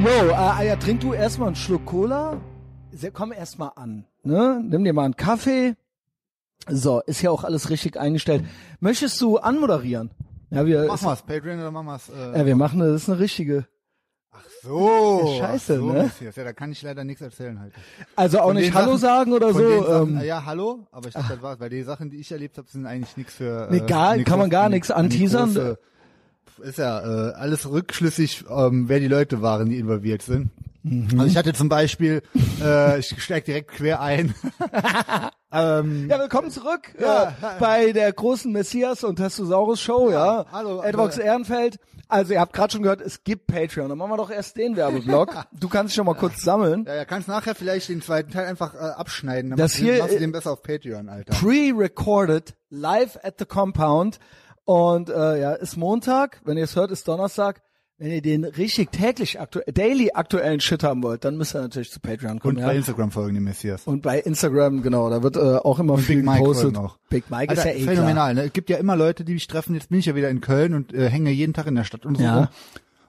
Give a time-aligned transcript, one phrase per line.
[0.00, 2.40] Jo, äh, ja, trink du erstmal einen Schluck Cola.
[3.12, 4.04] Komm erstmal an.
[4.22, 4.60] Ne?
[4.64, 5.74] Nimm dir mal einen Kaffee.
[6.68, 8.44] So, ist ja auch alles richtig eingestellt.
[8.80, 10.10] Möchtest du anmoderieren?
[10.50, 12.08] Ja, wir, Mach mal's, Patreon oder mach mal's?
[12.10, 13.66] Äh, ja, wir machen das ist eine richtige.
[14.62, 15.36] so.
[15.38, 16.04] Scheiße, so, ne?
[16.04, 16.36] Messias.
[16.36, 17.72] Ja, da kann ich leider nichts erzählen halt.
[18.16, 19.84] Also auch Von nicht Hallo Sachen- sagen oder so.
[19.84, 22.56] Sachen, Ähm, ja, hallo, aber ich dachte, das war's, weil die Sachen, die ich erlebt
[22.58, 23.68] habe, sind eigentlich nichts für.
[23.70, 25.50] Nee, gar- nix kann man gar die anteasern.
[25.50, 25.76] große-
[26.62, 30.50] Ist ja äh, alles rückschlüssig, ähm, wer die Leute waren, die involviert sind.
[30.82, 31.08] Mhm.
[31.20, 32.22] Also ich hatte zum Beispiel,
[32.62, 34.34] äh, ich steig direkt quer ein.
[35.52, 37.28] ähm, ja, willkommen zurück Ja.
[37.28, 40.46] äh, bei der großen Messias und Testosaurus Show, ja.
[40.50, 41.78] hallo, Advox äh, Ehrenfeld.
[42.10, 43.88] Also ihr habt gerade schon gehört, es gibt Patreon.
[43.90, 45.44] Dann machen wir doch erst den Werbeblock.
[45.52, 46.84] Du kannst schon mal kurz sammeln.
[46.86, 49.50] ja, ja, kannst nachher vielleicht den zweiten Teil einfach äh, abschneiden.
[49.50, 51.34] Dann Das machst hier, du den besser auf Patreon, Alter.
[51.34, 54.18] Pre-recorded, live at the Compound.
[54.68, 56.42] Und äh, ja, ist Montag.
[56.44, 57.62] Wenn ihr es hört, ist Donnerstag.
[57.96, 61.90] Wenn ihr den richtig täglich, aktu daily aktuellen Shit haben wollt, dann müsst ihr natürlich
[61.90, 62.56] zu Patreon kommen.
[62.56, 62.68] Und ja.
[62.68, 63.86] bei Instagram folgen die Messias.
[63.86, 66.76] Und bei Instagram, genau, da wird äh, auch immer viel Big Mike gepostet.
[66.76, 66.98] auch.
[67.08, 67.94] Big Mike Alter, ist ja eh klar.
[67.94, 68.34] phänomenal.
[68.34, 68.42] Ne?
[68.44, 69.74] Es gibt ja immer Leute, die mich treffen.
[69.74, 72.04] Jetzt bin ich ja wieder in Köln und äh, hänge jeden Tag in der Stadt
[72.04, 72.36] und so Ja.
[72.40, 72.48] rum.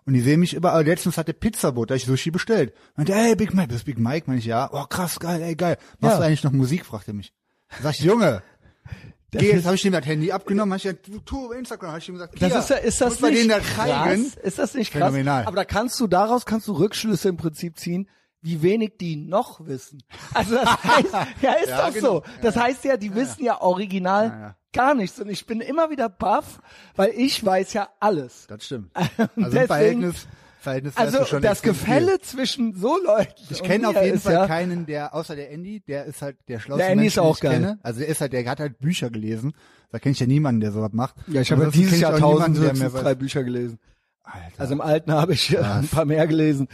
[0.06, 0.86] Und die sehen mich überall.
[0.86, 2.74] Letztens hat der Pizzabot, da ich Sushi bestellt.
[2.96, 4.24] Meinte, ey, Big Mike, bist Big Mike?
[4.28, 4.70] Meine ich, ja.
[4.72, 5.78] Oh, krass, geil, ey, geil.
[6.00, 6.20] Machst Ja.
[6.22, 6.86] du eigentlich noch Musik?
[6.86, 7.34] fragt er mich.
[7.84, 8.42] Sag ich, Junge,
[9.32, 10.74] geh, jetzt habe ich ihm das Handy abgenommen.
[10.74, 11.92] Hab ich gesagt, tu Instagram.
[11.92, 14.20] Hab ich ihm gesagt, Das ist ja, ist das nicht da krass?
[14.42, 15.02] Ist das nicht krass?
[15.12, 15.46] Phänomenal.
[15.46, 18.10] Aber da kannst du daraus kannst du Rückschlüsse im Prinzip ziehen,
[18.42, 20.02] wie wenig die noch wissen.
[20.34, 22.08] Also das heißt, ja ist Ja, doch genau.
[22.16, 22.24] so.
[22.42, 24.56] Das heißt ja, die wissen ja original Ja, ja.
[24.72, 25.20] gar nichts.
[25.20, 26.62] Und ich bin immer wieder baff,
[26.96, 28.48] weil ich weiß ja alles.
[28.48, 28.92] Das stimmt.
[28.96, 30.28] Also deswegen- im Verhältnis,
[30.60, 31.86] Verhältnis Also du schon das extrem viel.
[31.86, 33.34] Gefälle zwischen so Leuten.
[33.50, 36.38] Ich kenne auf jeden ist Fall ja, keinen, der, außer der Andy, der ist halt
[36.48, 37.62] der schlauste Der Andy Mensch, ist auch den ich geil.
[37.62, 37.80] kenne.
[37.82, 39.54] Also der ist halt, der hat halt Bücher gelesen.
[39.92, 41.16] Da kenne ich ja niemanden, der sowas macht.
[41.28, 43.80] Ja, ich habe ja dieses Jahr tausend niemanden, drei Bücher gelesen.
[44.24, 44.60] Alter.
[44.60, 46.68] Also im Alten habe ich äh, ein paar mehr gelesen.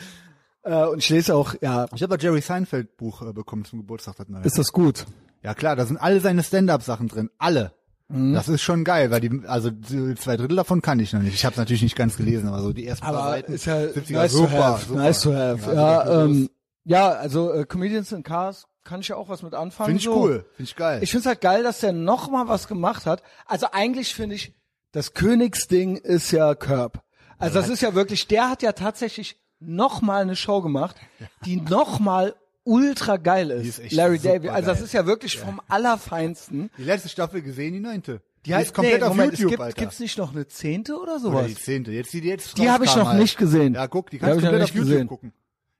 [0.63, 3.79] Äh, und ich lese auch, ja, ich habe ein Jerry Seinfeld Buch äh, bekommen zum
[3.79, 4.16] Geburtstag.
[4.18, 4.44] Das neue.
[4.44, 5.06] ist das gut?
[5.44, 7.29] Ja klar, da sind alle seine Stand-up-Sachen drin.
[7.38, 7.72] Alle.
[8.08, 8.34] Mhm.
[8.34, 9.72] Das ist schon geil, weil die, also
[10.16, 11.34] zwei Drittel davon kann ich noch nicht.
[11.34, 13.78] Ich habe natürlich nicht ganz gelesen, aber so die ersten paar Aber Seiten ist ja
[13.78, 15.00] 70er, nice super, to have, super.
[15.00, 15.74] nice to have.
[15.74, 16.50] Ja, Ja, also das ähm,
[16.84, 19.88] ja also äh, Comedians in Cars kann ich ja auch was mit anfangen.
[19.88, 20.16] Finde ich so.
[20.16, 21.00] cool, finde ich geil.
[21.02, 23.24] Ich finde es halt geil, dass der noch mal was gemacht hat.
[23.48, 24.54] Also eigentlich finde ich,
[24.92, 27.02] das Königsding ist ja Curb.
[27.40, 30.96] Also das ist ja wirklich, der hat ja tatsächlich noch mal eine Show gemacht,
[31.46, 33.80] die noch mal ultra geil ist.
[33.80, 34.50] ist Larry David.
[34.50, 36.70] Also das ist ja wirklich vom Allerfeinsten.
[36.78, 38.22] die letzte Staffel gesehen, die neunte.
[38.46, 39.81] Die, hat- ist komplett nee, auf Moment, YouTube, es gibt, Alter.
[39.81, 41.48] Gibt's nicht noch eine zehnte oder Oder sowas?
[41.48, 41.92] die zehnte.
[41.92, 43.20] Jetzt die, die jetzt Die habe ich noch halt.
[43.20, 43.74] nicht gesehen.
[43.74, 45.08] Ja, guck, die kannst ich du komplett auf nicht YouTube gesehen.
[45.08, 45.34] gucken.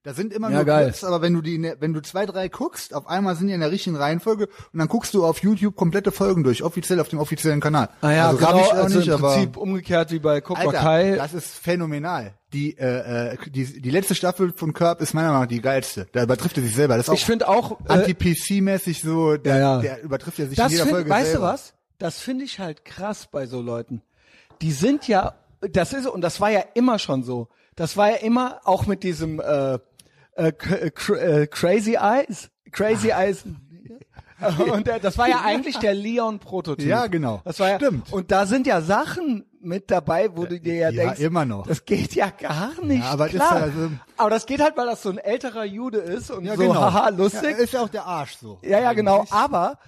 [0.06, 0.84] Da sind immer Ja, nur geil.
[0.86, 3.60] Clips, aber wenn du die, wenn du zwei, drei guckst, auf einmal sind die in
[3.60, 7.18] der richtigen Reihenfolge und dann guckst du auf YouTube komplette Folgen durch, offiziell auf dem
[7.18, 7.90] offiziellen Kanal.
[8.02, 10.78] Ah ja, also genau, ich auch also nicht, im Prinzip umgekehrt wie bei Cobra Alter,
[10.78, 11.16] Kai.
[11.16, 12.36] das ist phänomenal.
[12.54, 16.06] Die, äh, äh, die, die letzte Staffel von Curb ist meiner Meinung nach die geilste.
[16.12, 16.98] Da übertrifft er sich selber.
[16.98, 19.82] Das ist auch Ich finde auch, äh, anti-PC-mäßig so, der, Ja, ja.
[19.82, 21.48] der übertrifft ja sich das in jeder find, Folge weißt selber.
[21.48, 21.74] du was?
[21.98, 24.04] Das finde ich halt krass bei so Leuten.
[24.62, 27.48] Die sind ja, das ist und das war ja immer schon so.
[27.76, 29.80] Das war ja immer auch mit diesem äh,
[30.36, 33.22] äh, cr- äh, Crazy Eyes, Crazy Ah.
[33.24, 33.44] Eyes.
[34.74, 36.86] Und der, das war ja eigentlich der Leon-Prototyp.
[36.86, 37.42] Ja, genau.
[37.46, 38.12] Das war ja, Stimmt.
[38.12, 41.66] Und da sind ja Sachen mit dabei, wo du dir ja, Ja, denkst, immer noch.
[41.66, 43.04] das geht ja gar nicht.
[43.04, 43.68] Ja, aber das klar.
[43.68, 46.44] ist ja so- aber das geht halt, weil das so ein älterer Jude ist und
[46.44, 46.76] Ja, so genau.
[46.76, 47.58] haha Ja, lustig.
[47.58, 48.60] ist ja auch der Arsch so.
[48.62, 49.20] Ja, ja, genau.
[49.20, 49.32] Eigentlich.
[49.32, 49.80] Aber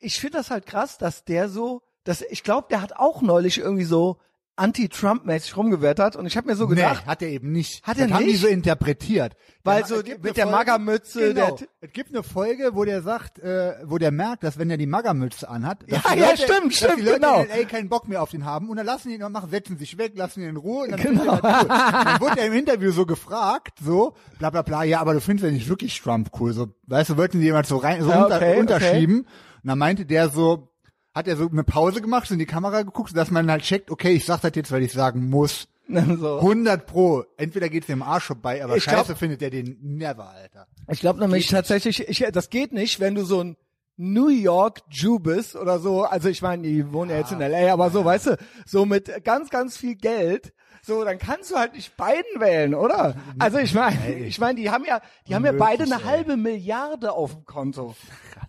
[0.00, 3.58] ich finde das halt krass, dass der so, dass ich glaube, der hat auch neulich
[3.58, 4.18] irgendwie so
[4.56, 7.86] anti-Trump-mäßig rumgewettert und ich habe mir so gedacht, nee, hat er eben nicht.
[7.86, 8.40] Hat das er haben die nicht?
[8.40, 9.34] so interpretiert.
[9.64, 11.56] Weil Der- so mit eine der Folge- Magermütze, Genau.
[11.56, 14.76] der- es gibt eine Folge, wo der sagt, äh, wo der merkt, dass wenn er
[14.76, 17.42] die Magermütze anhat, dass Ja, die ja, Leute, stimmt, dass stimmt, die Leute genau.
[17.42, 19.78] in LA keinen Bock mehr auf den haben und dann lassen die ihn machen, setzen
[19.78, 21.34] sich weg, lassen ihn in Ruhe und dann Genau.
[21.34, 21.68] er cool.
[21.68, 25.44] Dann wurde er im Interview so gefragt, so, bla bla bla, ja, aber du findest
[25.46, 28.24] ja nicht wirklich Trump cool, so, weißt du, wollten die jemand so rein, so Ja,
[28.24, 29.26] unter, okay, unterschieben und
[29.64, 30.68] dann meinte der so,
[31.16, 33.90] hat er so eine Pause gemacht, so in die Kamera geguckt, dass man halt checkt,
[33.90, 35.66] okay, ich sag das jetzt, weil ich sagen muss.
[35.88, 36.40] so.
[36.40, 37.24] 100 pro.
[37.38, 40.66] Entweder geht's dem Arsch vorbei, aber Ich scheiße glaub- findet er den never, Alter.
[40.90, 43.56] Ich glaube nämlich tatsächlich, ich, das geht nicht, wenn du so ein
[43.96, 46.02] New York Jew bist oder so.
[46.04, 48.36] Also ich meine, die wohnen ja jetzt in LA, aber so, weißt du,
[48.66, 50.52] so mit ganz, ganz viel Geld.
[50.86, 53.16] So, dann kannst du halt nicht beiden wählen, oder?
[53.40, 57.10] Also ich meine, ich meine, die haben ja, die haben ja beide eine halbe Milliarde
[57.12, 57.96] auf dem Konto.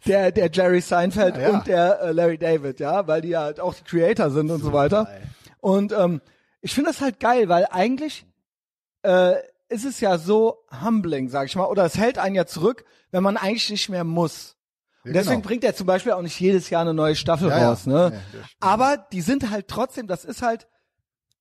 [0.05, 1.49] Der, der Jerry Seinfeld Ja, ja.
[1.49, 4.61] und der äh, Larry David, ja, weil die ja halt auch die Creator sind und
[4.61, 5.09] so weiter.
[5.61, 6.21] Und ähm,
[6.61, 8.27] ich finde das halt geil, weil eigentlich
[9.01, 9.33] äh,
[9.69, 13.23] ist es ja so humbling, sag ich mal, oder es hält einen ja zurück, wenn
[13.23, 14.57] man eigentlich nicht mehr muss.
[15.03, 15.47] Und Ja, deswegen genau.
[15.47, 18.11] bringt er zum Beispiel auch nicht jedes Jahr eine neue Staffel Ja, raus, ne?
[18.31, 18.39] Ja.
[18.59, 20.67] Aber die sind halt trotzdem, das ist halt,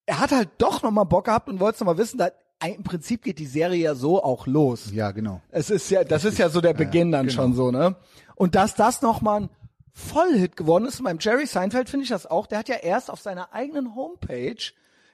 [0.06, 2.30] er hat halt doch nochmal Bock gehabt und wollte nochmal wissen, da
[2.64, 4.90] im Prinzip geht die Serie ja so auch los.
[4.92, 5.42] Ja, genau.
[5.50, 7.42] Es ist ja, das ist ja so der Beginn dann genau.
[7.42, 7.96] schon so, ne?
[8.34, 9.50] Und dass das nochmal ein
[9.92, 13.20] Vollhit geworden ist, beim Jerry Seinfeld finde ich das auch, der hat ja erst auf
[13.20, 14.56] seiner eigenen Homepage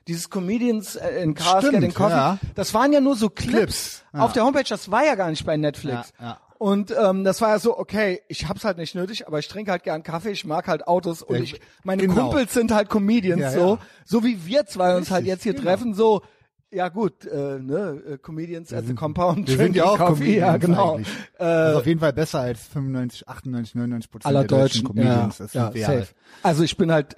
[0.08, 2.38] dieses Comedians äh, in Cars Stimmt, Getting Coffee, ja.
[2.54, 4.20] das waren ja nur so Clips, Clips, ja.
[4.20, 6.12] auf der Homepage, das war ja gar nicht bei Netflix.
[6.18, 6.40] Ja, ja.
[6.62, 9.72] Und ähm, das war ja so, okay, ich hab's halt nicht nötig, aber ich trinke
[9.72, 12.28] halt gern Kaffee, ich mag halt Autos und Ja, ich, meine genau.
[12.28, 13.78] Kumpels sind halt Comedians, Ja, so, ja.
[14.04, 15.64] so wie wir zwei uns halt Richtig, jetzt hier genau.
[15.64, 16.22] treffen, so,
[16.70, 20.56] ja gut, äh, ne, äh, Comedians at the Compound, Wir sind ja auch Coffee, ja
[20.56, 20.98] genau.
[20.98, 21.08] eigentlich.
[21.36, 25.38] also auf jeden Fall besser als 95, 98, 99 Prozent aller der deutschen Deutschen, Comedians.
[25.38, 25.96] ja, das ja, sind wir safe.
[25.98, 26.14] halt.
[26.44, 27.16] Also ich bin halt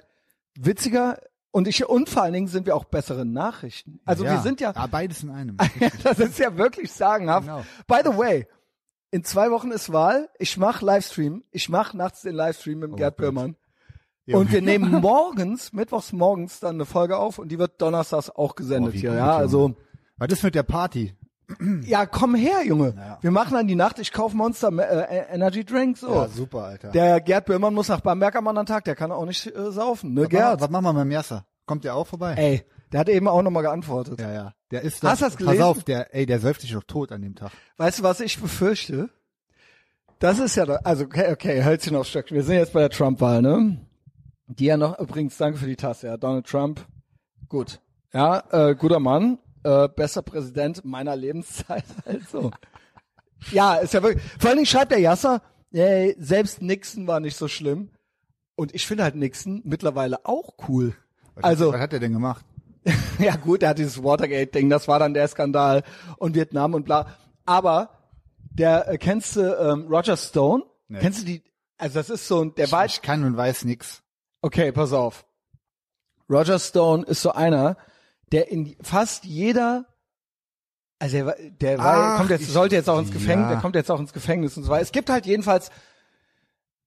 [0.55, 1.19] witziger
[1.51, 3.99] und ich und vor allen Dingen sind wir auch bessere Nachrichten.
[4.05, 5.55] Also wir sind ja, beides in einem.
[6.03, 7.45] das ist ja wirklich sagenhaft.
[7.47, 7.63] Genau.
[7.87, 8.47] By the way,
[9.15, 10.27] in zwei Wochen ist Wahl.
[10.39, 11.45] Ich mach Livestream.
[11.51, 13.17] Ich mach nachts den Livestream mit Gerd Oh Gott.
[13.17, 13.55] Böhmermann.
[14.25, 14.37] Ja.
[14.37, 18.55] Und wir nehmen morgens, mittwochs morgens dann eine Folge auf und die wird donnerstags auch
[18.55, 19.11] gesendet Oh, hier.
[19.11, 19.37] gut, ja, Junge.
[19.37, 19.75] also
[20.17, 21.15] Was ist mit der Party?
[21.85, 22.93] ja, komm her, Junge.
[22.97, 23.19] Ja.
[23.21, 23.99] Wir machen dann die Nacht.
[23.99, 26.13] Ich kauf Monster äh, Energy Drink so.
[26.13, 26.89] Ja, super, Alter.
[26.89, 28.83] Der Gerd Böhmermann muss nach Bamberg am anderen Tag.
[28.83, 30.13] Der kann auch nicht äh, saufen.
[30.13, 30.43] Ne, was, Gerd?
[30.43, 31.45] machen, was machen wir mit dem Jasser?
[31.67, 32.33] Kommt der auch vorbei?
[32.35, 34.19] Ey, der hat eben auch nochmal geantwortet.
[34.19, 34.53] Ja, ja.
[34.75, 35.57] Der ist Hast da- du's gelesen?
[35.59, 37.51] Pass auf, der, ey, der säuft sich doch tot an dem Tag.
[37.77, 39.09] Weißt du, was ich befürchte?
[40.19, 42.35] Das ist ja, also okay, okay, Hölzchen auf Stöckchen.
[42.35, 43.79] Wir sind jetzt bei der Trump-Wahl, ne?
[44.47, 46.85] Die ja noch, übrigens, danke für die Tasse, ja, Donald Trump,
[47.49, 47.79] gut.
[48.13, 52.51] Ja, äh, guter Mann, äh, bester Präsident meiner Lebenszeit, also.
[53.51, 55.41] Ja, ist ja wirklich, vor allen Dingen schreibt der Yasser,
[55.71, 57.91] ey, selbst Nixon war nicht so schlimm.
[58.55, 60.95] Und ich finde halt Nixon mittlerweile auch cool.
[61.35, 62.45] Was, Also, was hat der denn gemacht?
[63.19, 65.83] ja gut, er hat dieses Watergate-Ding, das war dann der Skandal
[66.17, 67.07] und Vietnam und bla.
[67.45, 67.89] Aber
[68.37, 70.63] der äh, kennst du ähm, Roger Stone?
[70.87, 70.99] Nee.
[70.99, 71.43] Kennst du die?
[71.77, 74.01] Also das ist so ein, der war Ich kann und weiß nix.
[74.41, 75.25] okay, pass auf.
[76.29, 77.77] Roger Stone ist so einer,
[78.31, 79.85] der in fast jeder
[80.97, 83.51] also der, war- der war, Ach, kommt jetzt, ich- sollte jetzt auch ins Gefängnis, ja.
[83.53, 84.81] der kommt jetzt auch ins Gefängnis und so weiter.
[84.81, 85.69] Es gibt halt jedenfalls,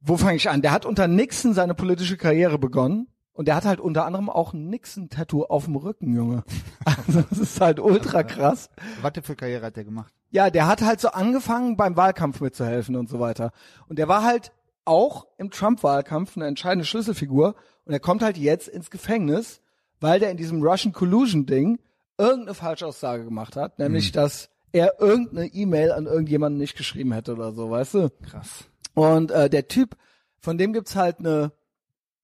[0.00, 0.62] wo fange ich an?
[0.62, 4.52] Der hat unter Nixon seine politische Karriere begonnen und der hat halt unter anderem auch
[4.52, 6.42] ein Nixon-Tattoo auf dem Rücken, Junge.
[6.84, 8.68] Also das ist halt ultra krass.
[9.00, 10.12] Was für Karriere hat der gemacht?
[10.30, 13.52] Ja, der hat halt so angefangen, beim Wahlkampf mitzuhelfen und so weiter.
[13.88, 14.50] Und der war halt
[14.84, 17.54] auch im Trump-Wahlkampf eine entscheidende Schlüsselfigur.
[17.84, 19.60] Und er kommt halt jetzt ins Gefängnis,
[20.00, 21.78] weil der in diesem Russian Collusion-Ding
[22.18, 27.52] irgendeine Falschaussage gemacht hat, nämlich, dass er irgendeine E-Mail an irgendjemanden nicht geschrieben hätte oder
[27.52, 28.10] so, weißt du?
[28.28, 28.64] Krass.
[28.94, 29.96] Und äh, der Typ,
[30.40, 31.52] von dem gibt's halt eine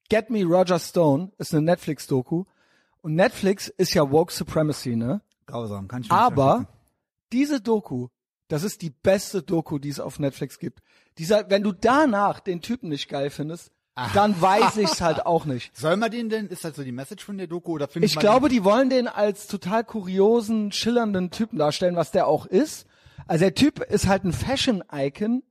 [0.08, 2.44] Get Me Roger Stone, ist eine Netflix-Doku.
[3.02, 5.20] Und Netflix ist ja Woke Supremacy, ne?
[5.46, 6.66] Grausam, kann ich nicht Aber
[7.32, 8.08] diese Doku,
[8.48, 10.80] das ist die beste Doku, die es auf Netflix gibt.
[11.18, 13.72] Dieser, wenn du danach den Typen nicht geil findest,
[14.12, 15.76] dann weiß ich's halt auch nicht.
[15.76, 18.16] Soll man den denn, ist das so die Message von der Doku oder findet Ich
[18.16, 22.86] man glaube, die wollen den als total kuriosen, schillernden Typen darstellen, was der auch ist.
[23.26, 25.42] Also der Typ ist halt ein Fashion-Icon.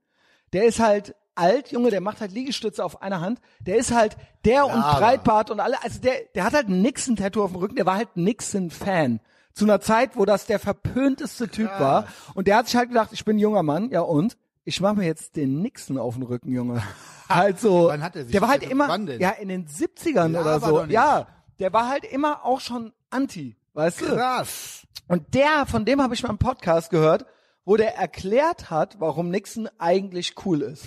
[0.52, 3.40] Der ist halt alt, Junge, der macht halt Liegestütze auf einer Hand.
[3.60, 5.82] Der ist halt der und aber- Breitbart und alle.
[5.82, 7.76] Also der, der hat halt ein Nixon-Tattoo auf dem Rücken.
[7.76, 9.20] Der war halt Nixon-Fan.
[9.52, 12.08] Zu einer Zeit, wo das der verpönteste Typ war.
[12.34, 14.36] Und der hat sich halt gedacht, ich bin ein junger Mann, ja und?
[14.64, 16.82] Ich mache mir jetzt den Nixon auf den Rücken, Junge.
[17.26, 20.66] Also, Wann hat er sich der war halt immer, ja, in den 70ern oder Laber
[20.66, 20.84] so.
[20.84, 21.26] Ja,
[21.58, 24.06] der war halt immer auch schon anti, weißt du?
[24.14, 24.86] Krass.
[25.08, 27.24] Und der, von dem habe ich mal einen Podcast gehört,
[27.64, 30.84] wo der erklärt hat, warum Nixon eigentlich cool ist.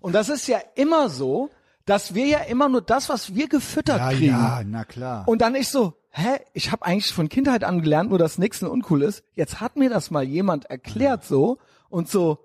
[0.00, 1.50] Und das ist ja immer so,
[1.84, 4.26] dass wir ja immer nur das, was wir gefüttert Ja, kriegen.
[4.32, 5.26] ja, na klar.
[5.26, 8.68] Und dann ich so, hä, ich habe eigentlich von Kindheit an gelernt, nur dass Nixon
[8.68, 9.22] uncool ist.
[9.34, 12.38] Jetzt hat mir das mal jemand erklärt so und so,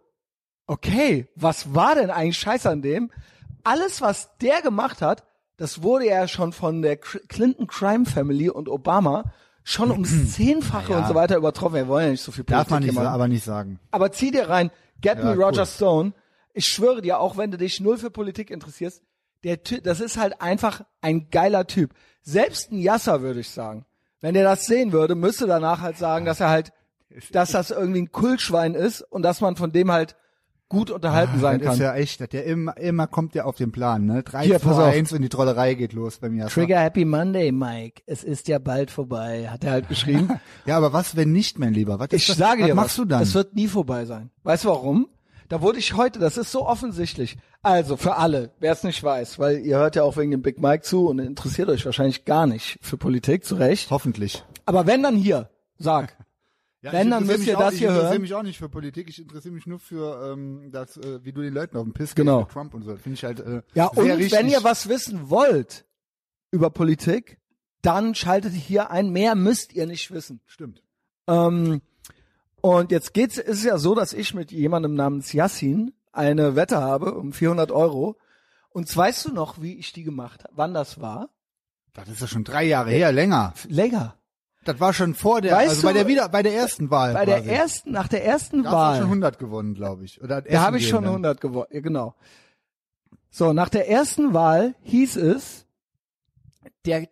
[0.68, 3.12] okay, was war denn eigentlich scheiße an dem?
[3.64, 5.24] Alles, was der gemacht hat,
[5.58, 9.26] das wurde ja schon von der Clinton Crime Family und Obama
[9.64, 11.00] schon ums Zehnfache Ja.
[11.00, 11.76] und so weiter übertroffen.
[11.76, 13.80] Wir wollen ja nicht so viel Darf man nicht, aber nicht sagen.
[13.92, 15.68] Aber zieh dir rein, Get Ja, Me Roger cool.
[15.68, 16.14] Stone.
[16.54, 19.02] Ich schwöre dir, auch wenn du dich null für Politik interessierst,
[19.44, 21.94] der Ty das ist halt einfach ein geiler Typ.
[22.22, 23.86] Selbst ein Yasser, würde ich sagen.
[24.22, 26.72] Wenn der das sehen würde, müsste danach halt sagen, dass er halt,
[27.32, 30.16] dass das irgendwie ein Kultschwein ist und dass man von dem halt
[30.70, 31.74] gut unterhalten sein das kann.
[31.76, 34.24] ist ja echt, der immer, immer kommt der auf den Plan, ne?
[34.24, 34.94] Drei, Hier, pass zwei, auf.
[34.94, 36.48] eins und die Trollerei geht los bei mir.
[36.48, 38.02] Trigger Happy Monday, Mike.
[38.08, 40.30] Es ist ja bald vorbei, hat er halt geschrieben.
[40.66, 42.00] Ja, aber was, wenn nicht, mein Lieber?
[42.00, 43.20] Was Ich das, sage was dir machst was, du dann?
[43.20, 44.32] das wird nie vorbei sein.
[44.44, 45.10] Weißt du warum?
[45.54, 47.38] Da wurde ich heute, das ist so offensichtlich.
[47.62, 50.60] Also für alle, wer es nicht weiß, weil ihr hört ja auch wegen dem Big
[50.60, 53.92] Mike zu und interessiert euch wahrscheinlich gar nicht für Politik, zu Recht.
[53.92, 54.44] Hoffentlich.
[54.66, 56.18] Aber wenn dann hier, sag.
[56.82, 58.22] Ja, Wenn, ich dann interessiere müsst ihr auch- das ich hier interessiere hören.
[58.24, 61.42] mich auch nicht für Politik, ich interessiere mich nur für ähm, das, äh, wie du
[61.44, 62.38] den Leuten auf den Piss Genau.
[62.40, 62.92] gehst mit Trump und so.
[62.94, 64.32] Das Finde ich halt äh, Ja, und richtig.
[64.32, 65.86] wenn ihr was wissen wollt
[66.50, 67.38] über Politik,
[67.84, 69.12] dann schaltet hier ein.
[69.12, 70.42] Mehr müsst ihr nicht wissen.
[70.48, 70.82] Stimmt.
[71.28, 71.84] Ähm,
[72.64, 76.78] und jetzt geht's, ist es ja so, dass ich mit jemandem namens Yassin eine Wette
[76.78, 78.18] habe um 400 Euro.
[78.70, 80.54] Und weißt du noch, wie ich die gemacht habe?
[80.56, 81.28] Wann das war?
[81.94, 83.54] Das ist ja schon drei Jahre her, länger.
[83.68, 84.16] Länger.
[84.64, 87.12] Das war schon vor der, Weißt also du, bei der wieder, bei der ersten Wahl.
[87.12, 90.22] Bei der ersten, nach der ersten da hast du schon Wahl, 100 gewonnen, glaube ich.
[90.22, 92.16] Oder da habe ich schon 100 gewonnen, ja, genau.
[93.30, 95.66] So, nach der ersten Wahl hieß es,
[96.86, 97.10] der,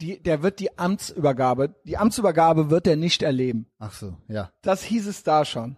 [0.00, 3.66] die, der wird die Amtsübergabe, die Amtsübergabe wird er nicht erleben.
[3.78, 4.50] Ach so, ja.
[4.62, 5.76] Das hieß es da schon.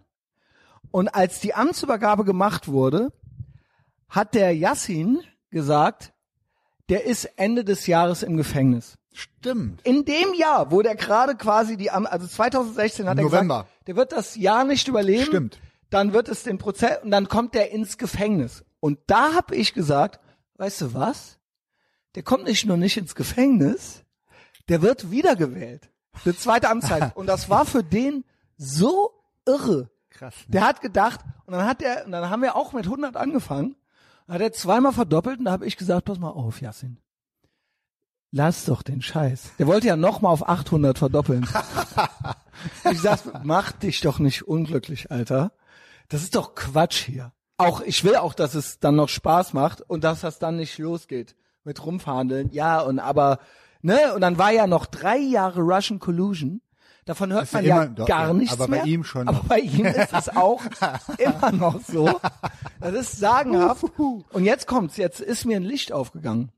[0.91, 3.11] Und als die Amtsübergabe gemacht wurde,
[4.09, 5.19] hat der Yassin
[5.49, 6.13] gesagt,
[6.89, 8.97] der ist Ende des Jahres im Gefängnis.
[9.13, 9.81] Stimmt.
[9.83, 13.63] In dem Jahr, wo der gerade quasi die, also 2016 hat er November.
[13.63, 15.25] gesagt, der wird das Jahr nicht überleben.
[15.25, 15.59] Stimmt.
[15.89, 18.63] Dann wird es den Prozess und dann kommt der ins Gefängnis.
[18.79, 20.19] Und da habe ich gesagt,
[20.57, 21.39] weißt du was?
[22.15, 24.03] Der kommt nicht nur nicht ins Gefängnis,
[24.69, 25.89] der wird wiedergewählt.
[26.25, 27.15] Eine zweite Amtszeit.
[27.15, 28.23] und das war für den
[28.57, 29.11] so
[29.45, 29.89] irre.
[30.09, 30.35] Krass.
[30.47, 30.53] ne?
[30.53, 33.75] Der hat gedacht, und dann hat er, und dann haben wir auch mit 100 angefangen,
[34.25, 36.97] dann hat er zweimal verdoppelt und da habe ich gesagt, pass mal auf, Yassin.
[38.31, 39.51] Lass doch den Scheiß.
[39.57, 41.47] Der wollte ja noch mal auf 800 verdoppeln.
[42.91, 45.53] ich sag, mach dich doch nicht unglücklich, Alter.
[46.09, 47.31] Das ist doch Quatsch hier.
[47.57, 50.77] Auch, ich will auch, dass es dann noch Spaß macht und dass das dann nicht
[50.77, 52.51] losgeht mit rumverhandeln.
[52.51, 53.39] Ja, und aber,
[53.81, 56.61] ne, und dann war ja noch drei Jahre Russian Collusion.
[57.05, 58.85] Davon hört ja man ja immer- doch, gar ja, nichts aber bei mehr.
[58.85, 59.45] ihm schon Aber noch.
[59.45, 60.61] bei ihm ist es auch
[61.17, 62.19] immer noch so.
[62.81, 63.85] Das ist sagenhaft.
[63.97, 66.51] Und jetzt kommt's, jetzt ist mir ein Licht aufgegangen.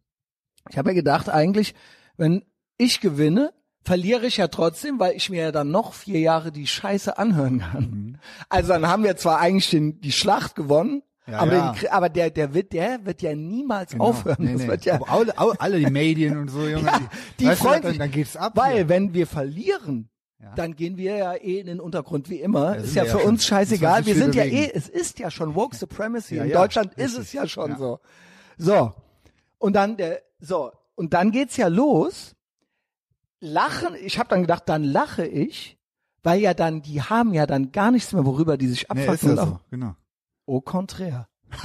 [0.69, 1.75] Ich habe ja gedacht, eigentlich,
[2.17, 2.43] wenn
[2.77, 6.67] ich gewinne, verliere ich ja trotzdem, weil ich mir ja dann noch vier Jahre die
[6.67, 7.83] Scheiße anhören kann.
[7.91, 8.15] Mhm.
[8.49, 11.71] Also dann haben wir zwar eigentlich den, die Schlacht gewonnen, Ja, aber, ja.
[11.74, 14.05] Den, aber der, der wird, der wird ja niemals Genau.
[14.05, 14.38] aufhören.
[14.39, 14.67] Nee, das nee.
[14.67, 16.86] wird ja, alle, alle, die Medien und so, Junge.
[16.88, 17.00] ja,
[17.39, 18.53] die du, freuen dann, sich, dann geht's ab.
[18.55, 18.89] weil hier.
[18.89, 20.09] wenn wir verlieren,
[20.41, 20.53] Ja.
[20.55, 22.75] dann gehen wir ja eh in den Untergrund wie immer.
[22.75, 23.29] Ja, ist ja wir für ja schon.
[23.33, 24.05] uns scheißegal.
[24.05, 26.36] Wir sind ja eh, es ist ja schon Woke Supremacy.
[26.36, 27.77] Ja, in ja, Deutschland ist es ja schon Ja.
[27.77, 28.00] so.
[28.57, 28.93] So.
[29.57, 30.71] Und dann der, so.
[30.95, 32.36] Und dann geht's ja los.
[33.41, 35.77] Lachen, ich habe dann gedacht, dann lache ich,
[36.24, 39.31] weil ja dann, die haben ja dann gar nichts mehr, worüber die sich Nee, abfacken.
[39.31, 39.95] ist ja so, genau.
[40.50, 41.27] Au contraire.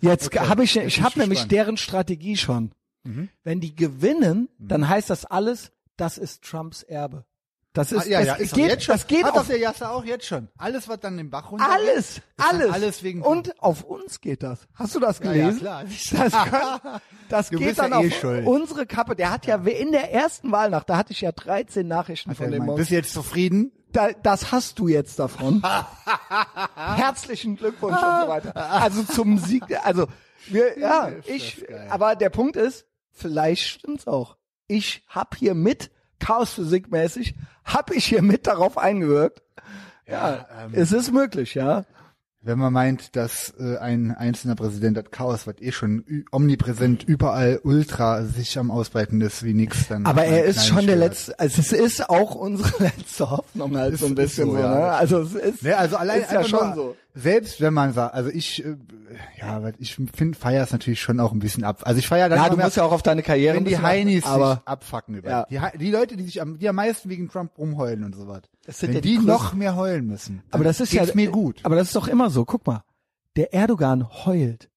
[0.00, 2.72] Jetzt Okay, habe ich, ich habe ich nämlich deren Strategie schon.
[3.04, 3.28] Mhm.
[3.44, 7.24] Wenn die gewinnen, dann heißt das alles, das ist Trumps Erbe.
[7.72, 8.94] Das ist, Ah, ja, das ja, ist geht, jetzt schon.
[8.94, 10.48] das geht Hat auf doch der Jasse auch jetzt schon.
[10.56, 14.22] Alles, was dann den Bach runter alles, ist dann alles, alles wegen- und auf uns
[14.22, 14.60] geht das.
[14.74, 15.60] Hast du das Ja, ja, gelesen?
[15.60, 15.84] klar.
[16.16, 16.80] Das, kann,
[17.28, 18.46] das geht bist ja dann eh auf schuld.
[18.46, 19.14] unsere Kappe.
[19.14, 22.64] Der hat ja in der ersten Wahlnacht, da hatte ich ja 13 Nachrichten von dem.
[22.76, 23.72] Bist du jetzt zufrieden?
[23.96, 25.62] Da, das hast du jetzt davon.
[26.74, 28.54] Herzlichen Glückwunsch und so weiter.
[28.54, 30.06] Also zum Sieg, also
[30.48, 34.36] wir, ja, ich, aber der Punkt ist, vielleicht stimmt's auch.
[34.68, 37.34] Ich hab hier mit, Chaosphysik-mäßig,
[37.64, 39.42] hab ich hier mit darauf eingewirkt.
[40.06, 41.84] Ja, ähm, es ist möglich, ja.
[42.46, 47.58] Wenn man meint, dass äh, ein einzelner Präsident das Chaos, was eh schon omnipräsent überall
[47.64, 51.36] ultra sich am Ausbreiten ist wie nix, dann Aber er ist schon der kleinen letzte,
[51.40, 54.92] also es ist auch unsere letzte Hoffnung halt so ein bisschen so, so, ne?
[54.92, 56.96] Also es ist, Ne, also allein ist ja schon nur, so.
[57.18, 58.76] Selbst wenn man sagt, also ich, äh,
[59.40, 61.80] ja, ich finde, feier es natürlich schon auch ein bisschen ab.
[61.84, 64.24] Also ich feier dann Ja, du musst ja auch auf deine Karriere wenn die Heinis
[64.26, 65.46] aber sich abfacken über Ja.
[65.72, 68.42] die, die Leute, die sich am, die am meisten wegen Trump rumheulen und so was.
[68.66, 70.42] Das sind Wenn ja die die, noch mehr heulen müssen.
[70.50, 71.60] Aber das ist ja mir gut.
[71.62, 72.44] Aber das ist doch immer so.
[72.44, 72.84] Guck mal,
[73.36, 74.68] der Erdogan heult,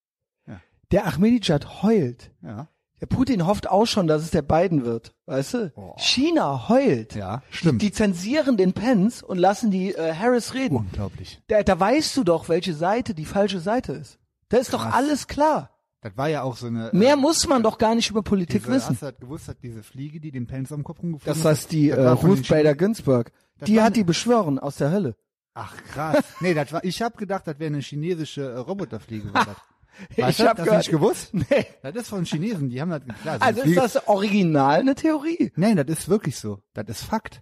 [0.48, 0.62] Ja.
[0.91, 2.69] der Ahmadinejad heult, ja.
[3.01, 5.70] Der Putin hofft auch schon, dass es der Biden wird, weißt du?
[5.75, 5.96] Boah.
[5.98, 7.15] China heult.
[7.15, 7.82] Ja, stimmt.
[7.82, 10.77] Die zensieren den Pence und lassen die äh, Harris reden.
[10.77, 11.41] Unglaublich.
[11.48, 14.20] Da, da weißt du doch, welche Seite die falsche Seite ist.
[14.50, 14.94] Da ist doch Krass.
[14.94, 15.70] alles klar.
[16.01, 16.89] Das war ja auch so eine.
[16.94, 18.98] Mehr äh, muss man doch gar nicht über Politik diese, wissen.
[19.00, 21.89] Du das gewusst, hat diese Fliege, die den Pelz am Kopf rumgeflogen Das heißt die
[21.89, 23.32] äh, Ruth Bader Ginsburg.
[23.58, 25.15] Das Die hat die beschwören aus der Hölle.
[25.53, 26.24] Ach krass.
[26.39, 29.34] Nee, das war, ich habe gedacht, das wäre eine chinesische äh, Roboterfliege.
[29.34, 29.56] war das.
[30.18, 31.34] Weißt Ich du, hab das nicht gewusst?
[31.34, 31.65] Nee.
[31.82, 33.38] Das ist von Chinesen, die haben das klar.
[33.39, 35.51] Also ist das original eine Theorie?
[35.56, 36.62] Nein, das ist wirklich so.
[36.74, 37.41] Das ist Fakt.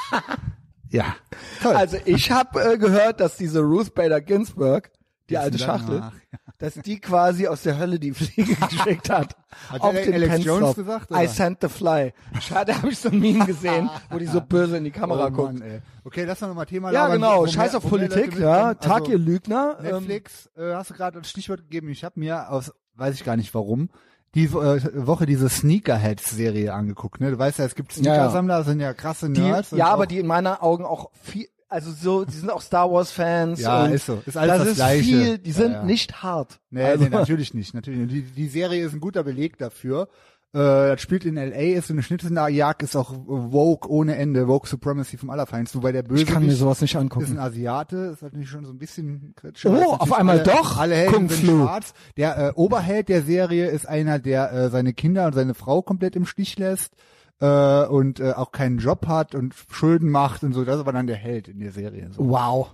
[0.90, 1.16] ja.
[1.62, 1.74] Toll.
[1.76, 4.90] Also ich habe äh, gehört, dass diese Ruth Bader Ginsburg,
[5.28, 6.12] die Wissen alte Schachtel, nach.
[6.58, 9.36] dass die quasi aus der Hölle die Fliege geschickt hat.
[9.70, 11.28] Hat auf den Alex Jones gesagt, I oder?
[11.28, 12.12] sent the fly.
[12.40, 15.30] Schade, habe ich so ein Meme gesehen, wo die so böse in die Kamera oh
[15.30, 15.58] guckt.
[15.58, 15.82] Mann.
[16.04, 17.46] Okay, lass mal Thema Ja, labern, genau.
[17.46, 18.68] Scheiß auf Politik, ja.
[18.68, 18.80] mitkommen.
[18.80, 19.78] Tag Also, ihr Lügner.
[19.82, 21.88] Ähm, Netflix, äh, hast du gerade das Stichwort gegeben.
[21.90, 23.90] Ich habe mir aus, weiß ich gar nicht warum,
[24.34, 27.20] die äh, Woche diese Sneakerheads-Serie angeguckt.
[27.20, 27.30] Ne?
[27.30, 28.14] Du weißt ja, es gibt Ja, ja.
[28.14, 29.72] Sneakersammler, sind ja krasse die, Nerds.
[29.72, 32.90] und ja, aber die in meinen Augen auch viel, also so, die sind auch Star
[32.90, 33.60] Wars Fans.
[33.60, 34.22] Ja, und ist so.
[34.26, 35.02] Ist alles das das ist Gleiche.
[35.04, 35.82] viel, die Ja, sind ja.
[35.84, 36.60] nicht hart.
[36.70, 37.74] Nee, also, nee, natürlich nicht.
[37.74, 38.12] Natürlich nicht.
[38.12, 40.08] Die, die Serie ist ein guter Beleg dafür.
[40.54, 44.66] Äh, das spielt in L.A., ist so eine Schnitzeljagd, ist auch Vogue ohne Ende, Vogue
[44.66, 47.38] Supremacy vom Allerfeinsten, wobei der Ich Bösewicht kann mir sowas nicht ist ein angucken.
[47.38, 49.66] Asiate, ist natürlich schon so ein bisschen kritisch.
[49.66, 51.64] Oh, auf einmal alle, doch Alle Helden Kung sind Flu.
[51.64, 51.92] schwarz.
[52.16, 56.16] Der äh, Oberheld der Serie ist einer, der äh, seine Kinder und seine Frau komplett
[56.16, 56.94] im Stich lässt
[57.40, 60.64] äh, und äh, auch keinen Job hat und Schulden macht und so.
[60.64, 62.10] Das ist aber dann der Held in der Serie.
[62.12, 62.28] So.
[62.28, 62.70] Wow.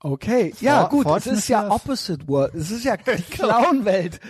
[0.00, 1.70] Okay, ja For- gut, es Fortune ist ja das.
[1.72, 2.54] Opposite World.
[2.54, 4.20] Es ist ja die Clown-Welt.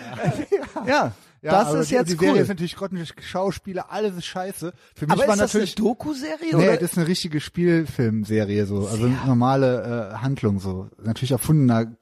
[0.86, 1.12] ja,
[1.52, 2.26] das aber ist die, jetzt die cool.
[2.26, 4.72] Serie ist natürlich grottenschlecht Schauspieler, alles ist scheiße.
[4.94, 6.56] Für mich Aber war ist das eine natürlich Doku-Serie?
[6.56, 6.76] Nee, oder?
[6.76, 10.88] das ist eine richtige Spielfilmserie so, also eine normale äh, Handlung so.
[11.02, 11.92] Natürlich erfundener,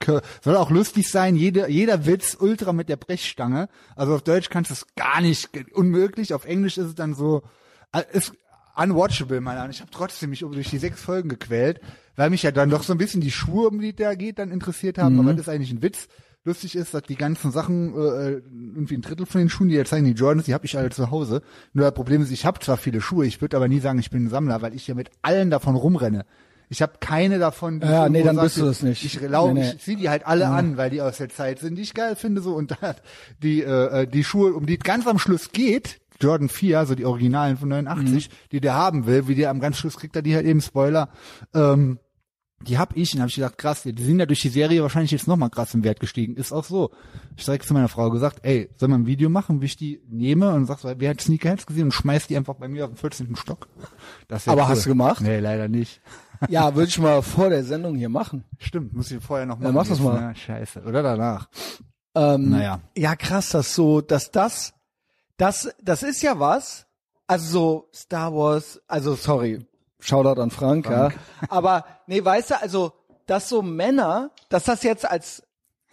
[0.42, 3.68] soll auch lustig sein, jede, jeder Witz ultra mit der Brechstange.
[3.96, 7.42] Also auf Deutsch kannst du es gar nicht, unmöglich, auf Englisch ist es dann so,
[7.92, 8.32] äh, ist
[8.76, 9.74] unwatchable, meiner Meinung nach.
[9.74, 11.80] Ich habe trotzdem mich durch die sechs Folgen gequält,
[12.16, 14.50] weil mich ja dann doch so ein bisschen die Schuhe, um die da geht, dann
[14.50, 16.08] interessiert haben, aber das ist eigentlich ein Witz.
[16.44, 18.30] Lustig ist, dass die ganzen Sachen, äh,
[18.74, 20.90] irgendwie ein Drittel von den Schuhen, die jetzt zeigen, die Jordans, die habe ich alle
[20.90, 21.40] zu Hause.
[21.72, 24.10] Nur das Problem ist, ich habe zwar viele Schuhe, ich würde aber nie sagen, ich
[24.10, 26.26] bin ein Sammler, weil ich ja mit allen davon rumrenne.
[26.68, 27.80] Ich habe keine davon.
[27.80, 29.04] die Ja, ich nee, dann bist sag, du das nicht.
[29.04, 29.70] Ich, glaube, Nee, nee.
[29.76, 32.16] ich ziehe die halt alle an, weil die aus der Zeit sind, die ich geil
[32.16, 32.94] finde so und dann
[33.42, 36.94] die äh, äh, die Schuhe, um die es ganz am Schluss geht, Jordan 4, also
[36.94, 38.32] die Originalen von 89, Mhm.
[38.52, 41.08] die der haben will, wie der am ganz Schluss kriegt er die halt eben Spoiler.
[41.54, 41.98] Ähm,
[42.64, 45.10] die hab ich und habe ich gedacht, krass, die sind ja durch die Serie wahrscheinlich
[45.12, 46.36] jetzt nochmal krass im Wert gestiegen.
[46.36, 46.90] Ist auch so.
[47.36, 50.00] Ich direkt zu meiner Frau gesagt, ey, soll man ein Video machen, wie ich die
[50.08, 52.96] nehme und sagst, wer hat Sneakerheads gesehen und schmeißt die einfach bei mir auf den
[52.96, 53.36] 14.
[53.36, 53.68] Stock.
[54.28, 54.68] Das Aber cool.
[54.68, 55.20] hast du gemacht?
[55.22, 56.00] Nee, leider nicht.
[56.48, 58.44] Ja, würde ich mal vor der Sendung hier machen.
[58.58, 59.74] Stimmt, muss ich vorher noch machen.
[59.74, 60.20] mach das mal.
[60.28, 60.34] ne?
[60.34, 60.82] Scheiße.
[60.82, 61.48] Oder danach.
[62.14, 62.80] Ähm, Naja.
[62.96, 64.74] Ja, krass, dass so, dass das,
[65.36, 66.86] das, das ist ja was.
[67.26, 69.64] Also so Star Wars, also sorry,
[70.04, 71.10] Shoutout an Frank, ja.
[71.48, 72.92] Aber nee, weißt du, also,
[73.26, 75.42] dass so Männer, dass das jetzt als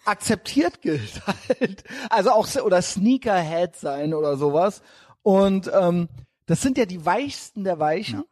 [0.04, 1.84] akzeptiert gilt halt.
[2.10, 4.82] Also auch oder Sneakerhead sein oder sowas.
[5.22, 6.08] Und ähm,
[6.46, 8.24] das sind ja die weichsten der Weichen.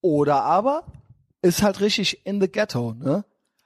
[0.00, 0.84] Oder aber
[1.42, 3.24] ist halt richtig in the ghetto, ne?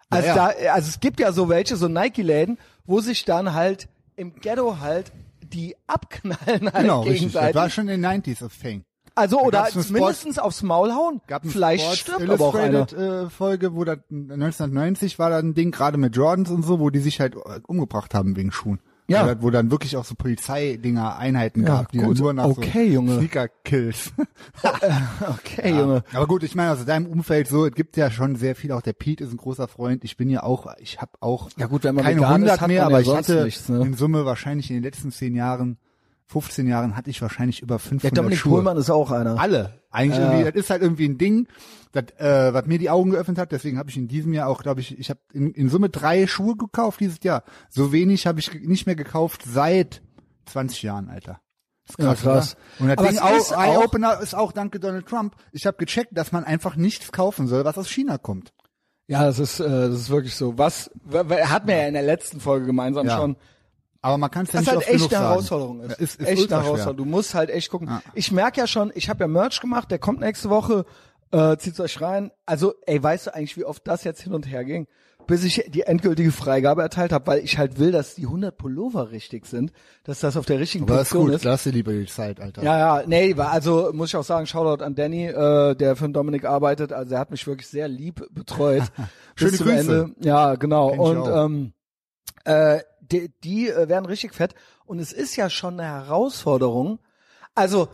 [0.09, 0.53] Also Ja, ja.
[0.53, 4.79] da, also es gibt ja so welche, so Nike-Läden, wo sich dann halt im Ghetto
[4.81, 6.38] halt die abknallen
[6.73, 7.12] halt Genau, richtig.
[7.12, 7.55] Das gegenseitig.
[7.55, 8.85] war schon in den 90s a thing.
[9.21, 11.21] Also Da oder mindestens aufs Maul hauen.
[11.27, 12.79] gab Vielleicht Sports stirbt aber auch einer.
[12.81, 16.81] Illustrated äh, Folge, wo da 1990 war da ein Ding gerade mit Jordans und so,
[16.81, 18.81] wo die sich halt äh, umgebracht haben wegen Schuhen.
[19.09, 19.23] Ja.
[19.25, 22.19] Wo, da- wo dann wirklich auch so Polizeidinger, Einheiten Ja, gab, die gut.
[22.21, 23.17] nur nach Okay, so Junge.
[23.17, 24.13] Sneaker-Kills.
[25.29, 26.05] Okay, Junge.
[26.13, 28.83] Aber gut, ich meine, aus deinem Umfeld so, es gibt ja schon sehr viel, auch
[28.83, 30.05] der Pete ist ein großer Freund.
[30.05, 32.61] Ich bin ja auch, ich habe auch Ja gut, wenn man keine vegan ist, 100
[32.61, 33.81] hat mehr, aber ja ich hatte nichts, ne?
[33.85, 35.79] in Summe wahrscheinlich in den letzten 10 Jahren,
[36.31, 38.53] 15 Jahren hatte ich wahrscheinlich über 500 Der Dominik Schuhe.
[38.55, 39.38] Pohlmann ist auch einer.
[39.38, 39.81] Alle.
[39.90, 40.31] Eigentlich Ja.
[40.33, 41.49] irgendwie, das ist halt irgendwie ein Ding,
[41.93, 43.51] das, äh, was mir die Augen geöffnet hat.
[43.51, 46.29] Deswegen habe ich in diesem Jahr auch, glaube ich, ich habe in, in Summe drei
[46.29, 47.43] Schuhe gekauft dieses Jahr.
[47.69, 50.03] So wenig habe ich nicht mehr gekauft seit
[50.47, 51.40] 20 Jahren, Alter.
[51.87, 52.57] Das ist Ja, krass.
[52.79, 52.83] Oder?
[52.83, 55.35] Und das Aber Ding auch, ist auch- Eye-Opener ist auch danke Donald Trump.
[55.51, 58.53] Ich habe gecheckt, dass man einfach nichts kaufen soll, was aus China kommt.
[59.09, 60.57] Ja, das ist, äh, das ist wirklich so.
[60.57, 63.16] Was, hatten wir ja in der letzten Folge gemeinsam Ja.
[63.16, 63.35] schon.
[64.03, 65.25] Aber man kann es ja nicht halt echt eine.
[65.25, 65.91] Herausforderung ist.
[65.91, 66.63] Ja, ist, ist echt eine.
[66.63, 66.97] Herausforderung.
[66.97, 67.89] Du musst halt echt gucken.
[67.89, 68.03] Ja.
[68.15, 70.85] Ich merke ja schon, ich habe ja Merch gemacht, der kommt nächste Woche,
[71.33, 72.31] äh, zieht's euch rein.
[72.47, 74.87] Also, ey, weißt du eigentlich, wie oft das jetzt hin und her ging?
[75.27, 79.13] Bis ich die endgültige Freigabe erteilt habe, weil ich halt will, dass die 100 Pullover
[79.13, 79.71] richtig sind,
[80.03, 81.45] dass das auf der richtigen Aber ist Position gut, ist.
[81.45, 82.65] lass dir lieber die Zeit, Alter.
[82.65, 86.15] Ja, ja, nee, also muss ich auch sagen, Shoutout an Danny, äh, der für den
[86.15, 86.93] Dominik arbeitet.
[86.93, 88.83] Also er hat mich wirklich sehr lieb betreut.
[89.37, 89.71] Schöne Grüße.
[89.71, 90.15] Ende.
[90.21, 90.89] Ja, genau.
[90.89, 91.73] Und ähm,
[92.45, 92.81] äh,
[93.12, 94.55] die, die äh, werden richtig fett.
[94.87, 96.99] Und es ist ja schon eine Herausforderung.
[97.55, 97.88] Also,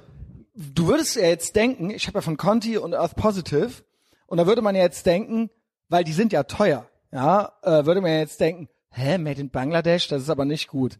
[0.55, 3.85] du würdest ja jetzt denken, ich habe ja von Conti und Earth Positive,
[4.26, 5.50] und da würde man ja jetzt denken,
[5.88, 9.50] weil die sind ja teuer, ja, äh, würde man ja jetzt denken, hä, Made in
[9.50, 10.98] Bangladesch, das ist aber nicht gut.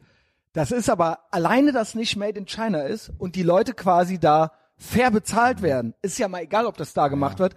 [0.53, 4.53] Das ist aber alleine, dass nicht Made in China ist und die Leute quasi da
[4.77, 5.95] fair bezahlt werden.
[6.03, 7.55] Ist ja mal egal, ob das da gemacht wird.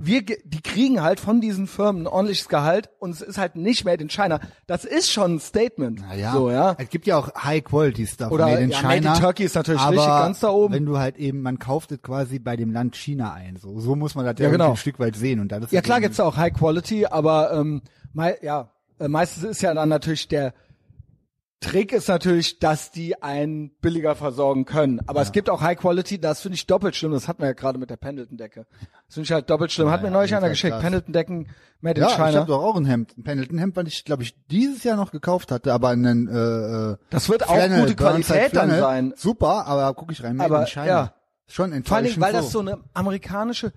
[0.00, 3.84] Wir, die kriegen halt von diesen Firmen ein ordentliches Gehalt und es ist halt nicht
[3.84, 4.38] Made in China.
[4.68, 6.00] Das ist schon ein Statement.
[6.00, 6.76] Naja, So, ja.
[6.78, 8.88] es gibt ja auch High-Quality-Stuff Oder, made in ja, China.
[8.94, 10.74] Made in Turkey ist natürlich aber richtig ganz da oben.
[10.74, 13.56] wenn du halt eben, man kauft es quasi bei dem Land China ein.
[13.56, 14.70] So, so muss man das ja, Ja, genau.
[14.70, 15.40] ein Stück weit sehen.
[15.40, 17.82] Und das ist Ja klar gibt's auch High Quality, aber ähm,
[18.12, 20.54] mei ja, äh, meistens ist ja dann natürlich der
[21.60, 25.00] Trick ist natürlich, dass die einen billiger versorgen können.
[25.08, 27.10] Aber es gibt auch High Quality, das finde ich doppelt schlimm.
[27.10, 28.66] Das hatten wir ja gerade mit der Pendleton-Decke.
[29.06, 29.90] Das finde ich halt doppelt schlimm.
[29.90, 30.78] Hat mir ja, neulich einer geschickt.
[30.78, 31.48] Pendleton-Decken
[31.80, 32.38] made Ja, in ich China.
[32.40, 35.50] habe doch auch ein Hemd, ein Pendleton-Hemd, was ich, glaube ich, dieses Jahr noch gekauft
[35.50, 39.14] hatte, aber einen äh, äh, Das wird auch Flannel, gute Qualität dann sein.
[39.16, 40.86] Super, aber guck ich rein, made Aber, in China.
[40.86, 41.12] ja.
[41.50, 43.72] Schon Vor allen Dingen, enttäuschend weil das so eine amerikanische,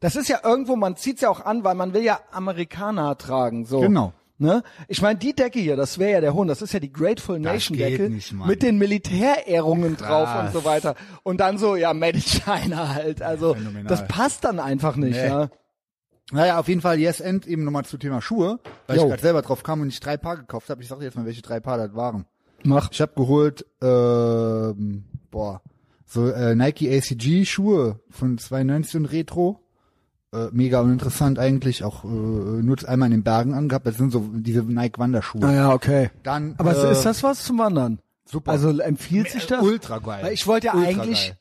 [0.00, 3.64] das ist ja irgendwo, man zieht's ja auch an, weil man will ja Amerikaner tragen,
[3.64, 3.80] so.
[3.80, 4.12] Genau.
[4.42, 4.64] Ne?
[4.88, 7.38] Ich meine, die Decke hier, das wäre ja der Hund, das ist ja die Grateful
[7.38, 10.52] Nation Decke nicht, mit den Militärehrungen drauf und Krass.
[10.52, 10.96] so weiter.
[11.22, 13.22] Und dann so, ja, Made in China halt.
[13.22, 13.84] Also phänomenal.
[13.84, 15.26] das passt dann einfach nicht, Nee.
[15.28, 15.48] ja.
[16.32, 19.02] Naja, auf jeden Fall Yes End eben nochmal zu Thema Schuhe, weil Jo.
[19.04, 20.82] ich gerade selber drauf kam und ich drei Paar gekauft habe.
[20.82, 22.24] Ich sag dir jetzt mal, welche drei Paar das waren.
[22.64, 22.90] Mach.
[22.90, 25.62] Ich habe geholt, ähm, boah,
[26.06, 29.60] so äh, Nike ACG Schuhe von 2019 Retro.
[30.34, 33.86] Äh, mega uninteressant eigentlich, auch äh, nur einmal in den Bergen angehabt.
[33.86, 35.42] Das sind so diese Nike Wanderschuhe.
[35.44, 36.10] Ah ja, okay.
[36.22, 37.98] Dann, Aber äh, ist das was zum Wandern?
[38.24, 38.50] super.
[38.52, 39.62] Also empfiehlt sich das?
[39.62, 40.20] ultra geil.
[40.24, 41.38] Weil ich wollte ja Ultra eigentlich geil.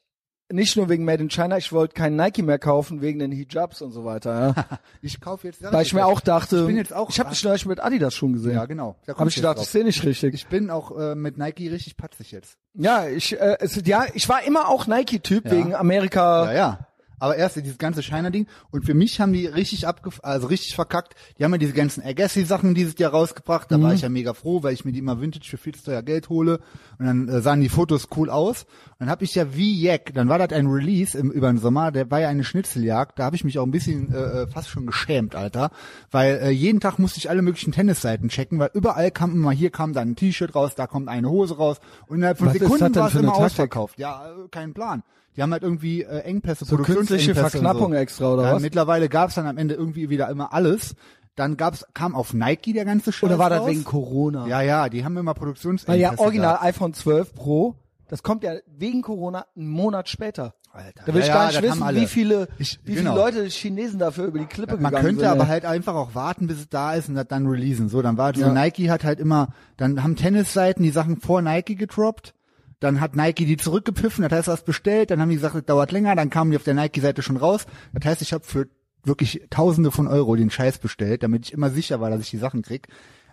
[0.52, 3.82] nicht nur wegen Made in China, ich wollte keinen Nike mehr kaufen wegen den Hijabs
[3.82, 4.54] und so weiter.
[4.58, 4.80] Ja.
[5.02, 5.64] Ich kaufe jetzt.
[5.64, 7.10] Weil ich mir auch dachte, ich bin jetzt auch.
[7.10, 8.56] ich habe dich neulich mit Adidas schon gesehen.
[8.56, 8.98] ja genau.
[9.06, 9.64] Da Habe ich gedacht, drauf.
[9.64, 10.34] ich sehe nicht richtig.
[10.34, 12.58] Ich bin auch äh, mit Nike richtig patzig jetzt.
[12.74, 15.52] ja, ich, äh, es, ja, ich war immer auch Nike-Typ Ja.
[15.54, 16.46] wegen Amerika.
[16.48, 16.80] Ja, ja.
[17.22, 18.48] Aber erst dieses ganze China-Ding.
[18.72, 21.16] Und für mich haben die richtig abgef also richtig verkackt.
[21.38, 23.72] Die haben ja diese ganzen Agassi-Sachen dieses Jahr rausgebracht.
[23.72, 23.84] Da Mhm.
[23.84, 26.02] war ich ja mega froh, weil ich mir die immer Vintage für viel zu teuer
[26.02, 26.60] Geld hole.
[27.00, 28.64] Und dann äh, sahen die Fotos cool aus.
[28.64, 31.60] Und dann habe ich ja wie Jack, dann war das ein Release im, über den
[31.60, 33.20] Sommer, der war ja eine Schnitzeljagd.
[33.20, 35.70] Da habe ich mich auch ein bisschen äh, äh, fast schon geschämt, Alter.
[36.10, 39.70] Weil äh, jeden Tag musste ich alle möglichen Tennisseiten checken, weil überall kam immer, hier
[39.70, 41.78] kam dann ein T-Shirt raus, da kommt eine Hose raus.
[42.08, 44.00] Und innerhalb von Was Sekunden war es immer ausverkauft.
[44.00, 45.04] Ja, äh, kein Plan.
[45.38, 47.98] Die haben halt irgendwie äh, Engpässe, So künstliche Verknappung so.
[47.98, 48.62] extra, oder ja, was?
[48.62, 50.96] Mittlerweile gab's dann am Ende irgendwie wieder immer alles.
[51.36, 53.70] Dann gab's, kam auf Nike der ganze Scheiß Oder war das raus.
[53.70, 54.48] wegen Corona?
[54.48, 55.88] Ja, ja, die haben immer Produktionsengpässe.
[55.94, 56.66] Weil ja original gehabt.
[56.66, 57.76] iPhone 12 Pro,
[58.10, 60.54] das kommt ja wegen Corona einen Monat später.
[60.74, 61.04] Alter.
[61.06, 63.12] Da will ja, ich gar nicht wissen, wie viele, Ich- wie genau.
[63.14, 65.30] viele Leute Chinesen dafür über die Klippe Man gegangen könnte sind.
[65.30, 65.50] aber ey.
[65.50, 67.90] halt einfach auch warten, bis es da ist und das dann releasen.
[67.90, 68.54] So, dann war so Ja.
[68.54, 72.34] Nike hat halt immer, dann haben Tennisseiten die Sachen vor Nike gedroppt.
[72.82, 75.92] Dann hat Nike die zurückgepfiffen, das heißt, was bestellt, dann haben die gesagt, das dauert
[75.92, 77.66] länger, dann kamen die auf der Nike-Seite schon raus.
[77.94, 78.68] Das heißt, ich habe für
[79.04, 82.38] wirklich Tausende von Euro den Scheiß bestellt, damit ich immer sicher war, dass ich die
[82.38, 82.88] Sachen krieg.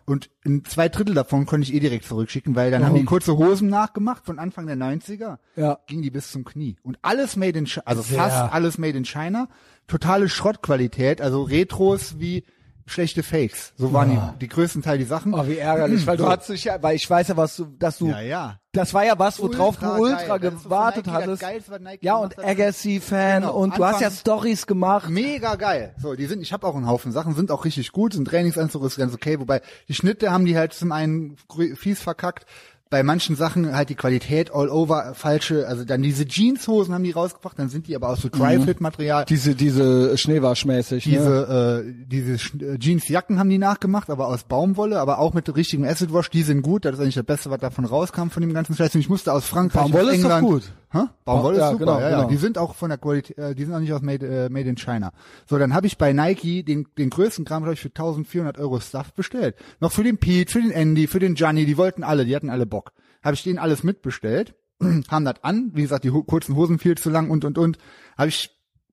[0.05, 0.31] Und
[0.67, 3.01] zwei Drittel davon konnte ich eh direkt zurückschicken, weil dann haben Warum?
[3.01, 5.39] die kurze Hosen nachgemacht von Anfang der 90er.
[5.57, 5.81] Ja.
[5.87, 6.77] Ging die bis zum Knie.
[6.83, 9.49] Und alles made in China, also fast alles made in China.
[9.87, 12.45] Totale Schrottqualität, also Retros wie
[12.89, 13.73] schlechte Fakes.
[13.77, 15.35] So waren die, die größten Teil die Sachen.
[15.35, 17.99] Oh, wie ärgerlich, weil du hattest dich ja, weil ich weiß ja, was du, dass
[17.99, 18.59] du, ja, ja.
[18.73, 20.53] das war ja was, worauf Ultra du ultra geil.
[20.53, 21.43] So gewartet Nike hattest.
[21.43, 22.39] Geilste, Ja, und.
[22.39, 25.09] Agassi-Fan Genau, und du hast ja Anfang- Stories gemacht.
[25.11, 25.95] Mega geil.
[25.99, 28.85] So, die sind, ich habe auch einen Haufen Sachen, sind auch richtig gut, sind Trainingsanzug
[28.85, 31.37] ist ganz okay, wobei die Schnitte haben die halt zum einen
[31.77, 32.47] fies verkackt.
[32.91, 37.11] Bei manchen Sachen halt die Qualität all over falsche, also dann diese Jeanshosen haben die
[37.11, 39.27] rausgebracht, dann sind die aber aus so Dry-Fit-Material.
[39.29, 41.13] Diese, diese Schneewaschmäßig, ne?
[41.13, 45.55] Diese, äh, diese Sch- äh, Jeansjacken haben die nachgemacht, aber aus Baumwolle, aber auch mit
[45.55, 48.41] richtigem Acid Wash, die sind gut, das ist eigentlich das Beste, was davon rauskam von
[48.41, 48.95] dem ganzen Scheiß.
[48.95, 50.63] Und ich musste aus Frankreich Baumwolle ist doch England, gut.
[50.91, 51.01] Hä?
[51.25, 52.17] Baumwolle Ja, ist super, genau, ja, ja.
[52.17, 52.29] genau.
[52.31, 54.69] Die sind auch von der Qualität, äh, die sind auch nicht aus Made, äh, Made
[54.69, 55.13] in China.
[55.47, 58.81] So, dann habe ich bei Nike den, den größten Kram, glaube ich, für 1400 Euro
[58.81, 59.57] Stuff bestellt.
[59.81, 62.49] Noch für den Pete, für den Andy, für den Gianni, die wollten alle, die hatten
[62.49, 62.93] alle Bock.
[63.23, 64.55] Habe ich denen alles mitbestellt,
[65.09, 67.79] kam das an, wie gesagt, die ho kurzen Hosen viel zu lang und, und, und.
[68.17, 68.51] Habe ich,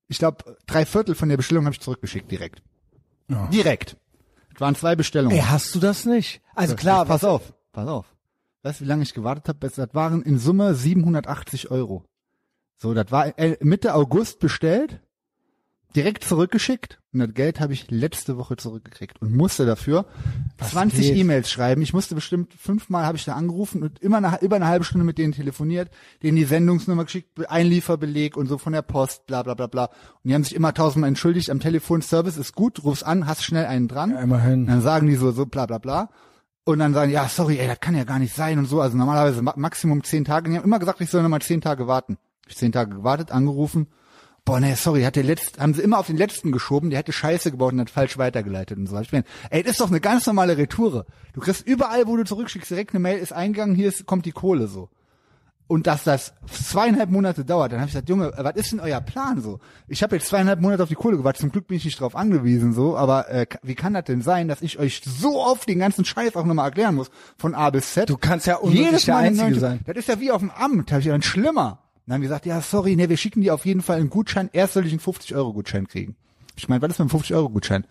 [0.10, 2.62] ich glaube, drei Viertel von der Bestellung habe ich zurückgeschickt, direkt.
[3.52, 3.98] Direkt.
[4.54, 5.38] Es waren zwei Bestellungen.
[5.38, 6.42] Ey, hast du das nicht?
[6.54, 8.06] Also klar, pass auf, pass auf.
[8.66, 9.60] Weißt du, wie lange ich gewartet habe?
[9.60, 12.04] Das waren in Summe 780 Euro.
[12.78, 15.02] So, das war äh, Mitte August bestellt,
[15.96, 20.08] direkt zurückgeschickt und das Geld habe ich letzte Woche zurückgekriegt und musste dafür
[20.58, 21.16] 20 geht?
[21.16, 21.84] E-Mails schreiben.
[21.84, 25.06] Ich musste bestimmt fünfmal habe ich da angerufen und immer eine, über eine halbe Stunde
[25.06, 25.92] mit denen telefoniert,
[26.24, 29.86] denen die Sendungsnummer geschickt, Einlieferbeleg und so von der Post, bla bla bla bla.
[30.24, 33.44] Und die haben sich immer tausendmal entschuldigt am Telefon, Service ist gut, rufst an, hast
[33.44, 34.10] schnell einen dran.
[34.10, 34.66] Ja, immerhin.
[34.66, 36.10] Dann sagen die so, so bla bla bla.
[36.66, 38.82] Und dann sagen, ja, sorry, ey, das kann ja gar nicht sein und so.
[38.82, 40.50] Also normalerweise ma Maximum zehn Tage.
[40.50, 42.18] Die haben immer gesagt, ich soll nochmal zehn Tage warten.
[42.48, 43.88] Ich zehn Tage gewartet, angerufen.
[44.46, 47.12] Boah, nee, sorry, hat der letzt, haben sie immer auf den letzten geschoben, der hätte
[47.12, 49.00] Scheiße gebaut und hat falsch weitergeleitet und so.
[49.00, 51.08] Ich bin, ey, das ist doch eine ganz normale Retoure.
[51.34, 54.32] Du kriegst überall, wo du zurückschickst, direkt eine Mail, ist eingegangen, hier ist, kommt die
[54.32, 54.90] Kohle so.
[55.68, 59.02] Und dass das zweieinhalb Monate dauert, dann habe ich gesagt, Junge, was ist denn euer
[59.02, 59.60] Plan so?
[59.88, 62.16] Ich habe jetzt zweieinhalb Monate auf die Kohle gewartet, zum Glück bin ich nicht drauf
[62.16, 65.80] angewiesen so, aber äh, wie kann das denn sein, dass ich euch so oft den
[65.80, 68.10] ganzen Scheiß auch nochmal erklären muss, von A bis Z?
[68.12, 69.80] Du kannst ja unmöglich der Einzige neuen- sein.
[69.88, 71.80] Das ist ja wie auf dem Amt, habe ich dann schlimmer.
[72.06, 74.52] Dann haben die gesagt, ja, sorry, ne, wir schicken dir auf jeden Fall einen Gutschein,
[74.54, 76.16] erst soll ich einen 50-Euro-Gutschein kriegen.
[76.56, 77.88] Ich meine, was ist mit einem 50-Euro-Gutschein?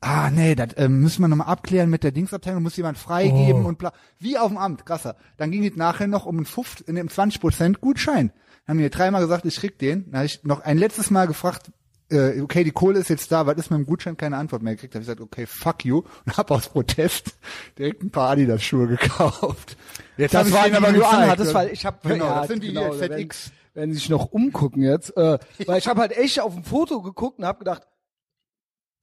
[0.00, 3.68] Ah, nee, das ähm, müssen wir nochmal abklären mit der Dingsabteilung, muss jemand freigeben Oh.
[3.68, 3.92] und bla.
[4.18, 5.16] Wie auf dem Amt, krasser.
[5.36, 8.28] Dann ging es nachher noch um einen 50, in einem 20% Gutschein.
[8.66, 10.04] Dann haben mir dreimal gesagt, ich krieg den.
[10.10, 11.72] Dann habe ich noch ein letztes Mal gefragt,
[12.10, 14.16] äh, okay, die Kohle ist jetzt da, was ist mit dem Gutschein?
[14.16, 14.94] Keine Antwort mehr gekriegt.
[14.94, 16.02] Habe ich gesagt, okay, fuck you.
[16.26, 17.34] Und habe aus Protest
[17.76, 19.76] direkt ein paar Adidas-Schuhe gekauft.
[20.16, 22.92] Jetzt Das waren aber nur anhattest, weil ich habe Genau, ja, das sind die genau,
[22.94, 23.50] hier, wenn, ZX.
[23.74, 27.02] wenn sie sich noch umgucken jetzt, äh, weil ich habe halt echt auf ein Foto
[27.02, 27.82] geguckt und habe gedacht,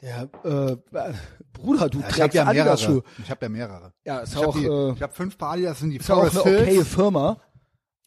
[0.02, 0.78] Der äh, äh,
[1.54, 2.72] Bruder, du Ich habe trägst ja mehrere.
[2.72, 3.04] Adidas-Schuhe.
[3.24, 3.94] Ich habe ja mehrere.
[4.04, 6.16] Ja, ist Ich habe auch, äh, ich hab fünf Paar Adidas, sind die ist ja
[6.16, 7.38] auch eine okaye Firma.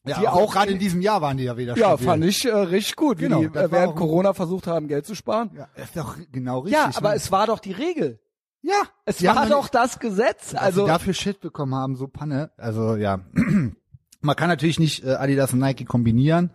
[0.06, 2.50] Ja, die auch- gerade in diesem Jahr waren die ja wieder Ja, fand ich äh,
[2.54, 5.50] richtig gut, wie Genau, die das äh, während Corona versucht haben, Geld zu sparen.
[5.56, 6.78] Ja, ist doch genau richtig.
[6.80, 7.16] Ja, aber ne?
[7.16, 8.18] es war doch die Regel.
[8.62, 8.74] ja,
[9.04, 10.54] Es die war doch das Gesetz.
[10.54, 12.52] also Also dafür Shit bekommen haben, so Panne.
[12.56, 13.20] Also ja,
[14.20, 16.50] man kann natürlich nicht äh, Adidas und Nike kombinieren,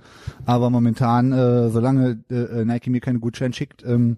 [0.45, 4.17] aber momentan, äh, solange äh, Nike mir keine Gutschein schickt, ähm,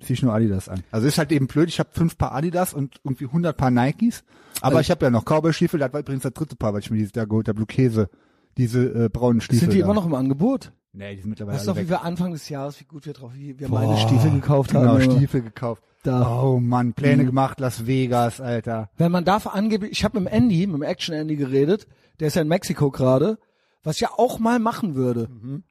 [0.00, 0.82] ziehe ich nur Adidas an.
[0.90, 1.68] Also ist halt eben blöd.
[1.68, 4.24] Ich habe fünf Paar Adidas und irgendwie 100 Paar Nikes,
[4.60, 5.78] aber Also- ich habe ja noch Cowboy-Stiefel.
[5.80, 8.08] Das war übrigens das dritte Paar, weil ich mir dieses da geholt habe, Blue Käse,
[8.56, 9.60] diese äh, braunen Stiefel.
[9.60, 9.84] sind die da.
[9.84, 10.72] immer noch im Angebot?
[10.92, 12.00] Nee, die sind mittlerweile Weißt du noch, alle wie weg.
[12.00, 14.98] wir Anfang des Jahres, wie gut wir drauf, wie wir Boah, meine Stiefel gekauft haben.
[14.98, 15.14] Genau.
[15.16, 15.82] Stiefel gekauft.
[16.02, 16.42] Da.
[16.42, 17.26] Oh Mann, Pläne Mhm.
[17.26, 18.88] gemacht, Las Vegas, Alter.
[18.96, 21.86] Wenn man darf angeblich, ich habe mit dem Andy, mit dem Action Andy geredet,
[22.18, 23.38] der ist ja in Mexiko gerade,
[23.84, 25.28] was ich ja auch mal machen würde.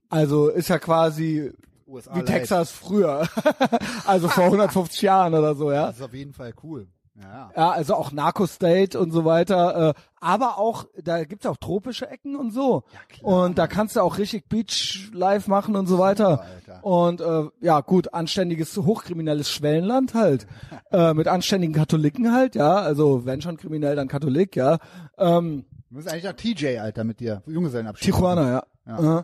[0.07, 1.51] Also ist ja quasi
[1.89, 2.27] USA wie light.
[2.27, 3.27] Texas früher.
[4.05, 5.87] also vor 150 Jahren oder so, ja.
[5.87, 6.87] Das ist auf jeden Fall cool.
[7.21, 9.89] Ja, Ja, also auch Narco State und so weiter.
[9.89, 12.83] Äh, aber auch, da gibt's auch tropische Ecken und so.
[13.21, 16.41] und da kannst du auch richtig Beach Life machen und so weiter.
[16.41, 16.85] Alter.
[16.85, 20.47] Und äh, ja, gut, anständiges, hochkriminelles Schwellenland halt.
[20.91, 22.75] äh, mit anständigen Katholiken halt, ja.
[22.75, 24.77] Also wenn schon kriminell, dann Katholik, ja.
[25.17, 27.41] Ähm, Du musst eigentlich nach TJ, Alter, mit dir.
[27.47, 28.13] Junggesellenabschied.
[28.13, 28.63] Tijuana, ja.
[28.85, 29.19] Ja.
[29.19, 29.23] Äh,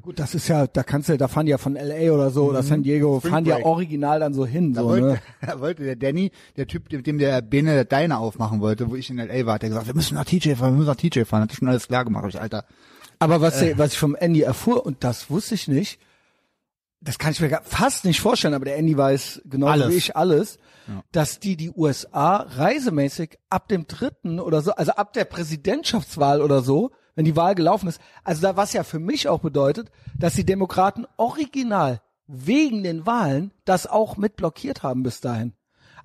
[0.00, 2.44] gut, das ist ja, da kannst du, da fahren die ja von LA oder so,
[2.44, 5.20] oder San Diego, Spring fahren die ja original dann so hin, Da so, wollte, ne?
[5.46, 9.10] da wollte der Danny, der Typ, mit dem der Bene Deine aufmachen wollte, wo ich
[9.10, 9.46] in L.A.
[9.46, 11.42] war, hat der gesagt, wir müssen nach TJ fahren, wir müssen nach TJ fahren.
[11.42, 12.64] Hat schon alles klar gemacht, ich, Alter.
[13.18, 13.66] Aber was, Äh.
[13.66, 15.98] der, was ich vom Andy erfuhr, und das wusste ich nicht,
[17.00, 19.90] das kann ich mir fast nicht vorstellen, aber der Andy weiß genauso Alles.
[19.90, 20.58] wie ich alles,
[21.12, 26.62] dass die die USA reisemäßig ab dem dritten oder so, also ab der Präsidentschaftswahl oder
[26.62, 30.34] so, wenn die Wahl gelaufen ist, also da was ja für mich auch bedeutet, dass
[30.34, 35.52] die Demokraten original wegen den Wahlen das auch mit blockiert haben bis dahin.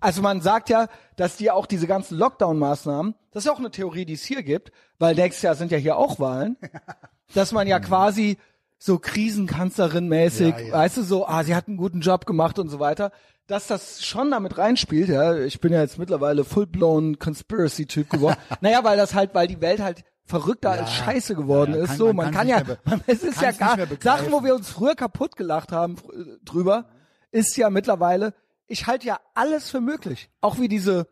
[0.02, 3.72] Also man sagt ja, dass die auch diese ganzen Lockdown-Maßnahmen, das ist ja auch eine
[3.72, 6.58] Theorie, die es hier gibt, weil nächstes Jahr sind ja hier auch Wahlen,
[7.34, 8.38] dass man ja quasi
[8.78, 10.74] so Krisenkanzlerin-mäßig, Ja, ja.
[10.74, 13.12] weißt du, so, ah, sie hat einen guten Job gemacht und so weiter,
[13.46, 15.38] dass das schon damit reinspielt, ja.
[15.38, 18.38] Ich bin ja jetzt mittlerweile full-blown Conspiracy-Typ geworden.
[18.62, 21.88] naja, weil das halt, weil die Welt halt verrückter als Scheiße geworden Ja, ist.
[21.90, 23.78] kann- so, man kann ja, man, es ist ja gar.
[24.02, 26.86] Sachen, wo wir uns früher kaputt gelacht haben fr- drüber,
[27.32, 28.34] ist ja mittlerweile,
[28.68, 30.30] ich halte ja alles für möglich.
[30.42, 31.08] Auch wie diese,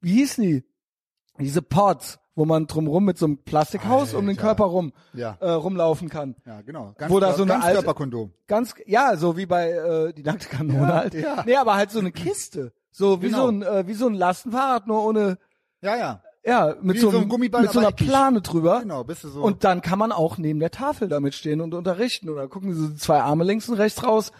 [0.00, 0.64] wie hießen die?
[1.38, 4.42] Diese Pods, wo man drumrum mit so einem Plastikhaus um den Alter.
[4.42, 5.36] Körper rum Ja.
[5.40, 6.34] äh, rumlaufen kann.
[6.44, 6.94] Ja, genau.
[6.98, 8.32] Ganz, Wo da so eine alte- Körperkondom.
[8.46, 11.14] Ganz, ja, so wie bei äh, die nackte Kanone Ja, halt.
[11.14, 11.42] ja.
[11.46, 12.72] Nee, aber halt so eine Kiste.
[12.90, 13.42] So wie Genau.
[13.44, 15.38] so ein äh, wie so ein Lastenfahrrad, nur ohne
[15.82, 16.22] Ja, ja.
[16.46, 17.90] Ja, mit Wie so, so ein einem, Gummiball, mit so einer.
[17.92, 18.80] Plane drüber.
[18.80, 19.42] Genau, bist du so.
[19.42, 22.94] Und dann kann man auch neben der Tafel damit stehen und unterrichten oder gucken so
[22.94, 24.32] zwei Arme links und rechts raus.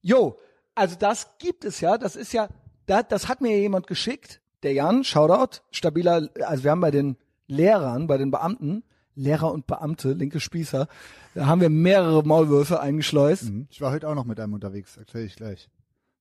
[0.00, 0.36] Jo,
[0.74, 2.48] also das gibt es ja, das ist ja,
[2.86, 7.16] das, das hat mir jemand geschickt, der Jan, Shoutout, stabiler, also wir haben bei den
[7.46, 8.82] Lehrern, bei den Beamten,
[9.14, 10.88] Lehrer und Beamte, linke Spießer,
[11.34, 13.44] da haben wir mehrere Maulwürfe eingeschleust.
[13.44, 13.66] Mhm.
[13.70, 15.68] ich war heute auch noch mit einem unterwegs, erzähl ich gleich.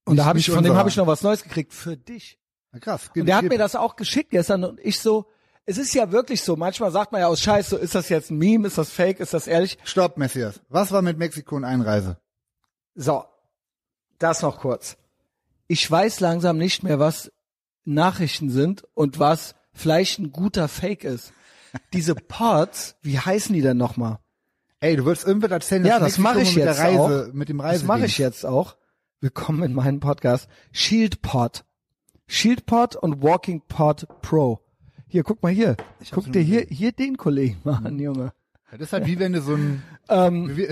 [0.06, 2.38] Und da Nicht- habe ich, von dem habe ich noch was Neues gekriegt für dich.
[2.72, 3.10] Na, krass.
[3.16, 5.26] Und der hat mir das auch geschickt gestern und ich so,
[5.66, 8.32] es ist ja wirklich so, manchmal sagt man ja aus Scheiß, so, ist das jetzt
[8.32, 9.78] ein Meme, ist das fake, ist das ehrlich?
[9.84, 10.60] Stopp, Messias.
[10.70, 12.18] Was war mit Mexiko und Einreise?
[12.96, 13.26] So,
[14.20, 14.98] das noch kurz.
[15.68, 17.32] Ich weiß langsam nicht mehr, was
[17.86, 21.32] Nachrichten sind und was vielleicht ein guter Fake ist.
[21.94, 24.20] Diese Pods, wie heißen die denn nochmal?
[24.80, 27.34] Ey, du willst irgendwas erzählen, Ja, das mache ich jetzt der Reise, auch.
[27.34, 27.86] mit dem Das Reise.
[27.86, 28.76] mache ich jetzt auch.
[29.20, 30.48] Willkommen in meinem Podcast.
[30.72, 31.64] ShieldPod.
[32.32, 34.62] ShieldPod und WalkingPod Pro.
[35.10, 35.76] Hier, guck mal hier.
[36.00, 38.32] hab's Guck dir hier, hier den Kollegen mal an, Junge.
[38.72, 40.70] Das ist halt wie wenn du so ein, Ähm, wie,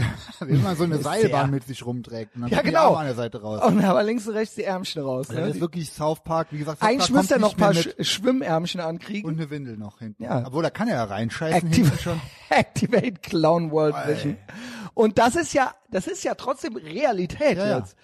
[0.48, 2.34] wie man so eine Seilbahn mit sich rumträgt.
[2.36, 2.88] Und dann Ja, die genau.
[2.91, 3.62] Arme an der Seite raus.
[3.62, 5.28] und aber links und rechts die Ärmchen raus.
[5.28, 5.48] das Ne?
[5.50, 6.80] ist wirklich South Park, wie gesagt.
[6.80, 7.74] South Eigentlich müsste er noch ein paar.
[7.74, 9.30] Sch Schwimmärmchen ankriegen.
[9.30, 10.24] Und eine Windel noch hinten.
[10.24, 10.45] Ja.
[10.48, 12.22] Obwohl, da kann er ja reinscheißen hinten schon.
[12.50, 14.38] Activate Clown World Vision.
[14.93, 17.78] Und das ist ja, das ist ja trotzdem Realität Ja, ja.
[17.80, 17.98] jetzt.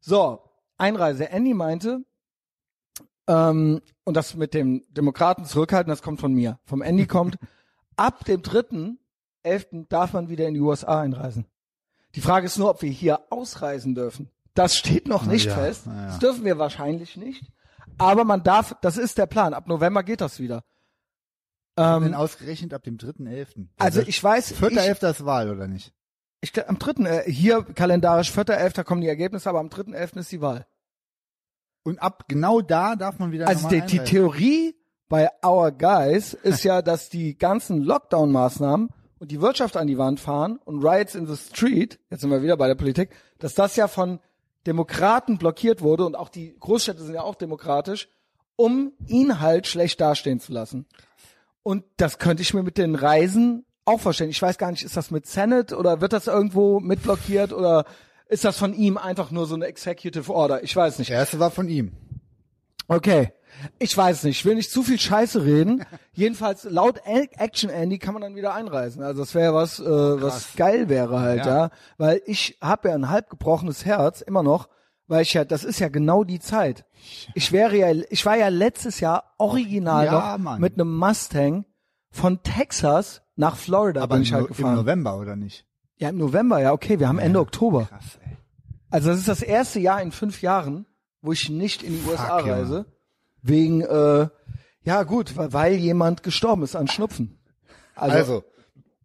[0.00, 0.40] So,
[0.78, 1.28] Einreise.
[1.28, 2.04] Andy meinte,
[3.26, 6.58] ähm, und das mit dem Demokraten zurückhalten, das kommt von mir.
[6.64, 7.38] Vom Andy kommt,
[7.96, 8.98] ab dem dritten,
[9.42, 11.46] elften darf man wieder in die USA einreisen.
[12.14, 14.30] Die Frage ist nur, ob wir hier ausreisen dürfen.
[14.54, 15.86] Das steht noch nicht ja, fest.
[15.86, 16.06] ja.
[16.06, 17.50] Das dürfen wir wahrscheinlich nicht.
[17.98, 19.54] Aber man darf, das ist der Plan.
[19.54, 20.62] Ab November geht das wieder.
[21.78, 23.68] Denn Ähm, ausgerechnet ab dem 3.11.
[23.78, 25.94] also ich weiß, Vierter, elfter ist Wahl, oder nicht?
[26.42, 28.84] ich, am dritten, äh, hier kalendarisch 4.11.
[28.84, 30.18] kommen die Ergebnisse, aber am 3.11.
[30.18, 30.66] ist die Wahl.
[31.84, 33.98] Und ab genau da darf man wieder Also normal die.
[33.98, 34.76] Theorie
[35.08, 40.20] bei Our Guys ist ja, dass die ganzen Lockdown-Maßnahmen und die Wirtschaft an die Wand
[40.20, 43.76] fahren und Riots in the Street, jetzt sind wir wieder bei der Politik, dass das
[43.76, 44.20] ja von
[44.66, 48.08] Demokraten blockiert wurde und auch die Großstädte sind ja auch demokratisch,
[48.56, 50.86] um ihn halt schlecht dastehen zu lassen.
[51.62, 54.30] Und das könnte ich mir mit den Reisen auch vorstellen.
[54.30, 57.84] Ich weiß gar nicht, ist das mit Senate oder wird das irgendwo mitblockiert oder
[58.32, 60.62] ist das von ihm einfach nur so eine Executive Order?
[60.64, 61.10] Ich weiß nicht.
[61.10, 61.92] Der erste war von ihm.
[62.88, 63.32] Okay.
[63.78, 65.84] Ich weiß nicht, ich will nicht zu viel Scheiße reden.
[66.14, 69.02] Jedenfalls laut Action Andy kann man dann wieder einreisen.
[69.02, 71.64] Also das wäre was, äh, was geil wäre halt, ja.
[71.64, 71.70] Ja.
[71.98, 74.68] Weil ich habe ja ein halb gebrochenes Herz immer noch,
[75.06, 76.86] weil ich ja, das ist ja genau die Zeit.
[77.34, 80.60] Ich wäre ja, ich war ja letztes Jahr original Ja, noch Mann.
[80.60, 81.66] mit einem Mustang
[82.10, 84.74] von Texas nach Florida Aber bin ich im, halt No- im gefahren.
[84.76, 85.66] November, oder nicht?
[85.98, 87.84] Ja, im November, ja, okay, wir haben Ende Oktober.
[87.84, 88.18] Krass.
[88.92, 90.86] Also das ist das erste Jahr in fünf Jahren,
[91.22, 92.52] wo ich nicht in die USA Junge.
[92.52, 92.86] reise.
[93.42, 94.28] Wegen, äh,
[94.84, 97.38] ja gut, weil, weil jemand gestorben ist an Schnupfen.
[97.94, 98.44] Also, Also,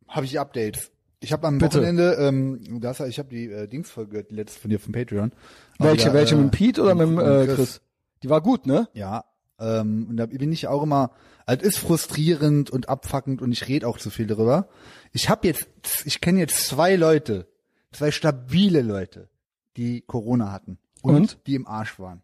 [0.08, 0.91] habe ich Updates.
[1.19, 1.78] Ich habe am Bitte.
[1.78, 5.32] Wochenende, ähm, das, ich habe die äh, Dingsfolge gehört, die letzte von dir vom Patreon.
[5.80, 7.56] welche, Aber, welche äh, mit Pete oder mit dem äh, Chris.
[7.56, 7.82] Chris?
[8.23, 8.88] Die war gut, ne?
[8.93, 9.26] Ja,
[9.60, 11.12] ähm, und da bin ich auch immer,
[11.45, 14.67] also ist frustrierend und abfuckend und ich rede auch zu viel darüber.
[15.12, 15.67] Ich habe jetzt,
[16.06, 17.47] ich kenne jetzt zwei Leute,
[17.91, 19.30] zwei stabile Leute,
[19.78, 21.48] die Corona hatten und, Und?
[21.48, 22.22] die im Arsch waren.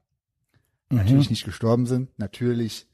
[0.89, 0.97] Mhm.
[0.97, 2.87] Natürlich nicht gestorben sind, natürlich.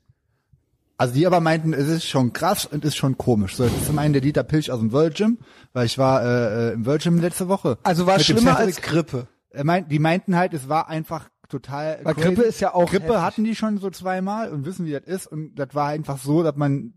[0.98, 3.56] Also die aber meinten, es ist schon krass und ist schon komisch.
[3.56, 5.38] So, das ist zum einen der Dieter Pilch aus dem World Gym,
[5.72, 7.78] weil ich war äh, äh, im World Gym letzte Woche.
[7.84, 9.28] Also war dem schlimmer als Grippe.
[9.50, 12.02] Er meint, die meinten halt, es war einfach total.
[12.04, 12.28] Weil crazy.
[12.28, 13.22] Grippe ist ja auch Grippe heftig.
[13.22, 15.28] hatten die schon so zweimal und wissen, wie das ist.
[15.28, 16.94] Und das war einfach so, dass man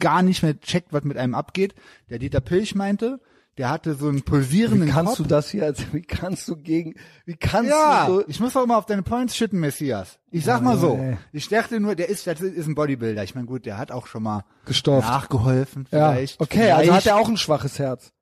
[0.00, 1.74] gar nicht mehr checkt, was mit einem abgeht.
[2.10, 3.20] Der Dieter Pilch meinte,
[3.58, 5.18] der hatte so einen pulsierenden Wie kannst Kopf.
[5.18, 8.52] du das hier, also wie kannst du gegen, wie kannst ja, du so, ich muss
[8.52, 10.18] doch mal auf deine Points schütten, Messias.
[10.30, 11.16] Ich sag mal so, ey.
[11.32, 13.22] ich dachte nur, der ist, das ist ein Bodybuilder.
[13.22, 15.08] Ich meine, gut, der hat auch schon mal Gestorft.
[15.08, 16.40] nachgeholfen ja, vielleicht.
[16.40, 18.12] okay, also Vielleicht, hat er auch ein schwaches Herz.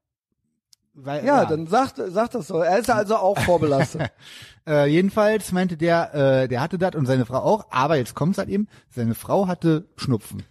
[0.94, 2.58] weil, Ja, dann sagt, sagt das so.
[2.58, 4.10] Er ist also auch vorbelastet.
[4.64, 8.38] Äh, jedenfalls meinte der, äh, der hatte das und seine Frau auch, aber jetzt kommt's
[8.38, 10.44] halt eben, seine Frau hatte Schnupfen.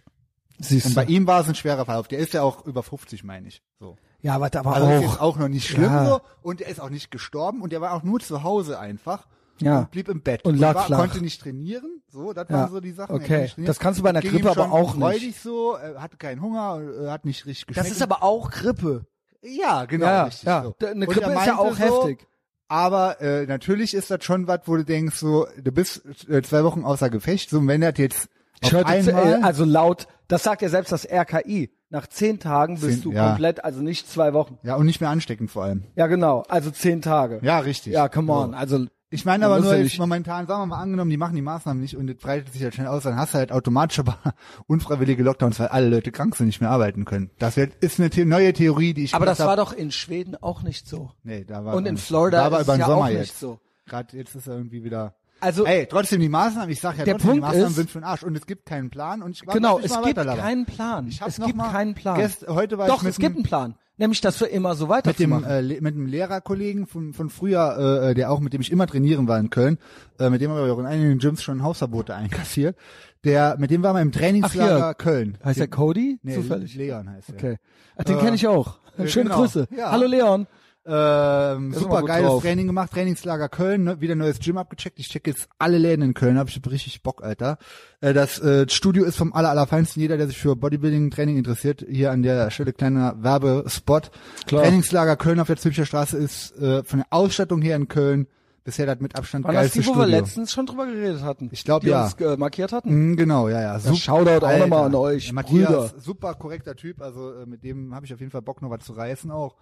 [0.58, 2.08] Siehst Und bei ihm war es ein schwerer Verlauf.
[2.08, 3.62] Der ist ja auch über 50, meine ich.
[3.80, 3.96] So.
[4.22, 5.02] Ja, warte, aber Also ist auch.
[5.02, 6.06] jetzt auch noch nicht schlimm Ja.
[6.06, 6.20] so.
[6.42, 9.26] Und er ist auch nicht gestorben und er war auch nur zu Hause einfach.
[9.60, 9.80] Ja.
[9.80, 10.44] Und blieb im Bett.
[10.44, 10.98] Und lag war, flach.
[10.98, 12.02] konnte nicht trainieren.
[12.08, 12.54] So, das Ja.
[12.56, 13.14] waren so die Sachen.
[13.14, 13.50] Okay.
[13.56, 13.68] nicht.
[13.68, 15.02] Das kannst du bei einer Ging Grippe aber auch nicht.
[15.02, 17.86] freudig so, er hatte keinen Hunger, äh, hat nicht richtig geschmeckt.
[17.88, 19.06] das ist aber auch Grippe.
[19.42, 20.62] ja, genau, ja, richtig ja.
[20.62, 20.74] so.
[20.86, 22.26] Eine Und Grippe ist ja auch so, heftig.
[22.68, 26.64] Aber äh, natürlich ist das schon was, wo du denkst, so, du bist äh, zwei
[26.64, 28.28] Wochen außer Gefecht, so und wenn das jetzt
[28.62, 31.70] Ich auf einmal, äh, also laut, das sagt ja selbst das RKI.
[31.92, 33.28] Nach zehn Tagen bist Zehn- du ja.
[33.28, 34.58] komplett, also nicht zwei Wochen.
[34.64, 35.84] ja und nicht mehr ansteckend vor allem.
[35.94, 37.38] Ja, genau, also zehn Tage.
[37.42, 37.92] Ja, richtig.
[37.92, 38.50] Ja, come on.
[38.52, 38.56] So.
[38.56, 41.42] Also Ich meine aber nur ja jetzt momentan, sagen wir mal angenommen, die machen die
[41.42, 44.16] Maßnahmen nicht und das breitet sich halt schnell aus, dann hast du halt automatisch aber
[44.66, 47.30] unfreiwillige Lockdowns, weil alle Leute krank sind, nicht mehr arbeiten können.
[47.38, 49.72] Das wird, ist eine The neue Theorie, die ich aber das gehört war hab.
[49.72, 51.10] doch in Schweden auch nicht so.
[51.24, 51.98] nee, da war Und in.
[51.98, 53.38] Florida da war ist über es den ja Sommer auch nicht jetzt.
[53.38, 53.60] so.
[53.86, 55.14] Gerade jetzt ist er irgendwie wieder.
[55.42, 57.90] Also Ey, trotzdem die Maßnahmen, ich sag ja Der trotzdem, die Punkt Maßnahmen ist- sind
[57.90, 60.66] für den Arsch und es gibt keinen Plan und ich warte, genau, es gibt keinen
[60.66, 61.08] Plan.
[61.08, 62.16] Ich Es gibt keinen Plan.
[62.18, 63.74] Gest, heute war Doch, ich mit es gibt einen Plan.
[63.98, 68.14] Nämlich das für immer so mit dem, äh, mit einem Lehrerkollegen von, von früher, äh,
[68.14, 69.78] der auch mit dem ich immer trainieren war in Köln,
[70.18, 72.76] äh, mit dem haben wir auch in einigen Gyms schon Hausverbote einkassiert.
[73.24, 75.38] Der, mit dem waren wir im Trainingslager Ach, Köln.
[75.44, 76.18] heißt der Cody?
[76.22, 76.74] Nee, Zufällig.
[76.74, 77.34] Leon heißt er.
[77.34, 77.56] Okay.
[77.96, 78.78] Ach, den Äh, kenne ich auch.
[78.96, 79.40] äh, Schöne genau.
[79.42, 79.68] Grüße.
[79.76, 79.90] Ja.
[79.92, 80.46] Hallo Leon.
[80.84, 82.42] Ähm, super geiles drauf.
[82.42, 84.00] Training gemacht, Trainingslager Köln, ne?
[84.00, 84.98] wieder neues Gym abgecheckt.
[84.98, 87.58] Ich check jetzt alle Läden in Köln, hab ich richtig Bock, Alter.
[88.00, 90.02] Äh, das äh, Studio ist vom aller, allerfeinsten.
[90.02, 94.10] Jeder, der sich für Bodybuilding Training interessiert, hier an der Stelle kleiner Werbespot.
[94.46, 94.64] Klar.
[94.64, 98.26] Trainingslager Köln auf der Zülpicher Straße ist äh, von der Ausstattung her in Köln
[98.64, 101.48] bisher das mit Abstand War das geilste die, wo wir letztens schon drüber geredet hatten?
[101.52, 102.04] Ich glaub, die ja.
[102.04, 103.10] uns äh, markiert hatten?
[103.10, 103.78] Mhm, genau, ja, ja.
[103.78, 105.90] Super, Shoutout auch nochmal an euch, Der Matthias, Brüder.
[106.00, 108.84] super korrekter Typ, also äh, mit dem habe ich auf jeden Fall Bock, noch was
[108.84, 109.56] zu reißen auch.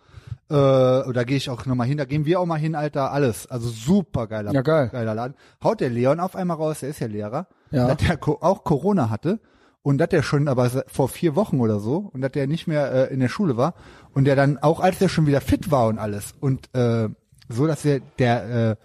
[0.50, 3.46] Äh, oder gehe ich auch nochmal hin, da gehen wir auch mal hin, Alter, alles.
[3.46, 4.88] Also super geiler, Ja, geil.
[4.92, 5.34] geiler Laden.
[5.62, 7.86] Haut der Leon auf einmal raus, der ist ja Lehrer, Ja.
[7.86, 9.40] dass der auch Corona hatte
[9.82, 12.92] und dass der schon aber vor vier Wochen oder so und dass der nicht mehr
[13.10, 13.74] äh, in der Schule war
[14.12, 17.08] und der dann auch, als der schon wieder fit war und alles und äh,
[17.48, 18.76] so, dass der, der äh,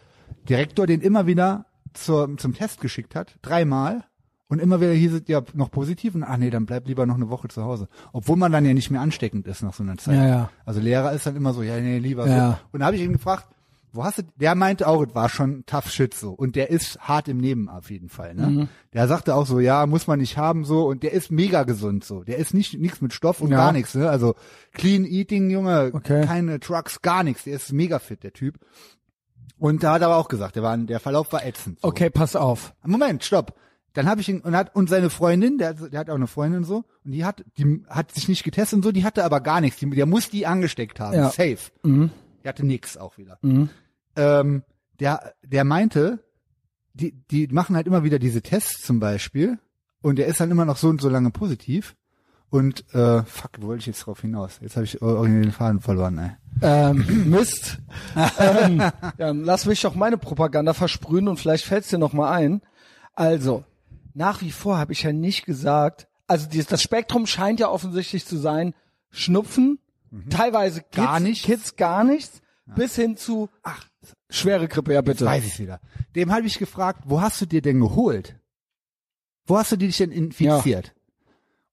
[0.50, 4.04] Direktor den immer wieder zur, zum Test geschickt hat, dreimal.
[4.48, 7.16] Und immer wieder hieß es ja noch positiv und ach nee, dann bleib lieber noch
[7.16, 7.88] eine Woche zu Hause.
[8.14, 10.16] Obwohl man dann ja nicht mehr ansteckend ist nach so einer Zeit.
[10.18, 10.50] Ja, ja.
[10.66, 12.50] Also Lehrer ist dann immer so, ja, nee, lieber Ja.
[12.52, 12.58] so.
[12.74, 13.48] Und da habe ich ihn gefragt,
[13.92, 16.32] wo hast du, der meinte auch, es war schon tough shit so.
[16.32, 18.48] Und der ist hart im Leben auf jeden Fall, ne?
[18.48, 18.68] Mhm.
[18.94, 20.86] Der sagte auch so, ja, muss man nicht haben so.
[20.86, 22.24] Und der ist mega gesund so.
[22.24, 23.58] Der ist nicht, nichts mit Stoff und Ja.
[23.58, 24.10] gar nichts, ne?
[24.10, 24.36] Also
[24.74, 26.26] clean eating, Junge, Okay.
[26.26, 27.46] keine Trucks, gar nichts.
[27.46, 28.60] Der ist mega fit, der Typ.
[29.58, 31.80] Und da hat er aber auch gesagt, der war, der Verlauf war ätzend.
[31.82, 31.88] So.
[31.88, 32.74] Okay, pass auf.
[32.84, 33.56] Moment, stopp.
[33.94, 36.28] Dann habe ich ihn und hat und seine Freundin, der, hat- der hat auch eine
[36.28, 39.40] Freundin so und die hat die hat sich nicht getestet und so, die hatte aber
[39.40, 39.80] gar nichts.
[39.80, 41.30] Die, der muss die angesteckt haben, Ja.
[41.30, 41.58] safe.
[41.84, 42.10] Mhm.
[42.44, 43.38] Die hatte nix auch wieder.
[43.42, 43.70] Mhm.
[44.18, 44.64] Ähm,
[45.00, 46.20] der, der meinte,
[46.94, 49.60] die, die machen halt immer wieder diese Tests zum Beispiel
[50.02, 51.96] und der ist dann immer noch so und so lange positiv.
[52.50, 54.60] Und äh, fuck, wo wollte ich jetzt drauf hinaus?
[54.62, 56.32] Jetzt habe ich irgendwie den Faden verloren, ey.
[56.62, 57.80] Ähm, Mist.
[58.40, 58.80] ähm,
[59.18, 62.62] ja, lass mich doch meine Propaganda versprühen und vielleicht fällt's dir noch mal ein.
[63.14, 63.66] Also,
[64.14, 68.26] nach wie vor habe ich ja nicht gesagt, also dieses, das Spektrum scheint ja offensichtlich
[68.26, 68.74] zu sein,
[69.12, 69.80] Schnupfen,
[70.30, 71.46] teilweise Kids, Gar nichts.
[71.46, 73.86] Kids gar nichts, bis hin zu, ach,
[74.30, 75.26] schwere Grippe, ja bitte.
[75.26, 75.80] Weiß ich wieder.
[76.16, 78.40] Dem habe ich gefragt, wo hast du dir denn geholt?
[79.46, 80.95] Wo hast du dich denn infiziert?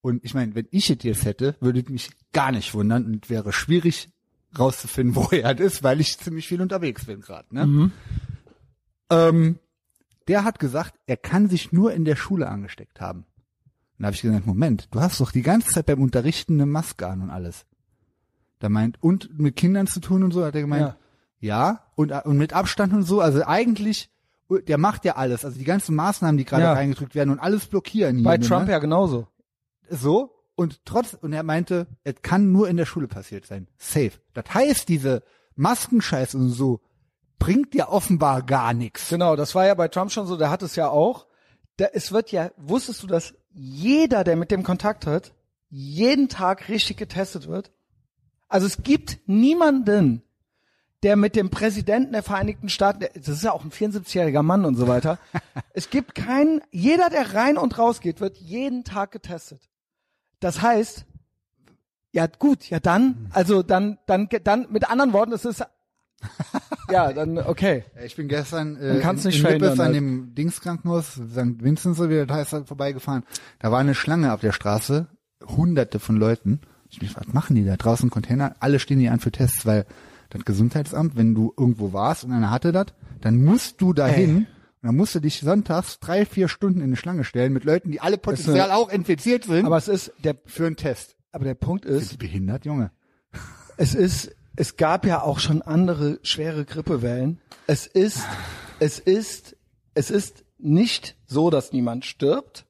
[0.02, 3.30] Und ich meine, wenn ich es jetzt hätte, würde es mich gar nicht wundern und
[3.30, 4.10] wäre schwierig
[4.58, 7.54] rauszufinden, wo er ist, weil ich ziemlich viel unterwegs bin gerade.
[7.54, 7.90] Ne?
[9.10, 9.58] Ähm,
[10.28, 13.24] der hat gesagt, er kann sich nur in der Schule angesteckt haben.
[13.98, 17.06] Dann habe ich gesagt, Moment, du hast doch die ganze Zeit beim Unterrichten eine Maske
[17.06, 17.64] an und alles.
[18.58, 20.96] Da meint, und mit Kindern zu tun und so, hat er gemeint,
[21.38, 24.10] ja, und, und mit Abstand und so, also eigentlich,
[24.66, 26.72] der macht ja alles, also die ganzen Maßnahmen, die gerade Ja.
[26.72, 28.24] reingedrückt werden und alles blockieren hier.
[28.24, 28.46] Bei ne?
[28.46, 29.26] Trump ja genauso.
[29.88, 33.68] So, und trotz, und er meinte, es kann nur in der Schule passiert sein.
[33.78, 34.12] Safe.
[34.34, 35.22] Das heißt, diese
[35.56, 36.80] Maskenscheiß und so
[37.38, 39.08] bringt ja offenbar gar nichts.
[39.08, 41.26] Genau, das war ja bei Trump schon so, der hat es ja auch.
[41.76, 45.34] Da, es wird ja, wusstest du, dass jeder, der mit dem Kontakt hat,
[45.68, 47.72] jeden Tag richtig getestet wird?
[48.48, 50.22] Also es gibt niemanden,
[51.02, 54.76] der mit dem Präsidenten der Vereinigten Staaten, das ist ja auch ein 74-jähriger Mann und
[54.76, 55.18] so weiter,
[55.72, 59.71] es gibt keinen, jeder, der rein und raus geht, wird jeden Tag getestet.
[60.42, 61.06] Das heißt,
[62.10, 65.64] ja gut, ja dann, also dann, dann, dann, mit anderen Worten, es ist,
[66.90, 67.84] ja, dann, okay.
[68.04, 69.94] Ich bin gestern äh, in, nicht in Lippes an halt.
[69.94, 71.62] dem Dingskrankenhaus, St.
[71.62, 73.22] Vincent, so wie das heißt, halt vorbeigefahren.
[73.60, 75.06] Da war eine Schlange auf der Straße,
[75.46, 76.60] hunderte von Leuten.
[76.90, 78.56] Ich mich, was machen die da draußen Container?
[78.58, 79.86] Alle stehen die an für Tests, weil
[80.30, 82.86] das Gesundheitsamt, wenn du irgendwo warst und einer hatte das,
[83.20, 84.48] dann musst du dahin
[84.82, 87.92] und dann musst du dich sonntags drei, vier Stunden in eine Schlange stellen mit Leuten,
[87.92, 91.16] die alle potenziell auch infiziert sind Aber es ist, der, für einen Test.
[91.30, 92.90] aber der Punkt Sind ist, die behindert, Junge?
[93.76, 97.40] es ist, es gab ja auch schon andere schwere Grippewellen.
[97.68, 98.22] Es ist,
[98.80, 99.56] es ist,
[99.94, 102.66] es ist nicht so, dass niemand stirbt.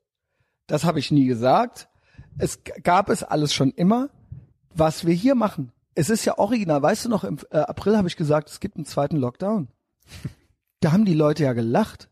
[0.67, 1.89] Das habe ich nie gesagt.
[2.39, 4.11] Es gab es alles schon immer.
[4.75, 6.83] Was wir hier machen, es ist ja original.
[6.83, 9.69] Weißt du noch, im äh, April habe ich gesagt, es gibt einen zweiten Lockdown.
[10.83, 12.11] Da haben die Leute ja gelacht.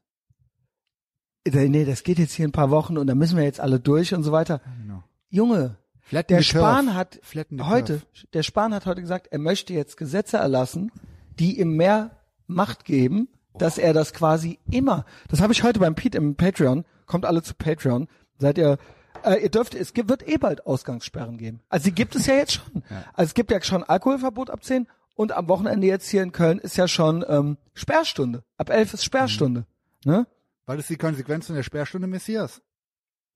[1.44, 4.14] Nee, das geht jetzt hier ein paar Wochen und da müssen wir jetzt alle durch
[4.14, 4.60] und so weiter.
[4.80, 5.02] Genau.
[5.28, 6.58] Junge, Flatten der curve.
[6.58, 8.02] Spahn hat Flatten heute,
[8.32, 10.92] der Spahn hat heute gesagt, er möchte jetzt Gesetze erlassen,
[11.38, 12.12] die ihm mehr
[12.46, 16.84] Macht geben, dass er das quasi immer, das habe ich heute beim Pete im Patreon,
[17.06, 18.06] kommt alle zu Patreon,
[18.38, 18.78] seid ihr,
[19.24, 21.60] äh, ihr dürft, es gibt, wird eh bald Ausgangssperren geben.
[21.70, 22.84] Also die gibt es ja jetzt schon.
[23.14, 24.86] Also es gibt ja schon Alkoholverbot ab 10
[25.20, 28.42] und am Wochenende jetzt hier in Köln ist ja schon ähm, Sperrstunde.
[28.56, 29.66] Ab 11 ist Sperrstunde.
[30.04, 30.26] Ne?
[30.66, 32.62] Was ist die Konsequenz von der Sperrstunde Messias?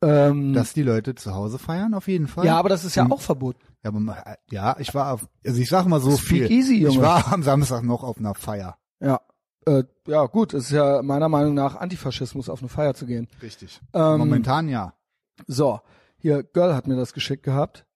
[0.03, 2.45] Ähm, Dass die Leute zu Hause feiern, auf jeden Fall.
[2.45, 3.61] ja, aber das ist ja Und- auch verboten.
[3.82, 6.51] Ja, aber, ma- ja, ich war auf, also ich sag mal so Speak viel.
[6.51, 6.95] easy, Junge.
[6.95, 8.78] Ich war am Samstag noch auf einer Feier.
[9.01, 9.20] Ja.
[9.66, 13.28] Äh, ja, gut, es ist ja meiner Meinung nach Antifaschismus, auf eine Feier zu gehen.
[13.43, 13.80] Richtig.
[13.93, 14.95] Ähm, Momentan ja.
[15.47, 15.80] So,
[16.16, 17.87] hier, Girl hat mir das geschickt gehabt.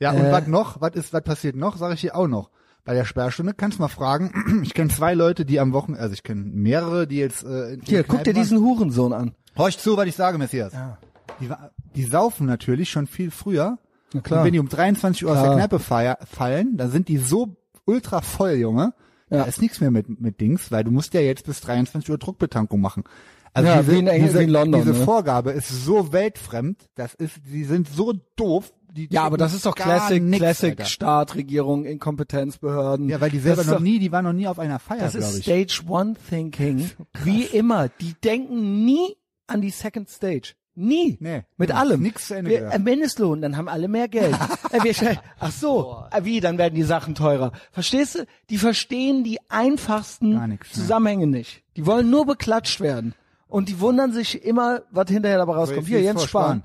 [0.00, 0.80] Ja, und äh, was noch?
[0.80, 1.76] Was ist, was passiert noch?
[1.76, 2.50] Sage ich dir auch noch.
[2.84, 4.62] Bei der Sperrstunde kannst du mal fragen.
[4.64, 8.04] Ich kenne zwei Leute, die am Wochenende, also ich kenne mehrere, die jetzt äh, Hier,
[8.04, 9.32] guck dir diesen Hurensohn an.
[9.56, 10.72] Horch zu, was ich sage, Messias.
[10.72, 10.98] Ja.
[11.40, 11.48] Die,
[11.94, 13.78] die saufen natürlich schon viel früher.
[14.12, 14.40] Na klar.
[14.40, 15.56] Und wenn die um 23 Uhr aus der Klar.
[15.56, 18.94] Kneipe feier, fallen, dann sind die so ultra voll, Junge.
[19.30, 19.38] Ja.
[19.38, 22.18] Da ist nichts mehr mit, mit Dings, weil du musst ja jetzt bis 23 Uhr
[22.18, 23.04] Druckbetankung machen.
[23.52, 25.04] Also Ja, diese, in diese, in London, diese ne?
[25.04, 28.72] Vorgabe ist so weltfremd, das ist, die sind so doof.
[28.92, 30.84] Die Ja, aber das ist doch Classic, nix, Classic Alter.
[30.84, 33.08] Staat, Regierung, Inkompetenzbehörden.
[33.08, 35.14] Ja, weil die selber noch doch, nie, die waren noch nie auf einer Feier, Das
[35.14, 35.44] ist ich.
[35.44, 36.90] Stage One Thinking.
[37.24, 37.88] Wie immer.
[38.00, 39.16] Die denken nie
[39.46, 40.54] an die Second Stage.
[40.74, 41.18] Nie.
[41.20, 42.00] Nee, Mit ja, allem.
[42.00, 44.34] nix zu Ende Wir, äh, Mindestlohn, dann haben alle mehr Geld.
[44.72, 47.52] äh, wir, ach so, äh, wie, dann werden die Sachen teurer.
[47.72, 48.24] Verstehst du?
[48.48, 50.74] Die verstehen die einfachsten nix, ne?
[50.82, 51.62] Zusammenhänge nicht.
[51.76, 53.14] Die wollen nur beklatscht werden.
[53.48, 55.80] Und die wundern sich immer, was hinterher dabei rauskommt.
[55.80, 56.62] jetzt Hier, Jens vor, Spahn.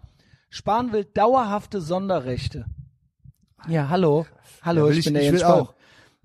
[0.50, 2.66] Spahn will dauerhafte Sonderrechte.
[3.68, 4.26] Ja, hallo.
[4.62, 5.52] Hallo, Ja, ich, ich- bin der ich Jens Spahn.
[5.62, 5.74] auch.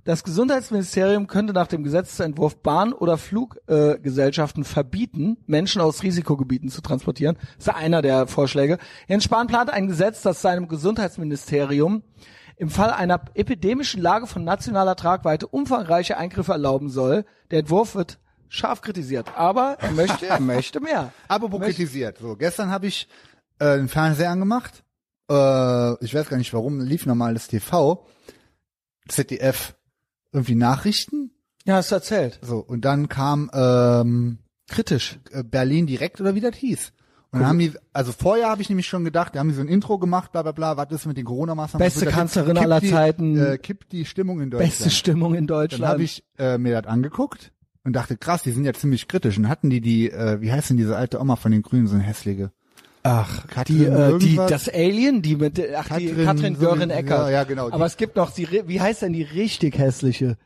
[0.05, 6.81] Das Gesundheitsministerium könnte nach dem Gesetzentwurf Bahn- oder Fluggesellschaften äh, verbieten, Menschen aus Risikogebieten zu
[6.81, 7.37] transportieren.
[7.59, 8.79] Das ist einer der Vorschläge.
[9.09, 12.03] Jens Spahn plant ein Gesetz, das seinem Gesundheitsministerium
[12.57, 17.25] im Fall einer epidemischen Lage von nationaler Tragweite umfangreiche Eingriffe erlauben soll.
[17.51, 18.19] Der Entwurf wird
[18.49, 21.13] scharf kritisiert, aber er möchte, er möchte mehr.
[21.29, 22.19] Apropos kritisiert.
[22.19, 23.07] So, gestern habe ich
[23.61, 24.83] äh, den Fernseher angemacht.
[25.31, 28.05] Äh, ich weiß gar nicht warum, lief normales TV.
[29.09, 29.75] ZDF
[30.33, 31.31] irgendwie Nachrichten.
[31.65, 32.39] Ja, hast du erzählt.
[32.43, 34.39] So, und dann kam ähm,
[34.69, 35.19] Kritisch.
[35.31, 36.93] äh, Berlin direkt oder wie das hieß.
[37.33, 39.61] Und dann haben die, also vorher habe ich nämlich schon gedacht, da haben die so
[39.61, 41.85] ein Intro gemacht, bla bla bla, was ist mit den Corona-Maßnahmen?
[41.85, 42.15] Beste das?
[42.15, 43.39] Kanzlerin Kippt aller die, Zeiten.
[43.39, 44.73] Äh, kippt die Stimmung in Deutschland.
[44.73, 45.93] Beste Stimmung in Dann Deutschland.
[45.93, 47.53] habe ich äh, mir das angeguckt
[47.85, 49.39] und dachte, krass, die sind ja ziemlich kritisch.
[49.39, 51.95] Und hatten die die, äh, wie heißt denn diese alte Oma von den Grünen, so
[51.95, 52.51] eine hässliche?
[53.03, 57.19] Ach, Katrin die, äh, die, das Alien, die mit, ach, die Katrin Katrin so- Göring-Eckert.
[57.19, 60.37] ja, ja, genau, die- Aber es gibt noch die, wie heißt denn die richtig hässliche?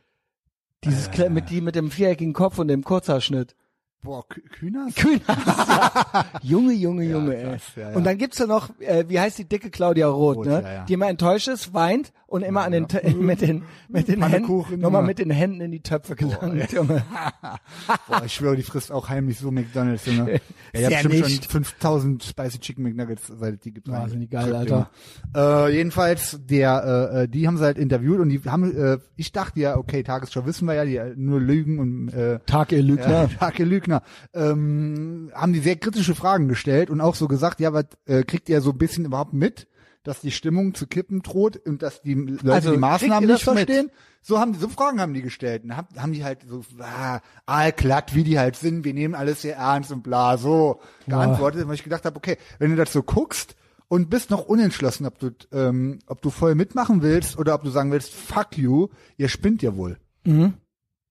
[0.83, 3.55] Dieses, Kle- mit die, mit dem viereckigen Kopf und dem Kurzhaarschnitt.
[4.03, 4.93] Boah, Kü- Kühners?
[4.93, 6.25] Kühners, ja.
[6.43, 7.43] Junge, Junge, Junge, ey.
[7.49, 7.95] krass, ja, ja.
[7.97, 10.61] Und dann gibt's da noch, äh, wie heißt die dicke Claudia Roth, Roth, ne?
[10.63, 10.85] ja, ja.
[10.85, 14.79] Die immer enttäuscht ist, weint und immer an den, T- mit den, mit den Händen,
[14.79, 17.03] nochmal mit den Händen in die Töpfe gelangt, Junge.
[18.07, 20.41] Boah, ich schwöre, die frisst auch heimlich so McDonalds, Junge.
[20.73, 23.87] Ja, ich habe bestimmt schon 5000 Spicy Chicken McNuggets, seit die gibt.
[23.89, 24.89] Wahnsinnig geil, Alter.
[25.33, 29.31] Äh, jedenfalls, der, äh, äh, die haben sie halt interviewt und die haben, äh, ich
[29.31, 32.83] dachte ja, okay, Tagesschau wissen wir ja, die äh, nur lügen und äh, Tag, ihr
[32.83, 33.07] Lügner.
[33.09, 34.01] ja, Tage Lügner,
[34.33, 38.49] ähm, haben die sehr kritische Fragen gestellt und auch so gesagt, ja, was äh, kriegt
[38.49, 39.67] ihr so ein bisschen überhaupt mit,
[40.05, 43.53] dass die Stimmung zu kippen droht und dass die Leute Also, die Maßnahmen nicht das
[43.53, 43.67] mit?
[43.67, 43.91] verstehen?
[44.21, 47.19] So haben die, so Fragen haben die gestellt und haben, haben die halt so ah,
[47.45, 51.75] allglatt, wie die halt sind, wir nehmen alles sehr ernst und bla, so geantwortet, weil
[51.75, 53.55] ich gedacht habe, okay, wenn du das so guckst
[53.87, 57.69] und bist noch unentschlossen, ob du, ähm, ob du voll mitmachen willst oder ob du
[57.69, 58.87] sagen willst, fuck you,
[59.17, 59.97] ihr spinnt ja wohl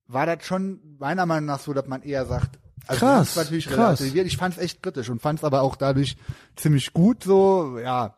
[0.09, 4.01] war das schon meiner Meinung nach so, dass man eher sagt, also Krass, natürlich krass.
[4.01, 4.26] relativiert.
[4.26, 6.16] Ich fand es echt kritisch und fand es aber auch dadurch
[6.57, 8.16] ziemlich gut so, ja.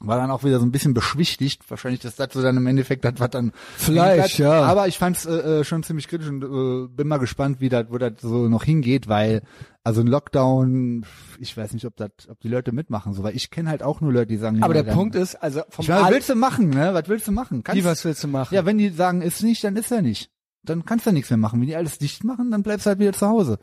[0.00, 1.62] War dann auch wieder so ein bisschen beschwichtigt.
[1.70, 4.62] Wahrscheinlich das das so dann im Endeffekt das, was dann Vielleicht, ja.
[4.64, 7.68] Aber ich fand es äh, äh, schon ziemlich kritisch und äh, bin mal gespannt, wie
[7.68, 9.42] das, wo das so noch hingeht, weil
[9.84, 11.06] also ein Lockdown,
[11.38, 14.00] ich weiß nicht, ob das, ob die Leute mitmachen, so, weil ich kenne halt auch
[14.00, 16.28] nur Leute, die sagen, Aber der dann- Punkt ist, also vom ich meine, was willst
[16.30, 16.92] du machen, ne?
[16.92, 17.62] Was willst du machen?
[17.62, 18.54] Kannst, Wie, was willst du machen?
[18.54, 20.30] ja, wenn die sagen, ist nicht, dann ist er nicht.
[20.64, 21.60] Dann kannst du nichts mehr machen.
[21.60, 23.58] Wenn die alles dicht machen, dann bleibst du halt wieder zu Hause.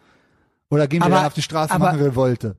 [0.70, 2.56] Oder gehen wir Aber- dann auf die Straße aber- machen Revolte.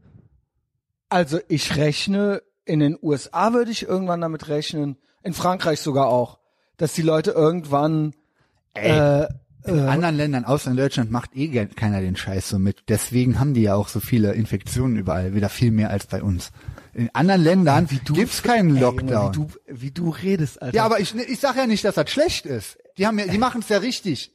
[1.09, 6.39] Also ich rechne, in den USA würde ich irgendwann damit rechnen, in Frankreich sogar auch,
[6.77, 8.15] dass die Leute irgendwann
[8.75, 9.27] äh,
[9.65, 12.85] In anderen Ländern, außer in Deutschland, macht eh keiner den Scheiß so mit.
[12.89, 16.51] Deswegen haben die ja auch so viele Infektionen überall, wieder viel mehr als bei uns.
[16.95, 19.35] In anderen Ländern gibt's keinen ey, Junge, Lockdown.
[19.35, 20.77] wie, du, wie du redest, Alter.
[20.77, 22.77] ja, aber ich, ich sag ja nicht, dass das schlecht ist.
[22.99, 24.33] Die haben ja, die machen es ja richtig.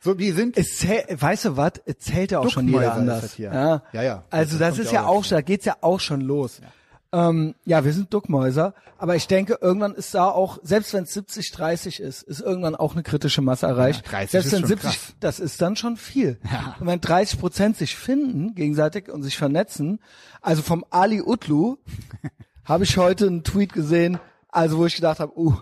[0.00, 1.72] So, die sind es zäh, weißt du was?
[1.86, 3.38] Es zählt ja auch schon jeder anders.
[3.38, 4.24] Ja, Ja, ja.
[4.28, 6.60] Also Das das, ist ja auch auch, da geht's ja auch schon los.
[6.60, 6.68] Ja.
[7.14, 11.14] Ähm, ja, wir sind Duckmäuser, aber ich denke, irgendwann ist da auch, selbst wenn es
[11.14, 14.04] 70, 30 ist, ist irgendwann auch eine kritische Masse erreicht.
[14.06, 15.14] Ja, 30 selbst ist wenn schon 70, krass.
[15.20, 16.40] das ist dann schon viel.
[16.80, 20.00] Und wenn 30 Prozent sich finden gegenseitig und sich vernetzen,
[20.42, 21.76] also vom Ali Utlu
[22.64, 25.54] habe ich heute einen Tweet gesehen, also wo ich gedacht habe, uh,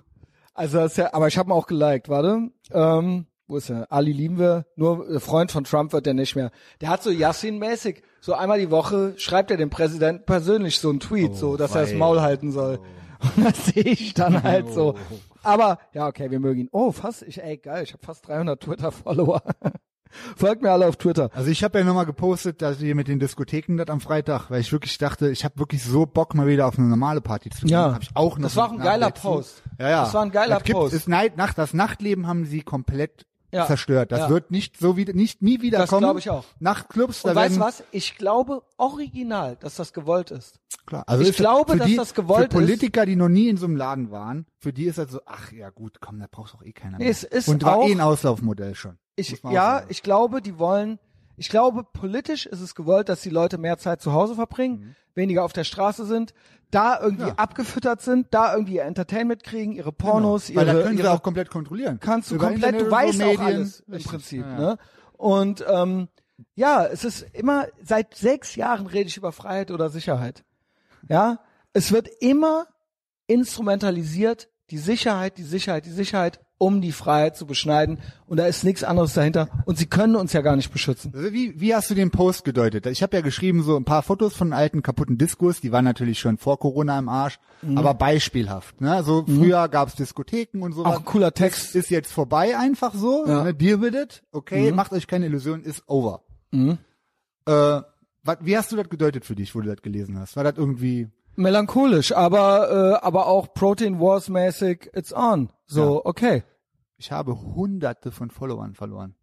[0.54, 2.48] also das ist ja, aber ich habe ihn auch geliked, warte.
[2.70, 3.92] Ähm, wo ist er?
[3.92, 6.50] Ali lieben wir, nur Freund von Trump wird der nicht mehr.
[6.80, 11.00] Der hat so Yassin-mäßig, so einmal die Woche schreibt er dem Präsidenten persönlich so einen
[11.00, 11.92] Tweet, so, dass er das.
[11.92, 12.78] Maul halten soll.
[13.36, 14.94] Und das sehe ich dann halt so.
[15.42, 16.68] Aber, ja, okay, wir mögen ihn.
[16.70, 19.42] Oh, fast, ich, ey, geil, ich habe fast 300 Twitter-Follower.
[20.36, 21.30] Folgt mir alle auf Twitter.
[21.34, 24.60] Also ich habe ja nochmal gepostet, dass wir mit den Diskotheken das am Freitag, weil
[24.60, 27.62] ich wirklich dachte, ich habe wirklich so Bock mal wieder auf eine normale Party zu
[27.62, 27.70] gehen.
[27.70, 27.94] Ja.
[27.94, 29.10] Hab ich auch noch Das war auch ein geiler.
[29.10, 29.62] Post.
[29.80, 30.02] Ja, ja.
[30.04, 30.94] Das war ein geiler das Post.
[30.94, 33.66] Ist Night, Nacht, das Nachtleben haben sie komplett Ja.
[33.66, 34.10] zerstört.
[34.12, 34.28] Das Ja.
[34.30, 36.00] wird nicht so wieder, nicht nie wieder Das kommen.
[36.00, 36.44] glaub ich auch.
[36.58, 37.84] Nachtclubs, Und da weißt du was?
[37.90, 40.58] Ich glaube original, dass das gewollt ist.
[40.86, 41.04] Klar.
[41.06, 42.66] Also Ich glaube, für dass die, das gewollt Für ist.
[42.66, 45.52] Politiker, die noch nie in so einem Laden waren, für die ist das so, ach
[45.52, 47.10] ja gut, komm, da brauchst doch eh keiner Nee, mehr.
[47.10, 48.98] es ist Und war auch- eh ein Auslaufmodell schon.
[49.16, 49.86] Ich, auch ja, sagen.
[49.90, 50.98] ich glaube, die wollen,
[51.36, 55.44] ich glaube, politisch ist es gewollt, dass die Leute mehr Zeit zu Hause verbringen, weniger
[55.44, 56.32] auf der Straße sind,
[56.72, 57.28] da irgendwie.
[57.28, 57.34] Ja.
[57.36, 60.58] abgefüttert sind, da irgendwie ihr Entertainment kriegen, ihre Pornos, Genau.
[60.60, 62.00] Weil da ihre, können sie auch komplett kontrollieren.
[62.00, 63.46] kannst du Über komplett, Internet du weißt so auch Medien.
[63.46, 64.10] alles im Richtig.
[64.10, 64.58] Prinzip, Ja, ja.
[64.58, 64.78] ne?
[65.12, 66.08] Und ähm,
[66.56, 70.42] ja, es ist immer, seit sechs Jahren rede ich über Freiheit oder Sicherheit.
[71.08, 71.38] Ja,
[71.72, 72.66] es wird immer
[73.26, 77.98] instrumentalisiert, die Sicherheit, die Sicherheit, die Sicherheit, um die Freiheit zu beschneiden.
[78.26, 79.48] Und da ist nichts anderes dahinter.
[79.66, 81.12] Und sie können uns ja gar nicht beschützen.
[81.14, 82.86] Also wie, wie hast du den Post gedeutet?
[82.86, 86.20] Ich habe ja geschrieben, so ein paar Fotos von alten kaputten Diskos, die waren natürlich
[86.20, 87.78] schon vor Corona im Arsch, Mhm.
[87.78, 88.80] aber beispielhaft.
[88.80, 89.02] Ne?
[89.04, 90.84] So früher gab's Diskotheken und so.
[90.84, 91.74] Auch cooler Text.
[91.74, 93.24] Ist jetzt vorbei, einfach so.
[93.26, 93.40] Ja.
[93.40, 93.44] Mhm.
[93.46, 93.54] Ne?
[93.54, 94.22] Deal with it.
[94.32, 96.22] Okay, macht euch keine Illusion, ist over.
[96.52, 97.80] Äh,
[98.24, 100.36] wat, wie hast du das gedeutet für dich, wo du das gelesen hast?
[100.36, 105.48] War das irgendwie Melancholisch, aber äh, aber auch Protein Wars mäßig, it's on.
[105.66, 106.42] So, okay.
[107.02, 109.16] Ich habe hunderte von Followern verloren.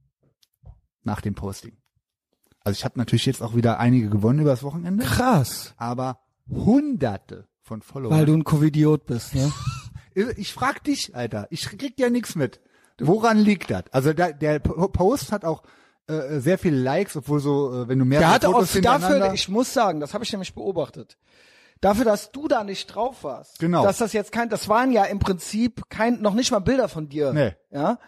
[1.03, 1.77] Nach dem Posting.
[2.65, 5.73] Also ich habe natürlich jetzt auch wieder einige gewonnen übers Wochenende, Krass.
[5.77, 6.19] aber
[6.49, 8.17] hunderte von Followern.
[8.17, 9.51] Weil du ein Covidiot bist, ne?
[10.35, 11.47] Ich frag dich, Alter.
[11.51, 12.59] Ich krieg ja nichts mit.
[12.99, 13.83] Woran liegt das?
[13.91, 15.63] Also der Po- Post hat auch
[16.07, 19.47] äh, sehr viele Likes, obwohl so, äh, wenn du mehr Der hatte auch dafür, ich
[19.47, 21.17] muss sagen, das habe ich nämlich beobachtet.
[21.81, 23.59] Dafür, dass du da nicht drauf warst.
[23.59, 23.83] Genau.
[23.83, 27.07] Dass das jetzt kein, das waren ja im Prinzip kein, noch nicht mal Bilder von
[27.09, 27.31] dir.
[27.33, 27.55] Nee.
[27.71, 27.99] Ja.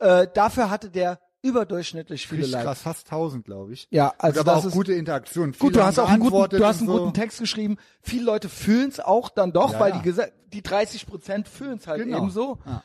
[0.00, 2.66] Äh, dafür hatte der überdurchschnittlich viele Richtig Likes.
[2.66, 3.88] krass, fast 1000, glaube ich.
[3.90, 5.46] Ja, also Und aber das auch ist gute Interaktion.
[5.52, 5.56] gut.
[5.60, 6.98] Viele Du hast auch einen guten, du hast einen so.
[6.98, 7.76] guten Text geschrieben.
[8.00, 9.98] Viele Leute fühlen es auch dann doch, Ja, weil ja.
[10.00, 10.14] die
[10.52, 12.18] die 30 Prozent fühlen es halt Genau.
[12.18, 12.58] ebenso.
[12.66, 12.82] Ja.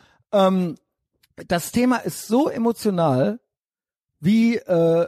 [0.47, 0.75] Ähm,
[1.47, 3.39] das Thema ist so emotional
[4.19, 5.07] wie äh,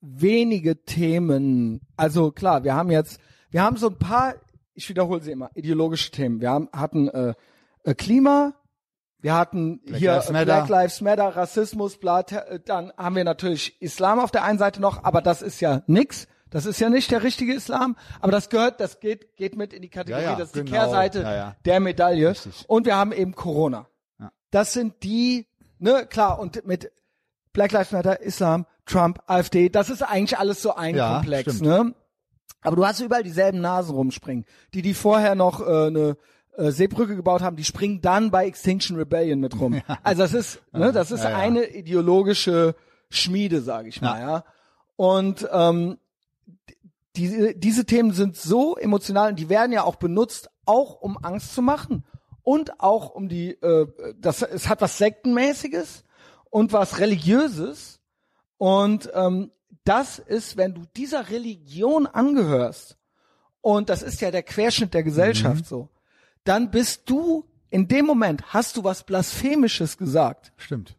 [0.00, 1.80] wenige Themen.
[1.96, 3.20] Also klar, wir haben jetzt,
[3.50, 4.34] wir haben so ein paar,
[4.74, 6.40] ich wiederhole sie immer, ideologische Themen.
[6.40, 7.34] Wir haben, hatten äh,
[7.84, 8.54] äh, Klima,
[9.20, 10.44] wir hatten Black hier Lives.
[10.44, 14.80] Black Lives Matter, Rassismus, bla, äh, dann haben wir natürlich Islam auf der einen Seite
[14.80, 16.26] noch, aber das ist ja nix.
[16.50, 19.82] Das ist ja nicht der richtige Islam, aber das gehört, das geht, geht mit in
[19.82, 20.78] die Kategorie, Ja, ja, das ist die genau.
[20.78, 22.30] Kehrseite Ja, der Medaille.
[22.30, 22.64] Richtig.
[22.68, 23.86] Und wir haben eben Corona.
[24.50, 25.46] Das sind die,
[25.78, 26.90] ne, klar, und mit
[27.52, 31.68] Black Lives Matter, Islam, Trump, AfD, das ist eigentlich alles so ein Komplex, stimmt.
[31.68, 31.94] ne?
[32.62, 34.44] Aber du hast überall dieselben Nasen rumspringen.
[34.74, 36.16] Die, die vorher noch äh, eine
[36.56, 39.80] äh, Seebrücke gebaut haben, die springen dann bei Extinction Rebellion mit rum.
[40.02, 41.36] Also das ist, ne, das ist Ja, ja.
[41.38, 42.74] eine ideologische
[43.10, 44.44] Schmiede, sage ich mal, ja.
[44.96, 45.98] Und ähm,
[47.14, 51.54] diese, diese Themen sind so emotional und die werden ja auch benutzt, auch um Angst
[51.54, 52.04] zu machen
[52.42, 53.86] und auch um die, äh,
[54.18, 56.04] das, es hat was Sektenmäßiges
[56.50, 58.00] und was Religiöses
[58.56, 59.52] und ähm,
[59.88, 62.96] das ist, wenn du dieser Religion angehörst
[63.60, 65.88] und das ist ja der Querschnitt der Gesellschaft so,
[66.44, 70.52] dann bist du in dem Moment hast du was blasphemisches gesagt.
[70.56, 70.96] Stimmt.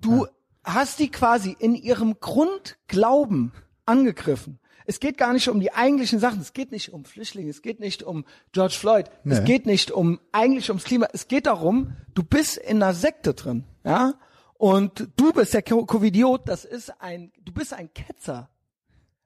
[0.00, 0.26] Du
[0.64, 3.52] hast die quasi in ihrem Grundglauben
[3.86, 4.58] angegriffen.
[4.86, 6.40] Es geht gar nicht um die eigentlichen Sachen.
[6.40, 7.48] Es geht nicht um Flüchtlinge.
[7.50, 9.06] Es geht nicht um George Floyd.
[9.24, 9.44] Es Nee.
[9.44, 11.06] geht nicht um eigentlich ums Klima.
[11.12, 14.14] Es geht darum, du bist in einer Sekte drin, ja?
[14.60, 16.42] Und du bist der Co- Covidiot.
[16.46, 18.50] Das ist ein, du bist ein Ketzer.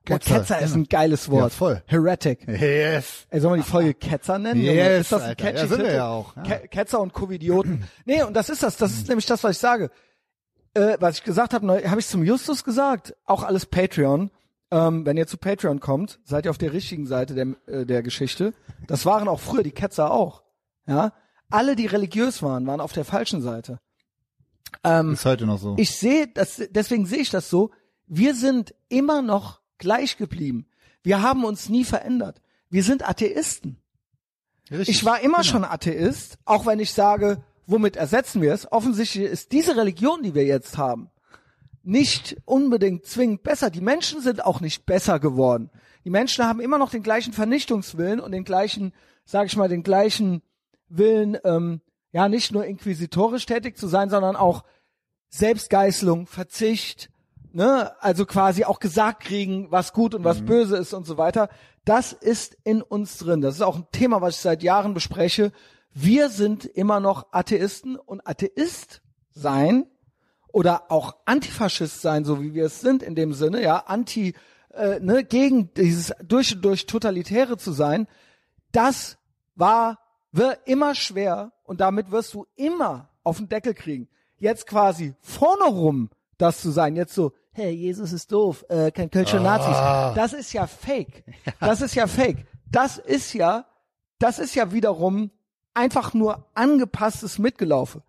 [0.05, 1.43] Boah, Ketzer, Ketzer ist ein geiles Wort.
[1.43, 1.83] Ja, voll.
[1.87, 2.47] Heretic.
[2.47, 3.27] Yes.
[3.31, 4.61] Ey, sollen wir die Folge Ketzer nennen?
[4.61, 5.45] Yes, ist das ein Alter.
[5.45, 6.43] catchy Ja, sind wir ja auch, ja.
[6.45, 7.83] Ke Ketzer und Covidioten.
[8.05, 8.77] nee, und das ist das.
[8.77, 9.91] Das ist nämlich das, was ich sage.
[10.75, 13.17] Äh, was ich gesagt habe, habe ich zum Justus gesagt.
[13.25, 14.31] Auch alles Patreon.
[14.71, 18.03] Ähm, wenn ihr zu Patreon kommt, seid ihr auf der richtigen Seite der, äh, der
[18.05, 18.55] Geschichte.
[18.87, 20.45] Das waren auch früher die Ketzer auch.
[20.87, 21.13] Ja,
[21.51, 23.81] alle, die religiös waren, waren auf der falschen Seite.
[24.83, 25.75] Ähm, Ist heute noch so.
[25.79, 27.71] ich sehe das, deswegen sehe ich das so.
[28.07, 30.67] Wir sind immer noch gleich geblieben.
[31.03, 32.41] Wir haben uns nie verändert.
[32.71, 33.79] Wir sind Atheisten.
[34.71, 34.89] Richtig.
[34.89, 35.49] Ich war immer Genau.
[35.51, 38.71] schon Atheist, auch wenn ich sage, womit ersetzen wir es?
[38.73, 41.11] Offensichtlich ist diese Religion, die wir jetzt haben,
[41.83, 43.71] nicht unbedingt zwingend besser.
[43.71, 45.71] Die Menschen sind auch nicht besser geworden.
[46.05, 48.93] Die Menschen haben immer noch den gleichen Vernichtungswillen und den gleichen,
[49.25, 50.43] sage ich mal, den gleichen
[50.89, 51.81] Willen, ähm,
[52.15, 54.63] ja, nicht nur inquisitorisch tätig zu sein, sondern auch
[55.31, 57.11] Selbstgeißelung, Verzicht,
[57.53, 61.49] ne, also quasi auch gesagt kriegen, was gut und was böse ist und so weiter.
[61.85, 63.41] Das ist in uns drin.
[63.41, 65.51] Das ist auch ein Thema, was ich seit Jahren bespreche.
[65.93, 69.03] Wir sind immer noch Atheisten und Atheist
[69.33, 69.87] sein
[70.53, 74.35] oder auch Antifaschist sein, so wie wir es sind in dem Sinne, ja, anti,
[74.73, 78.07] äh, ne, gegen dieses durch und durch totalitäre zu sein,
[78.71, 79.19] das
[79.57, 80.04] war
[80.37, 84.09] wird immer schwer und damit wirst du immer auf den Deckel kriegen.
[84.39, 89.11] Jetzt quasi vorne rum das zu sein, jetzt so, hey, Jesus ist doof, äh, kein
[89.11, 89.77] Kölscher Nazis.
[90.17, 91.25] Das ist ja fake.
[91.61, 92.47] Das ist ja fake.
[92.71, 93.67] Das ist ja,
[94.19, 95.31] das ist ja wiederum
[95.73, 98.03] einfach nur angepasstes Mitgelaufe.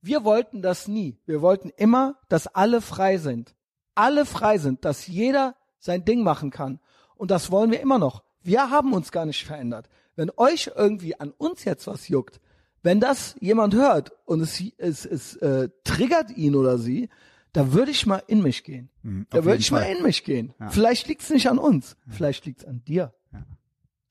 [0.00, 1.18] Wir wollten das nie.
[1.26, 3.54] Wir wollten immer, dass alle frei sind.
[3.94, 6.80] Alle frei sind, dass jeder sein Ding machen kann.
[7.16, 8.22] Und das wollen wir immer noch.
[8.42, 9.88] Wir haben uns gar nicht verändert.
[10.16, 12.40] Wenn euch irgendwie an uns jetzt was juckt,
[12.82, 17.08] wenn das jemand hört und es, es, es äh, triggert ihn oder sie,
[17.52, 18.90] da würde ich mal in mich gehen.
[19.02, 19.96] Mhm, da würde ich mal Fall.
[19.96, 20.54] in mich gehen.
[20.70, 21.96] Vielleicht liegt's nicht an uns.
[22.08, 23.12] Vielleicht liegt's an dir.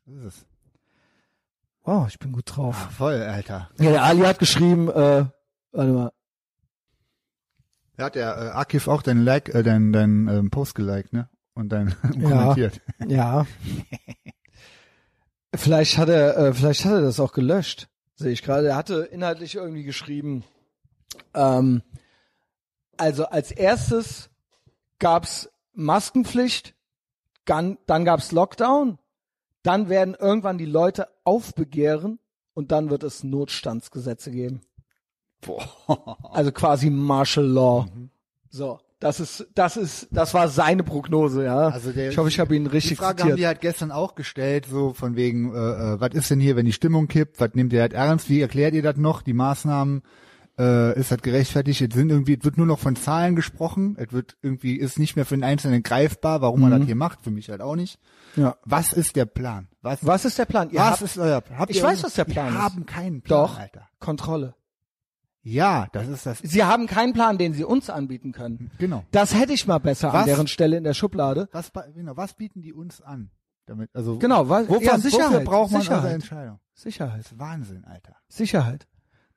[0.06, 0.46] Das ist es.
[1.84, 2.76] Wow, ich bin gut drauf.
[2.96, 3.70] Voll, Alter.
[3.80, 5.26] Ja, der Ali hat geschrieben, äh,
[5.72, 6.12] warte mal,
[7.98, 11.28] Da hat der äh, Akif auch dein Like, äh, dein, dein ähm, Post geliked, ne?
[11.54, 12.80] Und dann kommentiert.
[13.08, 13.46] Ja.
[15.56, 17.88] vielleicht hat er, äh, vielleicht hat er das auch gelöscht.
[18.16, 18.68] Sehe ich gerade.
[18.70, 20.44] Er hatte inhaltlich irgendwie geschrieben.
[21.34, 21.82] Ähm,
[22.98, 24.30] also als erstes
[25.00, 26.76] gab's Maskenpflicht,
[27.46, 29.00] dann, dann gab's Lockdown,
[29.64, 32.20] dann werden irgendwann die Leute aufbegehren
[32.54, 34.62] und dann wird es Notstandsgesetze geben.
[36.32, 37.88] Also quasi Martial Law.
[38.50, 41.68] So, das ist, das ist, das war seine Prognose, ja.
[41.68, 43.40] Also der- ich hoffe, ich habe ihn Die richtig Frage haben zitiert.
[43.40, 46.66] die halt gestern auch gestellt, so von wegen, äh, äh, was ist denn hier, wenn
[46.66, 50.02] die Stimmung kippt, was nehmt ihr halt ernst, wie erklärt ihr das noch, die Maßnahmen?
[50.60, 51.82] äh, ist das gerechtfertigt?
[51.82, 53.96] Es sind irgendwie, es wird nur noch von Zahlen gesprochen.
[53.98, 57.24] Es wird irgendwie, ist nicht mehr für den Einzelnen greifbar, warum man das hier macht.
[57.24, 57.98] Für mich halt auch nicht.
[58.36, 58.58] Ja.
[58.66, 59.70] Was ist der Plan?
[59.82, 60.70] Was, Was ist der Plan?
[60.70, 61.66] Ihr was habt, ist euer Plan?
[61.70, 62.64] Ich weiß, was der Plan Wir ist.
[62.64, 63.58] haben keinen Plan, Doch.
[63.58, 63.88] Alter.
[64.00, 64.54] Kontrolle.
[65.44, 66.40] Ja, das ist das.
[66.40, 68.70] Sie haben keinen Plan, den sie uns anbieten können.
[68.78, 69.04] Genau.
[69.12, 70.26] Das hätte ich mal besser an Was?
[70.26, 71.50] deren Stelle in der Schublade.
[71.52, 73.32] Was, genau, was bieten die uns an?
[73.66, 76.04] Damit, also, Genau, was- wofür, ja, Sicherheit, wofür braucht man Sicherheit.
[76.04, 76.60] eure Entscheidung?
[76.74, 77.20] Sicherheit.
[77.26, 78.16] Das ist Wahnsinn, Alter.
[78.28, 78.88] Sicherheit.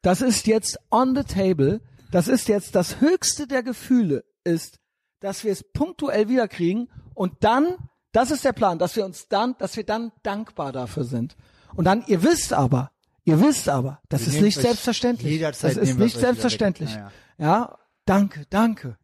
[0.03, 1.81] Das ist jetzt on the table.
[2.11, 4.79] Das ist jetzt das höchste der Gefühle, ist,
[5.21, 7.77] dass wir es punktuell wiederkriegen und dann,
[8.13, 11.37] das ist der Plan, dass wir uns dann, dass wir dann dankbar dafür sind.
[11.75, 12.91] Und dann, ihr wisst aber,
[13.25, 15.41] ihr wisst aber, das Wir ist nehmen nicht selbstverständlich.
[15.41, 16.91] das ist nehmen nicht selbstverständlich.
[16.95, 18.97] Ja, Ja, danke, danke.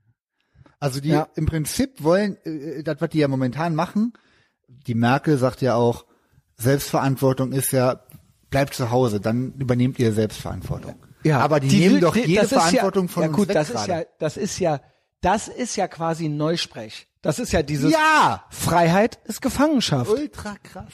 [0.78, 1.28] Also die Ja.
[1.34, 4.12] im Prinzip wollen, äh, das, was die ja momentan machen,
[4.68, 6.06] die Merkel sagt ja auch,
[6.56, 8.00] Selbstverantwortung ist ja,
[8.50, 10.94] bleibt zu Hause, dann übernehmt ihr Selbstverantwortung.
[11.42, 13.70] aber die, nehmen will- doch die- jede Verantwortung ja, von ja, uns gut, weg das
[13.70, 14.80] ist ja, das ist ja,
[15.20, 17.08] das ist ja quasi Neusprech.
[17.22, 18.44] Das ist ja dieses Ja!
[18.50, 20.10] Freiheit ist Gefangenschaft.
[20.10, 20.92] Ultra krass.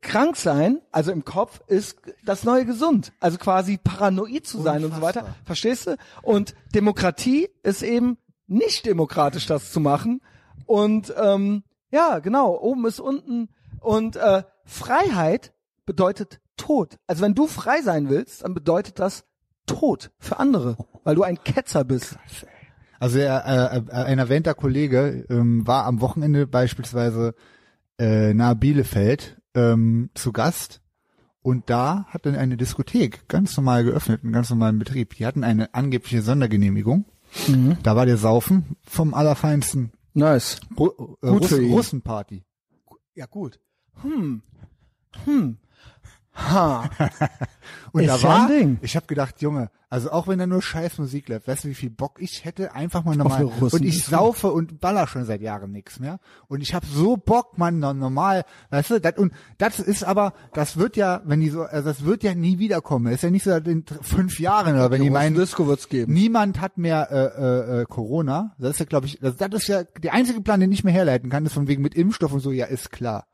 [0.00, 3.12] Krank sein, also im Kopf, ist das neue gesund.
[3.20, 5.20] Also quasi paranoid zu sein und so weiter.
[5.20, 5.44] Unfassbar.
[5.44, 5.96] Verstehst du?
[6.22, 10.20] Und Demokratie ist eben nicht demokratisch, das zu machen.
[10.66, 13.48] Und ähm, ja, genau, oben ist unten.
[13.80, 15.52] Und äh, Freiheit
[15.86, 16.98] bedeutet Tod.
[17.06, 19.24] Also wenn du frei sein willst, dann bedeutet das
[19.66, 22.16] Tod für andere, weil du ein Ketzer bist.
[23.00, 27.34] Also äh, äh, ein erwähnter Kollege ähm, war am Wochenende beispielsweise
[27.98, 30.80] äh, nahe Bielefeld ähm, zu Gast
[31.42, 35.14] und da hat dann eine Diskothek ganz normal geöffnet, einen ganz normalen Betrieb.
[35.16, 37.04] Die hatten eine angebliche Sondergenehmigung.
[37.48, 37.76] Mhm.
[37.82, 40.60] Da war der Saufen vom allerfeinsten Nice.
[40.78, 41.70] Ru äh, Russen.
[41.70, 42.44] Russenparty.
[43.14, 43.60] Ja gut.
[44.02, 44.42] Hm.
[45.24, 45.58] Hm.
[46.34, 46.88] Ha.
[47.92, 48.78] Und Ist da ja war, Ding.
[48.82, 51.74] ich habe gedacht, Junge, also auch wenn da nur scheiß Musik läuft, weißt du, wie
[51.74, 53.44] viel Bock ich hätte, einfach mal normal.
[53.44, 56.18] Und ich saufe und baller schon seit Jahren nichts mehr.
[56.48, 60.32] Und ich habe so Bock, man no- normal, weißt du, das, und das ist aber,
[60.52, 63.04] das wird ja, wenn die so, also das wird ja nie wiederkommen.
[63.06, 65.88] Das ist ja nicht so dass in fünf Jahren oder wenn die meinen, Disco wird's
[65.88, 66.12] geben.
[66.12, 68.56] niemand hat mehr äh, äh, äh, Corona.
[68.58, 70.90] Das ist ja, glaube ich, das, das ist ja der einzige Plan, den ich mir
[70.90, 72.50] herleiten kann, ist von wegen mit Impfstoff und so.
[72.50, 73.26] Ja, ist klar.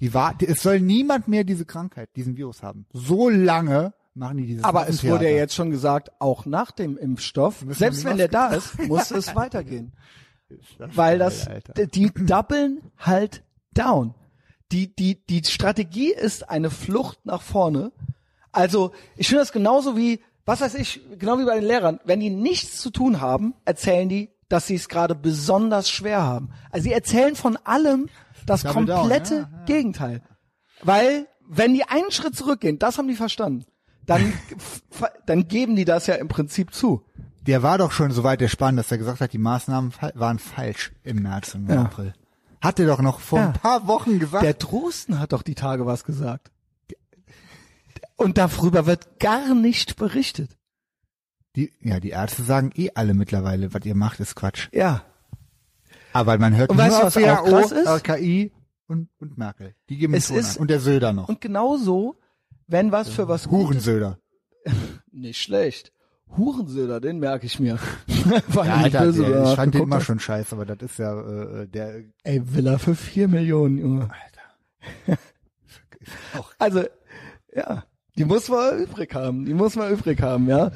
[0.00, 2.86] Die war, es soll niemand mehr diese Krankheit, diesen Virus haben.
[2.92, 6.96] So lange machen die dieses Aber es wurde ja jetzt schon gesagt, auch nach dem
[6.96, 9.92] Impfstoff, selbst wenn der da ist, muss es weitergehen.
[10.78, 11.86] das Weil das, Alter.
[11.86, 13.42] die doublen halt
[13.72, 14.14] down.
[14.72, 17.92] Die, die, die Strategie ist eine Flucht nach vorne.
[18.50, 22.00] Also, ich finde das genauso wie, was weiß ich, genau wie bei den Lehrern.
[22.04, 26.50] Wenn die nichts zu tun haben, erzählen die, dass sie es gerade besonders schwer haben.
[26.70, 28.08] Also sie erzählen von allem
[28.46, 29.64] das komplette ja, ja.
[29.66, 30.22] Gegenteil.
[30.82, 33.64] Weil, wenn die einen Schritt zurückgehen, das haben die verstanden,
[34.06, 34.32] dann,
[35.26, 37.04] dann geben die das ja im Prinzip zu.
[37.46, 40.38] Der war doch schon so weit der Spahn, dass er gesagt hat, die Maßnahmen waren
[40.38, 41.82] falsch im März und im Ja.
[41.82, 42.14] April.
[42.62, 44.42] Hat er doch noch vor ein paar Wochen gesagt.
[44.42, 46.50] Der Drosten hat doch die Tage was gesagt.
[48.16, 50.56] Und darüber wird gar nicht berichtet.
[51.56, 54.68] die, ja, die Ärzte sagen eh alle mittlerweile, was ihr macht, ist Quatsch.
[54.72, 55.02] Ja.
[56.14, 57.90] Aber man hört Und nur weißt auf WHO?
[57.96, 58.52] RKI
[58.86, 59.74] und, und Merkel.
[59.88, 60.62] Die geben Es ist- an.
[60.62, 61.28] Und der Söder noch.
[61.28, 62.16] Und genauso,
[62.68, 64.18] wenn was für was Hurensöder.
[65.10, 65.92] nicht schlecht.
[66.36, 67.78] Hurensöder, den merke ich mir.
[68.48, 70.98] Weil Ja, ich Alter, böse der, ich fand den immer schon scheiße, aber das ist
[70.98, 74.08] ja äh, der Ey, Villa für vier Millionen, Junge.
[76.38, 76.84] auch Also,
[77.54, 77.84] ja,
[78.16, 79.44] die muss man übrig haben.
[79.44, 80.70] Die muss man übrig haben, ja.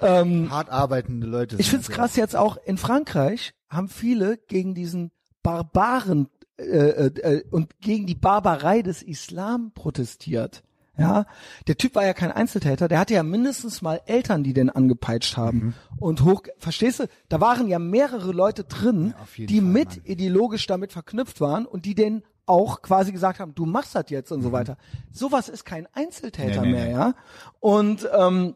[0.00, 1.56] Ähm, hart arbeitende Leute.
[1.58, 5.10] Ich find's krass jetzt auch in Frankreich haben viele gegen diesen
[5.42, 10.62] Barbaren äh, äh, äh, und gegen die Barbarei des Islam protestiert.
[10.96, 11.26] Ja,
[11.66, 15.36] der Typ war ja kein Einzeltäter, der hatte ja mindestens mal Eltern, die den angepeitscht
[15.36, 15.74] haben Mhm.
[15.98, 17.08] und hoch, verstehst du?
[17.28, 20.00] Da waren ja mehrere Leute drin, Ja, die Fall, mit Mann.
[20.04, 24.30] ideologisch damit verknüpft waren und die den auch quasi gesagt haben, du machst das jetzt
[24.30, 24.76] und so weiter.
[25.10, 26.70] Sowas ist kein Einzeltäter Mhm.
[26.70, 26.92] Nee, nee, mehr, nee.
[26.92, 27.14] ja.
[27.58, 28.54] Und ähm,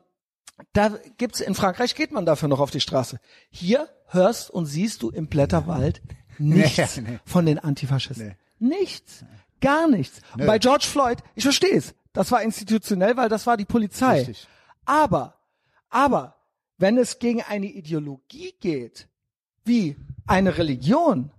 [0.72, 3.20] da gibt's in Frankreich geht man dafür noch auf die Straße.
[3.50, 6.02] Hier hörst und siehst du im Blätterwald
[6.38, 7.18] nichts Nee, nee.
[7.24, 8.36] von den Antifaschisten.
[8.58, 8.76] Nee.
[8.76, 9.24] Nichts.
[9.60, 10.20] Gar nichts.
[10.34, 11.94] Und bei George Floyd, ich verstehe es.
[12.12, 14.18] Das war institutionell, weil das war die Polizei.
[14.18, 14.48] Richtig.
[14.84, 15.34] Aber,
[15.90, 16.36] aber,
[16.78, 19.08] wenn es gegen eine Ideologie geht,
[19.64, 19.96] wie
[20.26, 21.30] eine Religion,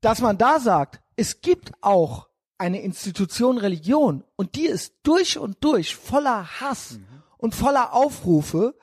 [0.00, 5.62] dass man da sagt, es gibt auch eine Institution Religion und die ist durch und
[5.62, 6.98] durch voller Hass
[7.40, 8.74] und voller Aufrufe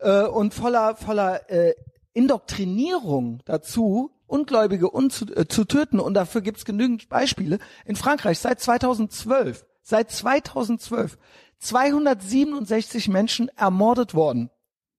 [0.00, 1.74] äh, und voller voller äh,
[2.12, 7.58] Indoktrinierung dazu, Ungläubige unzu, äh, zu töten und dafür gibt's genügend Beispiele.
[7.84, 11.18] In Frankreich seit 2012, seit 2012
[11.58, 14.50] 267 Menschen ermordet worden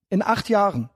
[0.10, 0.90] in acht Jahren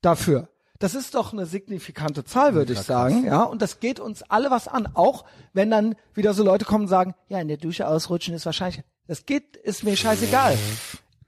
[0.00, 0.48] dafür.
[0.78, 3.42] Das ist doch eine signifikante Zahl, würde ich sagen, ja.
[3.42, 4.88] Und das geht uns alle was an.
[4.94, 8.46] Auch wenn dann wieder so Leute kommen und sagen, ja, in der Dusche ausrutschen ist
[8.46, 10.56] wahrscheinlich, das geht, ist mir scheißegal.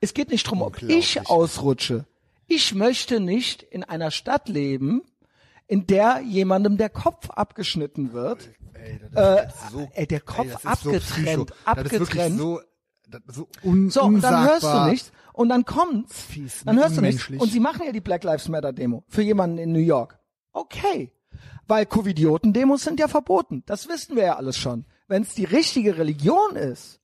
[0.00, 2.06] Es geht nicht drum, ob ich ausrutsche.
[2.46, 5.02] Ich möchte nicht in einer Stadt leben,
[5.66, 8.48] in der jemandem der Kopf abgeschnitten wird.
[8.74, 12.38] Ey, Äh, so, ey, der Kopf ey, das ist so abgetrennt, abgetrennt.
[12.38, 12.60] so,
[13.28, 16.22] so, un, So, und dann hörst du nichts und dann kommt's.
[16.22, 17.28] Fies, dann hörst du nichts.
[17.28, 20.18] Und sie machen ja die Black Lives Matter Demo für jemanden in New York.
[20.52, 21.12] Okay.
[21.68, 23.62] Weil Covidioten-Demos sind ja verboten.
[23.66, 24.86] Das wissen wir ja alles schon.
[25.06, 26.99] Wenn es die richtige Religion ist,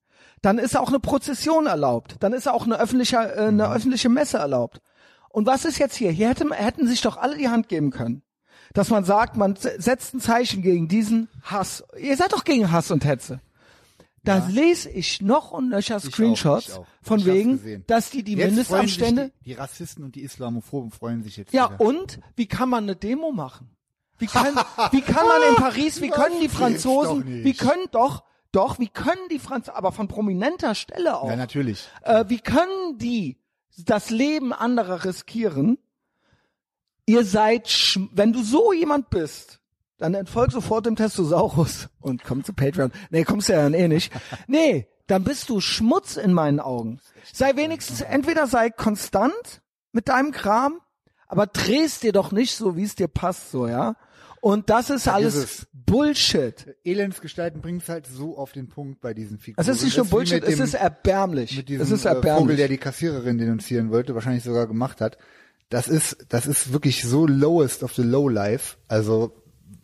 [0.47, 2.15] dann ist auch eine Prozession erlaubt.
[2.21, 3.59] Dann ist auch eine öffentliche, äh, Mhm.
[3.61, 4.79] eine öffentliche Messe erlaubt.
[5.29, 6.09] Und was ist jetzt hier?
[6.11, 8.23] Hier hätte, hätten sich doch alle die Hand geben können.
[8.73, 11.83] Dass man sagt, man se- setzt ein Zeichen gegen diesen Hass.
[11.99, 13.41] Ihr seid doch gegen Hass und Hetze.
[14.23, 16.85] Da lese ich noch und nöcher Ich auch, Screenshots ich auch.
[17.01, 19.31] von Ich wegen, dass die die Jetzt Mindestabstände.
[19.41, 21.81] Die, die Rassisten und die Islamophoben freuen sich jetzt Ja, wieder.
[21.81, 23.69] und wie kann man eine Demo machen?
[24.17, 24.55] Wie kann,
[24.91, 29.27] wie kann man in Paris, wie können die Franzosen, wie können doch, doch, wie können
[29.29, 31.87] die Franzosen, aber von prominenter Stelle auch, Ja, natürlich.
[32.03, 33.37] äh, wie können die
[33.77, 35.77] das Leben anderer riskieren?
[37.05, 39.59] Ihr seid, wenn du so jemand bist,
[39.97, 42.91] dann entfolg sofort dem Testosaurus und komm zu Patreon.
[43.09, 44.11] Nee, kommst ja dann eh nicht.
[44.47, 46.99] Nee, dann bist du Schmutz in meinen Augen.
[47.31, 49.61] Sei wenigstens, entweder sei konstant
[49.93, 50.79] mit deinem Kram,
[51.27, 53.95] aber drehst dir doch nicht so, wie es dir passt, so, ja?
[54.41, 55.67] Und das ist alles es.
[55.73, 56.75] Bullshit.
[56.83, 59.61] Elendsgestalten bringen es halt so auf den Punkt bei diesen Figuren.
[59.61, 61.55] Es ist nicht nur Bullshit, mit es dem- ist erbärmlich.
[61.57, 62.57] mit diesem Es ist äh, Vogel, erbärmlich.
[62.57, 65.17] der die Kassiererin denunzieren wollte, wahrscheinlich sogar gemacht hat.
[65.69, 68.77] Das ist, das ist wirklich so lowest of the low life.
[68.87, 69.33] Also,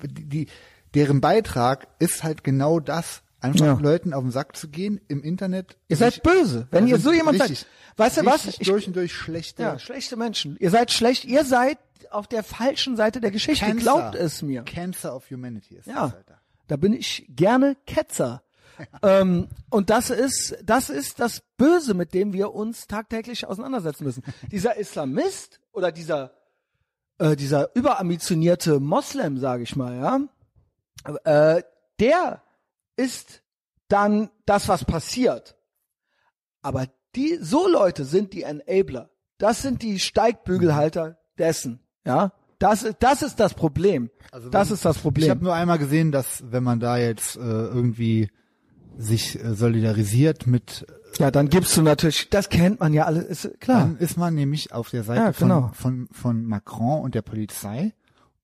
[0.03, 0.47] die,
[0.93, 3.73] deren Beitrag ist halt genau das, einfach Ja.
[3.73, 5.77] Leuten auf den Sack zu gehen im Internet.
[5.89, 6.67] Ihr seid böse.
[6.71, 7.65] Wenn ihr so jemand seid.
[7.97, 8.45] Weißt du was?
[8.47, 10.57] Ich, durch und durch schlechte ja, schlechte Menschen.
[10.59, 11.25] Ihr seid schlecht.
[11.25, 11.77] Ihr seid
[12.11, 13.65] auf der falschen Seite der Geschichte.
[13.65, 13.81] Cancer.
[13.81, 14.63] Glaubt es mir.
[14.63, 16.41] Cancer of Humanity ist Ja, das, Alter.
[16.67, 18.43] da bin ich gerne Ketzer.
[19.03, 24.23] ähm, und das ist, das ist das Böse, mit dem wir uns tagtäglich auseinandersetzen müssen.
[24.51, 26.31] Dieser Islamist oder dieser,
[27.19, 30.27] äh, dieser überambitionierte Moslem, sage ich mal,
[31.05, 31.63] ja, äh,
[31.99, 32.41] der
[32.95, 33.43] ist
[33.87, 35.55] dann das, was passiert.
[36.61, 39.11] Aber die, so Leute sind die Enabler.
[39.37, 42.31] Das sind die Steigbügelhalter dessen, ja.
[42.59, 44.09] Das, ist- das ist das Problem.
[44.31, 45.25] Also das ist das Problem.
[45.25, 48.29] Ich habe nur einmal gesehen, dass wenn man da jetzt äh, irgendwie
[48.97, 50.85] sich äh, solidarisiert mit,
[51.19, 53.81] Ja, dann gibst du natürlich, das kennt man ja alles, ist klar.
[53.81, 55.71] dann ist man nämlich auf der Seite Ja, genau.
[55.73, 57.93] von, von, von Macron und der Polizei.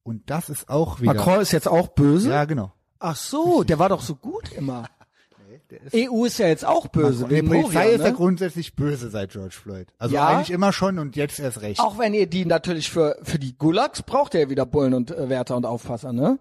[0.04, 1.14] Und das ist auch wieder.
[1.14, 2.32] Macron ist jetzt auch böse.
[2.32, 2.74] Ja, genau.
[3.00, 4.90] Ach so, der war doch so gut immer.
[5.94, 7.26] EU ist ja jetzt auch böse.
[7.26, 8.14] Und die Polizei Moria, ist ja ne?
[8.14, 9.88] grundsätzlich böse seit George Floyd.
[9.98, 10.28] Also Ja.
[10.28, 11.80] eigentlich immer schon und jetzt erst recht.
[11.80, 15.12] Auch wenn ihr die natürlich für, für die Gulags braucht ihr ja wieder Bullen und
[15.12, 16.40] äh, Wärter und Aufpasser, ne?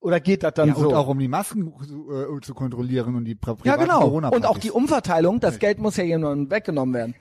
[0.00, 0.88] Oder geht das dann ja, so?
[0.88, 4.00] und auch um die Masken zu, äh, zu kontrollieren und die pri ja, genau.
[4.00, 7.14] corona Und auch die Umverteilung, das Geld muss ja jemandem weggenommen werden.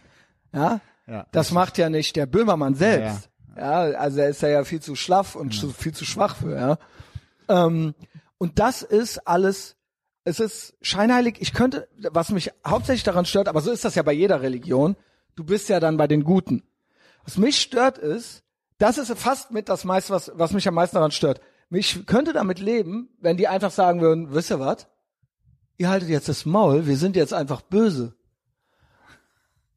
[0.54, 0.82] Ja?
[1.08, 3.30] Ja, das macht ja nicht der Böhmermann selbst.
[3.58, 6.56] Ja, also er ist ja, ja viel zu schlaff und zu, viel zu schwach für,
[6.56, 6.78] ja.
[7.50, 7.94] Ähm,
[8.38, 9.76] und das ist alles,
[10.24, 11.38] es ist scheinheilig.
[11.40, 14.96] Ich könnte, was mich hauptsächlich daran stört, aber so ist das ja bei jeder Religion,
[15.36, 16.64] du bist ja dann bei den Guten.
[17.24, 18.44] Was mich stört ist,
[18.78, 21.42] das ist fast mit das meiste, was, was mich am meisten daran stört.
[21.70, 24.88] Mich könnte damit leben, wenn die einfach sagen würden, wisst ihr was?
[25.78, 28.14] Ihr haltet jetzt das Maul, wir sind jetzt einfach böse.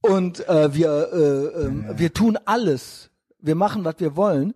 [0.01, 3.11] Und äh, wir, äh, ähm, wir tun alles.
[3.39, 4.55] Wir machen, was wir wollen.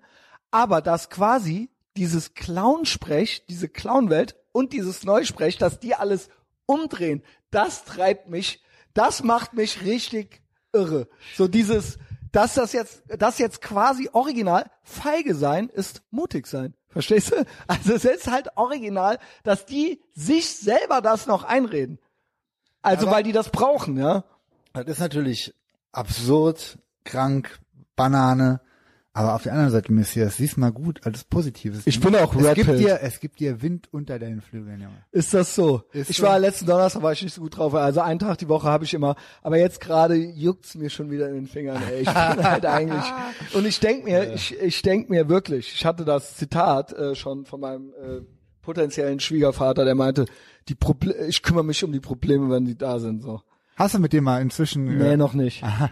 [0.51, 6.29] Aber dass quasi dieses Clownsprech, diese Clownwelt und dieses Neusprech, dass die alles
[6.67, 8.63] umdrehen, das treibt mich,
[8.95, 10.43] das macht mich richtig
[10.73, 11.09] irre.
[11.37, 11.99] So dieses,
[12.33, 16.75] dass das jetzt, das jetzt quasi original feige sein ist mutig sein.
[16.89, 17.45] Verstehst du?
[17.67, 21.99] Also es ist halt original, dass die sich selber das noch einreden.
[22.83, 24.25] Also Aber- weil die das brauchen, ja.
[24.73, 25.55] Das ist natürlich
[25.93, 27.59] absurd, krank,
[27.97, 28.61] Banane.
[29.19, 31.83] Aber auf der anderen Seite, Messias, siehst mal gut als Positives.
[31.87, 32.79] Ich bin auch es Red gibt Pill.
[32.79, 34.95] dir, es gibt dir Wind unter deinen Flügeln, Junge.
[35.11, 35.83] Ist das so?
[35.91, 36.23] Ist ich so.
[36.23, 37.75] war letzten Donnerstag war ich nicht so gut drauf.
[37.75, 41.29] Also einen Tag die Woche habe ich immer, aber jetzt gerade juckt's mir schon wieder
[41.31, 41.83] in den Fingern.
[41.91, 42.03] Ey.
[42.03, 43.03] Ich bin halt eigentlich
[43.55, 45.75] und ich denk mir, ich, ich denk mir wirklich.
[45.75, 48.21] Ich hatte das Zitat äh, schon von meinem äh,
[48.63, 50.27] potenziellen Schwiegervater, der meinte,
[50.69, 53.23] die Proble ich kümmere mich um die Probleme, wenn die da sind.
[53.25, 53.43] So.
[53.79, 54.99] Hast du mit dem mal inzwischen?
[54.99, 55.63] Nee, äh, noch nicht.
[55.63, 55.89] Ah.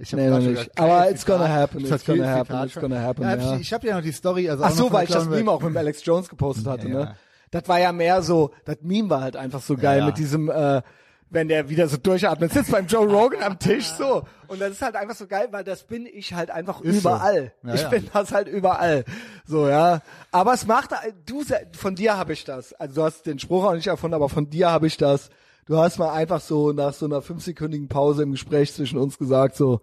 [0.00, 0.48] Ich hab Nee, noch nicht.
[0.72, 3.54] gedacht, Aber it's gonna happen, it's gonna happen, it's gonna happen, Ja, ja.
[3.54, 4.50] Ich, ich habe ja noch die Story.
[4.50, 6.94] Also Ach so, weil ich das Meme auch mit Alex Jones gepostet hatte, Ja.
[6.94, 7.16] ne?
[7.52, 10.82] Das war ja mehr so, das Meme war halt einfach so geil mit diesem, äh,
[11.30, 14.24] wenn der wieder so durchatmet, sitzt beim Joe Rogan am Tisch so.
[14.48, 17.08] Und das ist halt einfach so geil, weil das bin ich halt einfach Ist so.
[17.10, 17.52] überall.
[17.64, 17.88] Ja, ich ja.
[17.90, 19.04] bin das halt überall.
[19.46, 20.00] So, ja.
[20.32, 20.90] Aber es macht,
[21.26, 22.72] du, se- von dir habe ich das.
[22.74, 25.30] Also du hast den Spruch auch nicht erfunden, aber von dir habe ich das.
[25.66, 29.56] Du hast mal einfach so nach so einer fünfsekündigen Pause im Gespräch zwischen uns gesagt
[29.56, 29.80] so,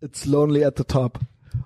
[0.00, 1.18] it's lonely at the top.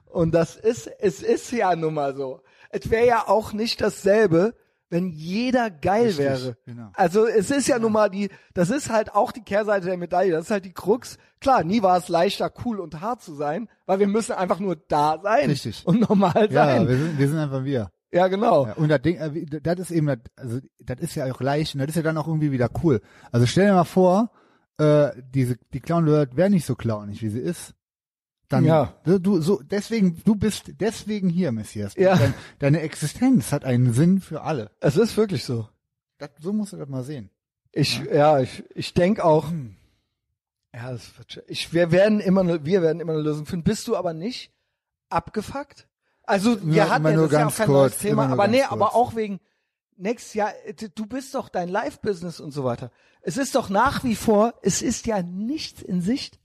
[0.06, 2.40] Und das ist, es ist ja nun mal so.
[2.70, 4.54] Es wäre ja auch nicht dasselbe,
[4.88, 6.56] wenn jeder geil Richtig, wäre.
[6.66, 6.88] genau.
[6.94, 10.32] Also es ist ja nun mal die, das ist halt auch die Kehrseite der Medaille.
[10.32, 11.16] Das ist halt die Krux.
[11.40, 14.74] Klar, nie war es leichter, cool und hart zu sein, weil wir müssen einfach nur
[14.76, 15.86] da sein Richtig.
[15.86, 16.88] und normal Ja, sein.
[16.88, 17.90] wir sind, wir sind einfach wir.
[18.12, 18.66] Ja, genau.
[18.66, 21.74] Ja, und das Ding, äh, das ist eben, das, also das ist ja auch leicht
[21.74, 23.00] und das ist ja dann auch irgendwie wieder cool.
[23.30, 24.30] Also stell dir mal vor,
[24.78, 27.74] äh, diese die Clown wäre nicht so clownig, wie sie ist.
[28.48, 28.94] Dann, Ja.
[29.04, 31.94] du, du so deswegen, du bist deswegen hier, Messias.
[31.96, 32.16] Ja.
[32.16, 34.72] Dein, deine Existenz hat einen Sinn für alle.
[34.80, 35.68] Es ist wirklich so.
[36.18, 37.30] Das, so musst du das mal sehen.
[37.72, 39.76] Ich, ja, ich, ich denke auch, Hm.
[40.74, 43.62] ja, das wird, ich, wir werden immer, eine, wir werden immer eine Lösung finden.
[43.62, 44.52] Bist du aber nicht
[45.10, 45.86] abgefuckt?
[46.30, 48.48] Also, wir Ja, hatten ja, nur das ist ja auch kein kurz, neues Thema, aber
[48.48, 48.72] nee, kurz.
[48.72, 49.40] aber auch wegen
[49.96, 50.52] nächstes Jahr,
[50.94, 52.90] du bist doch dein Live-Business und so weiter.
[53.22, 56.38] Es ist doch nach wie vor, es ist ja nichts in Sicht.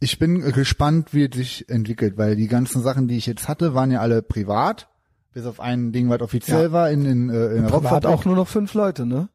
[0.00, 3.74] Ich bin gespannt, wie es sich entwickelt, weil die ganzen Sachen, die ich jetzt hatte,
[3.74, 4.88] waren ja alle privat.
[5.32, 6.72] Bis auf ein Ding, was offiziell Ja.
[6.72, 7.72] war in, in, äh, in der Privat
[8.04, 8.06] Rockfabrik.
[8.14, 9.28] auch nur noch fünf Leute, ne?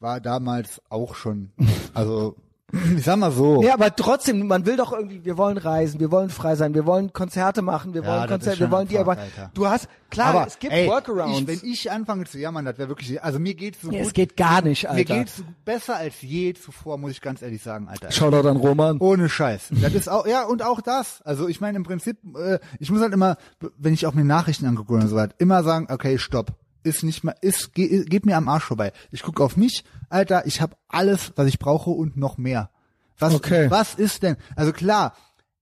[0.00, 1.52] war damals auch schon.
[1.94, 2.36] Also,
[2.96, 3.62] ich sag mal so.
[3.62, 6.86] Ja, aber trotzdem, man will doch irgendwie, wir wollen reisen, wir wollen frei sein, wir
[6.86, 9.16] wollen Konzerte machen, wir Ja, wollen Konzerte, wir wollen die, aber
[9.54, 11.40] du hast, klar, aber es gibt ey, Workarounds.
[11.40, 14.06] Ich, wenn ich anfange zu jammern, das wäre wirklich, also mir geht's so Ja, gut.
[14.08, 15.18] es geht gar nicht, Mir Alter.
[15.18, 18.10] geht's besser als je zuvor, muss ich ganz ehrlich sagen, Alter.
[18.10, 18.98] Shoutout an Roman.
[19.00, 19.68] Ohne Scheiß.
[19.82, 21.22] Das ist auch, ja, und auch das.
[21.22, 23.36] Also ich meine im Prinzip, äh, ich muss halt immer,
[23.78, 26.52] wenn ich auch mir Nachrichten angucke oder so was, immer sagen, okay, stopp.
[26.84, 28.92] Ist nicht mal, ist, ge, geht mir am Arsch vorbei.
[29.10, 32.70] Ich gucke auf mich, Alter, ich habe alles, was ich brauche und noch mehr.
[33.18, 33.70] Was, Okay.
[33.70, 34.36] was ist denn?
[34.54, 35.14] Also klar,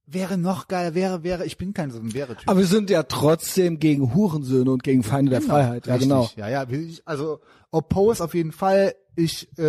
[0.06, 2.48] wäre noch geiler, wäre, wäre, ich bin kein so ein Wäre-Typ.
[2.48, 5.86] Aber wir sind ja trotzdem gegen Hurensöhne und gegen Feinde der Freiheit.
[5.86, 6.08] Ja, Richtig.
[6.10, 6.28] genau.
[6.36, 6.66] Ja, ja,
[7.04, 8.94] also Oppose auf jeden Fall.
[9.14, 9.62] Ich äh,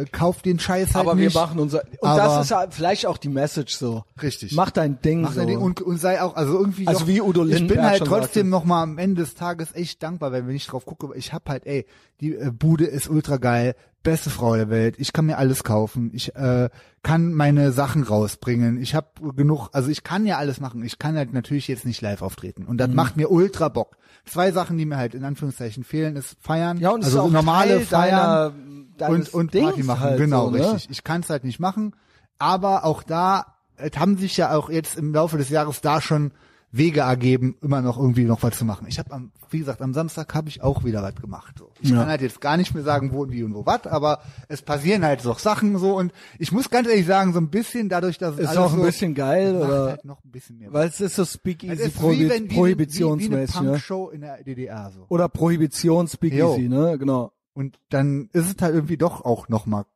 [0.00, 1.34] äh, kauf den Scheiß halt Aber nicht.
[1.34, 4.04] wir machen unser, und Aber- das ist ja vielleicht auch die Message so.
[4.22, 4.52] Richtig.
[4.54, 5.40] Mach dein Ding Mach so.
[5.40, 7.84] dein Ding und, und sei auch, also irgendwie Also doch, wie Udo Ich Lindenberg bin
[7.86, 11.32] halt trotzdem noch mal am Ende des Tages echt dankbar, wenn ich drauf gucke, ich
[11.34, 11.84] hab halt, ey,
[12.20, 13.74] die äh, Bude ist ultra geil,
[14.10, 16.70] beste Frau der Welt, ich kann mir alles kaufen, ich äh,
[17.02, 21.14] kann meine Sachen rausbringen, ich habe genug, also ich kann ja alles machen, ich kann
[21.16, 22.78] halt natürlich jetzt nicht live auftreten und Mhm.
[22.78, 23.96] das macht mir ultra Bock.
[24.24, 27.30] Zwei Sachen, die mir halt in Anführungszeichen fehlen, ist feiern, ja, und also ist auch
[27.30, 30.72] normale Feiern und, und Dings Party machen, halt genau, so, ne?
[30.72, 30.88] richtig.
[30.90, 31.94] Ich kann es halt nicht machen,
[32.38, 36.32] aber auch da, es haben sich ja auch jetzt im Laufe des Jahres da schon
[36.70, 38.86] Wege ergeben, immer noch irgendwie noch was zu machen.
[38.88, 41.54] Ich habe am, wie gesagt, am Samstag habe ich auch wieder was gemacht.
[41.58, 41.70] So.
[41.80, 41.96] Ich Ja.
[42.00, 44.60] kann halt jetzt gar nicht mehr sagen, wo und wie und wo was, aber es
[44.60, 48.18] passieren halt so Sachen so und ich muss ganz ehrlich sagen, so ein bisschen dadurch,
[48.18, 49.84] dass es Ist alles auch ein so, bisschen geil, oder?
[49.92, 50.70] halt noch ein bisschen mehr.
[50.70, 53.68] Weil es ist so Speakeasy ist Prohibi wie, wenn, wie, wie, wie eine prohibitionsmäßig, ne?
[53.70, 55.06] Punkshow in der DDR so.
[55.08, 56.98] Oder Prohibition Speakeasy, ne?
[56.98, 57.32] Genau.
[57.54, 59.86] Und dann ist es halt irgendwie doch auch noch mal,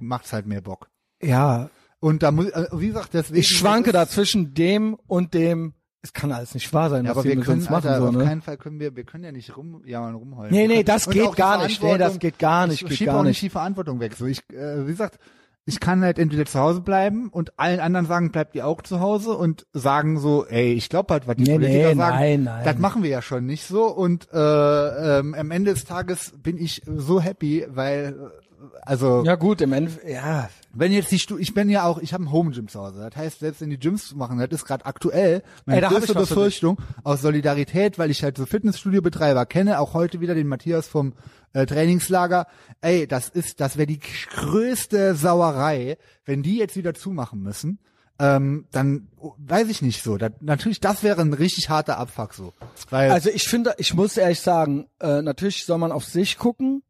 [0.00, 0.88] macht's halt mehr Bock.
[1.22, 1.68] Ja,
[2.00, 3.38] Und da muss, äh, wie gesagt, deswegen.
[3.40, 5.74] ich schwanke da zwischen dem und dem.
[6.06, 8.00] Es kann alles nicht wahr sein, Ja, was aber wir mit können, uns machen, Alter,
[8.00, 8.24] so, auf ne?
[8.24, 10.52] keinen Fall können wir, wir können ja nicht rum, ja, rumheulen.
[10.52, 11.82] Nee, Wir nee, das geht gar nicht.
[11.82, 13.42] Nee, das geht gar nicht, Ich geht schiebe gar auch nicht nicht.
[13.42, 14.14] die Verantwortung weg.
[14.16, 15.18] So, ich, äh, wie gesagt,
[15.64, 19.00] ich kann halt entweder zu Hause bleiben und allen anderen sagen, bleibt ihr auch zu
[19.00, 22.42] Hause und sagen so, ey, ich glaube halt, was die Nee, Politiker nee, sagen, nein,
[22.44, 22.64] nein.
[22.64, 26.56] das machen wir ja schon nicht so und äh, ähm, am Ende des Tages bin
[26.56, 30.48] ich so happy, weil äh, also Ja gut, im Endeffekt, ja.
[30.78, 33.00] Wenn jetzt die Stu ich bin ja auch, ich habe ein Home Gym zu Hause.
[33.00, 35.88] Das heißt, selbst wenn die Gyms zu machen, das ist gerade aktuell meine Ey, da
[35.88, 40.86] größte Befürchtung aus Solidarität, weil ich halt so Fitnessstudio-Betreiber kenne, auch heute wieder den Matthias
[40.86, 41.14] vom
[41.52, 42.46] äh, Trainingslager.
[42.80, 47.78] Ey, das ist, das wäre die größte Sauerei, wenn die jetzt wieder zumachen müssen.
[48.18, 50.16] Ähm, dann oh, weiß ich nicht so.
[50.16, 52.54] Das, natürlich, das wäre ein richtig harter Abfuck so.
[52.88, 56.82] Weil Also ich finde, ich muss ehrlich sagen, äh, natürlich soll man auf sich gucken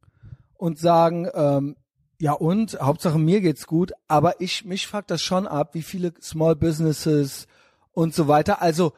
[0.55, 1.76] und sagen, ähm,
[2.20, 6.14] ja und, Hauptsache mir geht's gut, aber ich, mich fuckt das schon ab, wie viele
[6.20, 7.46] Small Businesses
[7.92, 8.62] und so weiter.
[8.62, 8.92] Also,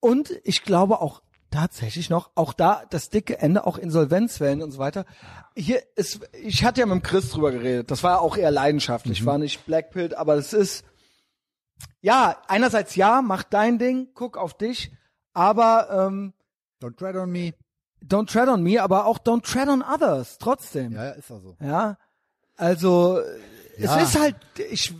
[0.00, 4.78] und ich glaube auch tatsächlich noch, auch da das dicke Ende, auch Insolvenzwellen und so
[4.78, 5.06] weiter.
[5.56, 9.24] Hier ist, ich hatte ja mit dem Chris drüber geredet, das war auch eher leidenschaftlich,
[9.24, 10.84] war nicht Blackpilled, aber es ist,
[12.00, 14.92] ja, einerseits ja, mach dein Ding, guck auf dich,
[15.32, 16.34] aber ähm,
[16.82, 17.54] don't tread on me.
[18.06, 20.92] Don't tread on me, aber auch don't tread on others, trotzdem.
[20.92, 21.56] Ja, ist auch so.
[21.60, 21.96] Ja.
[22.56, 23.20] Also
[23.78, 23.96] Ja.
[24.00, 24.36] es ist halt,
[24.70, 24.94] ich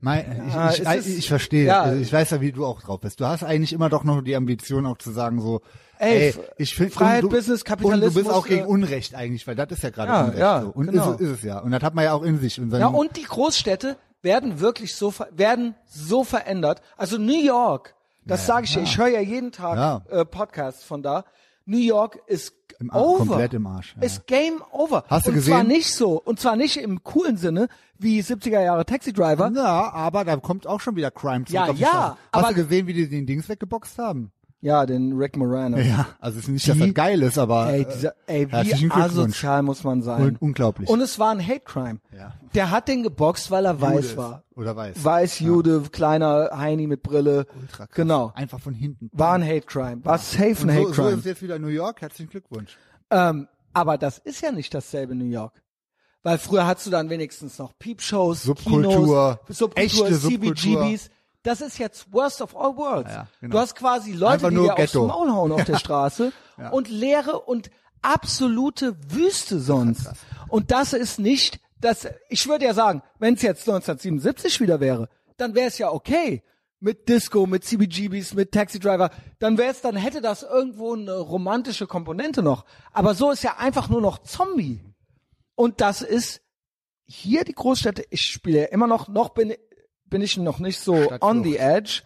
[0.00, 1.66] Mein, Ja, ich, ich, ist- ich verstehe.
[1.66, 1.82] ja.
[1.82, 3.18] Also ich weiß ja, wie du auch drauf bist.
[3.20, 5.60] Du hast eigentlich immer doch noch die Ambition, auch zu sagen, so,
[5.98, 8.14] ey, Ey, ich finde Freiheit, und du, Business, Und Kapitalismus.
[8.14, 10.38] du bist auch gegen äh, Unrecht eigentlich, weil das ist ja gerade Ja, Unrecht.
[10.38, 10.68] ja, so.
[10.68, 11.10] Und genau.
[11.14, 11.58] ist, es, ist es ja.
[11.58, 12.58] Und das hat man ja auch in sich.
[12.58, 16.80] In Ja, und die Großstädte werden wirklich so ver werden so verändert.
[16.96, 20.02] Also New York, das sage ich dir, ich höre ja jeden Tag Ja.
[20.20, 21.24] äh, Podcasts von da.
[21.68, 23.18] New York ist Im Ar- over.
[23.26, 24.02] komplett im Arsch, ja.
[24.02, 25.04] Ist Game over.
[25.08, 25.52] Hast du und gesehen?
[25.52, 29.50] zwar nicht so, und zwar nicht im coolen Sinne wie 70er Jahre Taxi Driver.
[29.54, 32.16] ja, aber da kommt auch schon wieder Crime zurück Ja, ja.
[32.32, 34.32] Hast aber- du gesehen, wie die den Dings weggeboxt haben?
[34.60, 35.78] Ja, den Rick Morano.
[35.78, 38.50] Ja, also es ist nicht, dass Die- das geil ist, aber Ey, äh, dieser, ey,
[38.50, 40.20] wie asozial muss man sein.
[40.22, 40.88] Un unglaublich.
[40.88, 42.00] Und es war ein Hate Crime.
[42.16, 42.34] Ja.
[42.54, 44.42] Der hat den geboxt, weil er Jude weiß war.
[44.56, 45.04] Oder weiß.
[45.04, 47.46] Weiß Jude, kleiner Heini mit Brille.
[47.60, 47.94] Ultra krass.
[47.94, 48.32] Genau.
[48.34, 49.10] Einfach von hinten.
[49.12, 50.04] War ein Hate Crime.
[50.04, 51.18] War safe ein Und Hate so, so Crime.
[51.18, 52.00] ist jetzt wieder New York.
[52.00, 52.76] Herzlichen Glückwunsch.
[53.10, 55.52] Ähm, aber das ist ja nicht dasselbe New York.
[56.24, 60.56] Weil früher hattest du dann wenigstens noch Peepshows, Subkultur, Kinos, Subkultur, echte Subkultur.
[60.82, 61.10] CBGBs.
[61.42, 63.10] Das ist jetzt worst of all worlds.
[63.10, 63.52] Ja, genau.
[63.52, 65.04] Du hast quasi Leute, Einfach die nur dir Ghetto.
[65.04, 66.32] aufs Maul hauen auf der Straße
[66.72, 67.70] und leere und
[68.02, 70.10] absolute Wüste sonst.
[70.48, 75.08] Und das ist nicht, das, ich würde ja sagen, wenn es jetzt 1977 wieder wäre,
[75.36, 76.42] dann wäre es ja okay.
[76.80, 79.10] Mit Disco, mit CBGBs, mit Taxi Driver,
[79.40, 82.64] dann wäre es, dann hätte das irgendwo eine romantische Komponente noch.
[82.92, 84.80] Aber so ist ja einfach nur noch Zombie.
[85.56, 86.40] Und das ist
[87.04, 88.04] hier die Großstädte.
[88.10, 89.54] Ich spiele ja immer noch, noch bin,
[90.08, 91.22] bin ich noch nicht so Stadtflucht.
[91.22, 92.02] on the edge,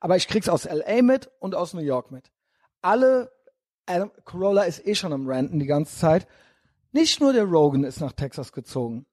[0.00, 2.30] aber ich krieg's aus LA mit und aus New York mit.
[2.82, 3.32] Alle,
[3.86, 6.26] Adam Corolla ist eh schon am Ranten die ganze Zeit.
[6.92, 9.06] Nicht nur der Rogan ist nach Texas gezogen.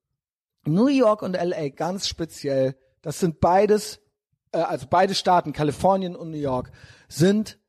[0.65, 3.99] New York und LA ganz speziell, das sind beides,
[4.51, 6.71] äh, also beide Staaten, Kalifornien und New York,
[7.09, 7.59] sind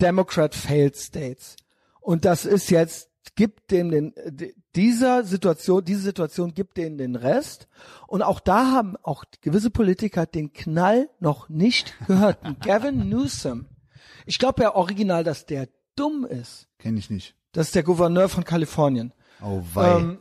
[0.00, 1.56] Democrat failed States.
[2.00, 7.16] Und das ist jetzt, gibt dem den, d- dieser Situation, diese Situation gibt denen den
[7.16, 7.68] Rest.
[8.06, 12.42] Und auch da haben auch gewisse Politiker den Knall noch nicht gehört.
[12.44, 13.66] Und Gavin Newsom,
[14.26, 16.68] ich glaube ja original, dass der dumm ist.
[16.78, 17.34] Kenne ich nicht.
[17.52, 19.12] Das ist der Gouverneur von Kalifornien.
[19.42, 19.98] Oh wei.
[19.98, 20.18] Ähm,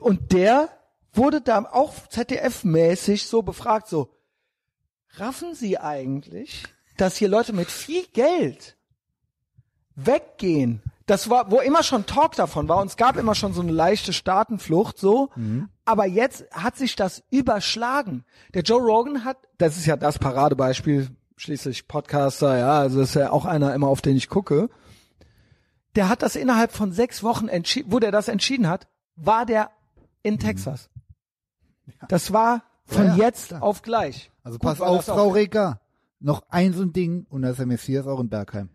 [0.00, 0.68] und der
[1.12, 4.10] wurde da auch ZDF-mäßig so befragt, so,
[5.16, 6.64] raffen Sie eigentlich,
[6.96, 8.76] dass hier Leute mit viel Geld
[9.94, 10.82] weggehen?
[11.06, 13.72] Das war, wo immer schon Talk davon war und es gab immer schon so eine
[13.72, 15.30] leichte Staatenflucht, so.
[15.84, 18.24] Aber jetzt hat sich das überschlagen.
[18.54, 23.30] Der Joe Rogan hat, das ist ja das Paradebeispiel, schließlich Podcaster, ja, also ist ja
[23.30, 24.70] auch einer immer, auf den ich gucke
[25.94, 29.70] der hat das innerhalb von sechs Wochen entschieden, wo der das entschieden hat, war der
[30.22, 30.90] in Texas.
[32.08, 33.08] Das war von Mhm.
[33.10, 33.62] Ja, ja, jetzt klar.
[33.62, 34.30] auf gleich.
[34.42, 35.80] also Gut, pass auf, Frau Reker.
[36.20, 38.70] Noch ein so ein Ding und da ist der Messias auch in Bergheim.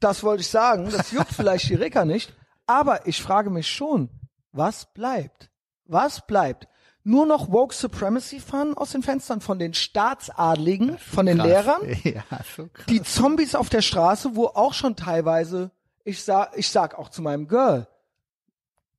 [0.00, 0.90] Das wollte ich sagen.
[0.90, 2.32] Das juckt vielleicht die Reka nicht.
[2.66, 4.10] Aber ich frage mich schon,
[4.52, 5.50] was bleibt?
[5.86, 6.68] Was bleibt?
[7.04, 11.80] Nur noch Woke Supremacy fahren aus den Fenstern von den Staatsadligen, von den Lehrern?
[12.04, 12.22] Ja,
[12.54, 12.86] so krass.
[12.88, 15.70] die Zombies auf der Straße, wo auch schon teilweise,
[16.04, 17.88] ich sag, ich sag auch zu meinem Girl,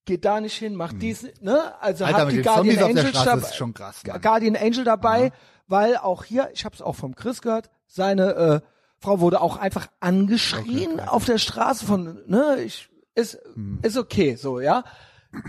[0.06, 1.74] geht da nicht hin, macht dies, ne?
[1.82, 2.16] Also Hm.
[2.16, 4.02] Alter, hat die Guardian Angels dabei, schon krass.
[4.04, 5.32] Guardian Angel dabei,
[5.68, 8.62] weil auch hier, ich habe es auch vom Chris gehört, seine äh,
[9.02, 13.80] Frau wurde auch einfach angeschrien auf der Straße von, ne, ich ist Hm.
[13.82, 14.84] ist okay, so ja,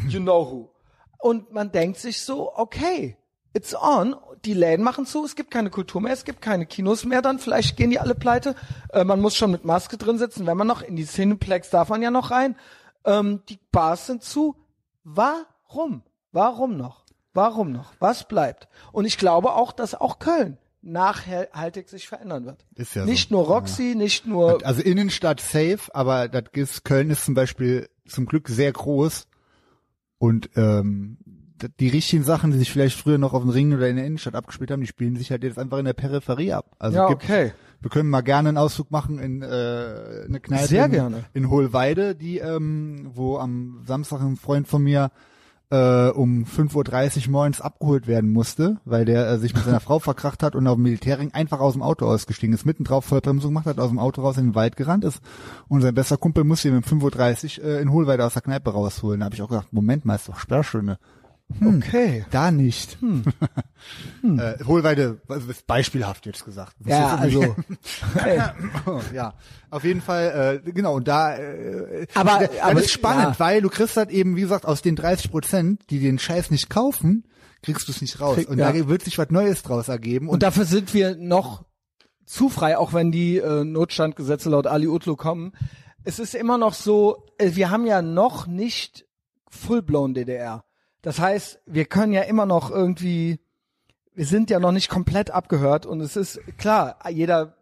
[0.08, 0.72] you know who.
[1.18, 3.16] Und man denkt sich so, okay,
[3.52, 4.16] it's on.
[4.46, 7.38] Die Läden machen zu, es gibt keine Kultur mehr, es gibt keine Kinos mehr, dann
[7.38, 8.54] vielleicht gehen die alle pleite.
[8.90, 11.90] Äh, man muss schon mit Maske drin sitzen, wenn man noch in die Cineplex darf
[11.90, 12.56] man ja noch rein.
[13.04, 14.56] Ähm, die Bars sind zu.
[15.04, 16.02] Warum?
[16.32, 17.04] Warum noch?
[17.34, 17.92] Warum noch?
[17.98, 18.68] Was bleibt?
[18.92, 22.64] Und ich glaube auch, dass auch Köln nachhaltig sich verändern wird.
[22.74, 23.34] Ist ja nicht so.
[23.36, 28.26] nur Roxy, nicht nur Also Innenstadt safe, aber das ist, Köln ist zum Beispiel zum
[28.26, 29.26] Glück sehr groß
[30.18, 31.18] und ähm,
[31.78, 34.34] die richtigen Sachen, die sich vielleicht früher noch auf dem Ring oder in der Innenstadt
[34.34, 36.74] abgespielt haben, die spielen sich halt jetzt einfach in der Peripherie ab.
[36.78, 37.52] Also Ja, gibt, okay.
[37.80, 39.46] wir können mal gerne einen Ausflug machen in äh,
[40.26, 41.24] eine Kneipe Sehr in, gerne.
[41.34, 45.10] in Hohlweide, die ähm, wo am Samstag ein Freund von mir
[45.70, 49.98] äh, um 5.30 Uhr morgens abgeholt werden musste, weil der äh, sich mit seiner Frau
[49.98, 53.50] verkracht hat und auf dem Militärring einfach aus dem Auto ausgestiegen ist, mitten drauf Vollbremsung
[53.50, 55.20] gemacht hat, aus dem Auto raus in den Wald gerannt ist
[55.68, 58.70] und sein bester Kumpel musste ihn um 5.30 Uhr äh, in Hohlweide aus der Kneipe
[58.70, 59.20] rausholen.
[59.20, 60.98] Da habe ich auch gedacht, Moment mal, ist doch Sperrstunde.
[61.64, 62.24] Okay.
[62.30, 62.98] Da nicht.
[64.22, 66.76] Äh, Hohlweide, also ist beispielhaft jetzt gesagt.
[66.80, 67.54] Das Ja, ist irgendwie-
[68.84, 69.32] also ja,
[69.70, 73.38] auf jeden Fall, äh, genau, und da, äh, Aber- das aber- ist spannend, ja.
[73.38, 76.68] weil du kriegst halt eben, wie gesagt, aus den 30 Prozent, die den Scheiß nicht
[76.68, 77.24] kaufen,
[77.62, 78.36] kriegst du es nicht raus.
[78.36, 78.70] Krieg- und ja.
[78.70, 80.28] da wird sich was Neues draus ergeben.
[80.28, 81.64] Und dafür sind wir noch
[82.26, 85.52] zu frei, auch wenn die äh, Notstandgesetze laut Ali Utlu kommen.
[86.04, 89.06] Es ist immer noch so, äh, wir haben ja noch nicht
[89.48, 90.64] full-blown DDR.
[91.02, 93.40] Das heißt, wir können ja immer noch irgendwie,
[94.14, 97.56] wir sind ja noch nicht komplett abgehört und es ist klar, jeder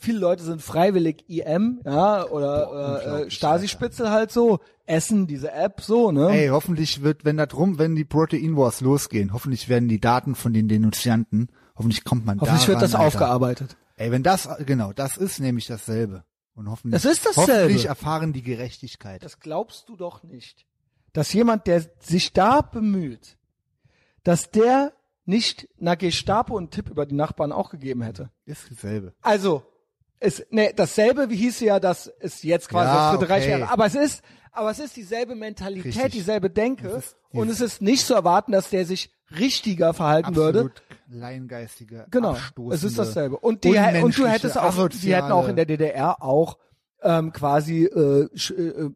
[0.00, 5.80] Viele Leute sind freiwillig IM, ja, oder, äh, unglaublich, Stasi-Spitzel halt so, essen diese App
[5.80, 6.28] so, ne?
[6.30, 10.36] Ey, hoffentlich wird, wenn da drum, wenn die Protein Wars losgehen, hoffentlich werden die Daten
[10.36, 13.06] von den Denunzianten, hoffentlich kommt man Hoffentlich daran, wird das Alter.
[13.08, 13.76] aufgearbeitet.
[13.96, 16.22] Ey, wenn das, genau, das ist nämlich dasselbe.
[16.54, 17.52] Und hoffentlich, Das ist dasselbe.
[17.64, 19.24] hoffentlich erfahren die Gerechtigkeit.
[19.24, 20.64] Das glaubst du doch nicht.
[21.18, 23.36] Dass jemand, der sich da bemüht,
[24.22, 24.92] dass der
[25.24, 28.30] nicht einer Gestapo einen Tipp über die Nachbarn auch gegeben hätte.
[28.46, 29.14] Ist dasselbe.
[29.20, 29.64] Also,
[30.20, 33.58] es, ne, dasselbe, wie hieß ja, dass es jetzt quasi Ja, das Dritte Reich okay.
[33.58, 33.68] wäre.
[33.68, 34.22] Aber es ist,
[34.52, 36.12] aber es ist dieselbe Mentalität, Richtig.
[36.12, 36.86] dieselbe Denke.
[36.86, 40.60] Es ist und es ist nicht zu erwarten, dass der sich richtiger verhalten würde.
[40.60, 42.30] Absolut laiengeistige, Genau.
[42.30, 43.38] abstoßende, Es ist dasselbe.
[43.38, 46.58] Und, die, und du hättest auch, die hätten auch in der DDR auch
[47.02, 48.90] ähm, quasi äh, äh,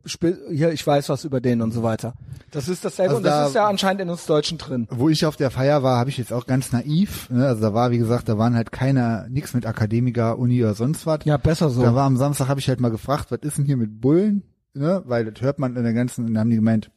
[0.50, 2.14] hier, ich weiß was über den und so weiter.
[2.50, 4.86] Das ist dasselbe Also und das da- ist ja anscheinend in uns Deutschen drin.
[4.90, 7.30] Wo ich auf der Feier war, habe ich jetzt auch ganz naiv.
[7.30, 7.46] Ne?
[7.46, 11.06] Also da war, wie gesagt, da waren halt keiner, nix mit Akademiker, Uni oder sonst
[11.06, 11.20] was.
[11.24, 11.82] Ja, besser so.
[11.82, 14.42] Da war am Samstag, habe ich halt mal gefragt, was ist denn hier mit Bullen?
[14.74, 15.02] Ne?
[15.06, 16.90] Weil das hört man in der ganzen, und dann haben die gemeint,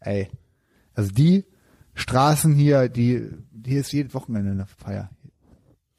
[0.00, 0.28] ey,
[0.94, 1.44] also die
[1.94, 3.28] Straßen hier, die,
[3.64, 5.10] hier ist jedes Wochenende eine Feier.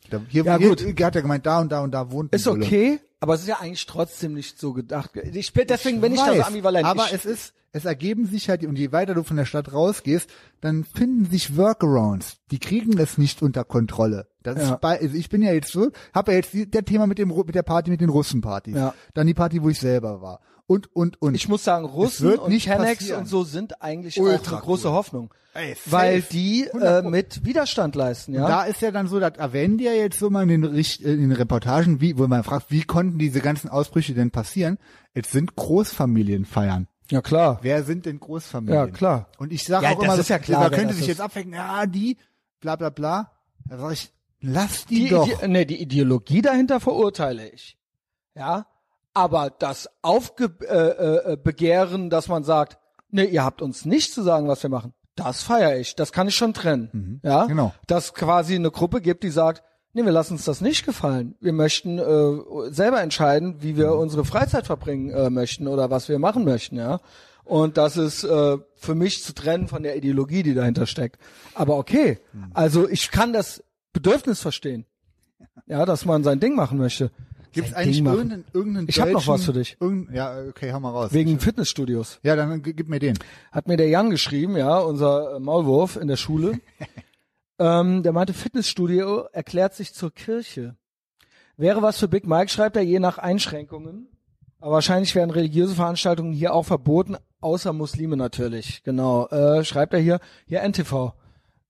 [0.09, 0.81] Da, hier, Ja, hier, gut.
[0.81, 3.47] Hier hat er gemeint, da und da und da wohnt ist okay, aber es ist
[3.47, 5.11] ja eigentlich trotzdem nicht so gedacht.
[5.33, 6.85] Ich bin deswegen bin ich da so weiß, ambivalent.
[6.85, 9.73] Aber ich, es ist, es ergeben sich halt, und je weiter du von der Stadt
[9.73, 10.29] rausgehst,
[10.61, 12.37] dann finden sich Workarounds.
[12.51, 14.27] Die kriegen es nicht unter Kontrolle.
[14.43, 14.73] Das Ja.
[14.75, 17.17] ist bei, also ich bin ja jetzt so, habe ja jetzt die, der Thema mit
[17.17, 18.75] dem mit der Party mit den Russenpartys.
[18.75, 18.93] Ja.
[19.13, 20.39] Dann die Party, wo ich selber war.
[20.67, 21.33] Und und und.
[21.33, 23.21] ich muss sagen, Russen und nicht Kennex passieren.
[23.21, 24.93] und so sind eigentlich Ultra auch eine große cool.
[24.93, 25.33] Hoffnung.
[25.53, 28.47] Ey, weil die äh, 100 mit Widerstand leisten, ja.
[28.47, 31.01] Da ist ja dann so, das erwähnen die ja jetzt so mal in den, Richt-
[31.03, 34.77] äh, in den Reportagen, wie, wo man fragt, wie konnten diese ganzen Ausbrüche denn passieren?
[35.15, 36.87] Es sind Großfamilienfeiern.
[37.09, 37.59] ja, klar.
[37.61, 38.75] Wer sind denn Großfamilien?
[38.87, 39.29] Ja, klar.
[39.39, 41.07] Und ich sage Ja, auch das immer, so, ist ja klar, man könnte das sich
[41.07, 42.17] jetzt abhängen, ja, die,
[42.59, 43.31] bla bla bla.
[43.67, 44.11] Da sag ich,
[44.41, 45.27] lass die, Die, doch.
[45.27, 47.77] Ide nee, die Ideologie dahinter verurteile ich.
[48.35, 48.67] Ja.
[49.17, 52.77] Aber das Aufbegehren, äh, äh, Begehren, dass man sagt,
[53.09, 55.95] nee, ihr habt uns nicht zu sagen, was wir machen, das feiere ich.
[55.95, 57.19] Das kann ich schon trennen.
[57.23, 57.45] ja.
[57.45, 57.73] genau.
[57.87, 59.63] Dass quasi eine Gruppe gibt, die sagt,
[59.93, 61.35] nee, wir lassen uns das nicht gefallen.
[61.41, 63.99] Wir möchten äh, selber entscheiden, wie wir Mhm.
[64.01, 66.99] unsere Freizeit verbringen äh, möchten oder was wir machen möchten, ja.
[67.43, 71.17] Und das ist äh, für mich zu trennen von der Ideologie, die dahinter steckt.
[71.55, 72.51] Aber okay, Mhm.
[72.53, 73.63] also ich kann das
[73.93, 74.85] Bedürfnis verstehen.
[75.65, 77.09] Ja, dass man sein Ding machen möchte.
[77.57, 79.77] Gibt's Sein eigentlich irgendeinen, irgendeinen Ich hab noch was für dich.
[79.79, 81.11] Irgendein, ja, okay, hau mal raus.
[81.11, 82.19] Wegen Fitnessstudios.
[82.21, 83.17] ja, dann gib mir den.
[83.51, 86.59] Hat mir der Jan geschrieben, ja, unser äh, Maulwurf in der Schule.
[87.59, 90.75] ähm, der meinte, Fitnessstudio erklärt sich zur Kirche.
[91.57, 94.07] Wäre was für Big Mike, schreibt er, je nach Einschränkungen.
[94.59, 98.83] Aber wahrscheinlich werden religiöse Veranstaltungen hier auch verboten, außer Muslime natürlich.
[98.83, 99.27] Genau.
[99.29, 101.13] Äh, schreibt er hier, hier NTV.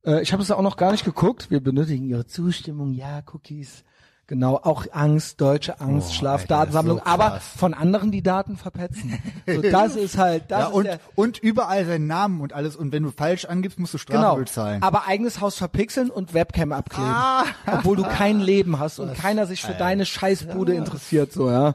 [0.06, 1.50] Äh, ich habe es auch noch gar nicht geguckt.
[1.50, 3.84] Wir benötigen Ihre Zustimmung, ja, Cookies.
[4.28, 9.18] Genau, auch Angst, deutsche Angst, Oh, Schlafdatensammlung, Alter, so aber von anderen die Daten verpetzen.
[9.48, 12.76] So, das ist halt, das ja, ist und, der, und überall seinen Namen und alles.
[12.76, 14.36] Und wenn du falsch angibst, musst du Strafe Genau.
[14.36, 14.84] bezahlen.
[14.84, 17.10] Aber eigenes Haus verpixeln und Webcam abkleben.
[17.10, 17.46] Ah.
[17.68, 21.74] Obwohl du kein Leben hast und keiner sich für deine Scheißbude interessiert, so, ja.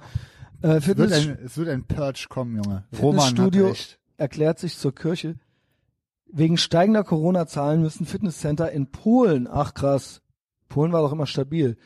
[0.63, 2.85] Äh, es, wird ein, es wird ein Purge kommen, Junge.
[3.01, 3.99] Roman Fitnessstudio recht.
[4.19, 5.37] erklärt sich zur Kirche.
[6.27, 10.21] Wegen steigender Corona-Zahlen müssen Fitnesscenter in Polen, ach krass,
[10.69, 11.77] Polen war doch immer stabil,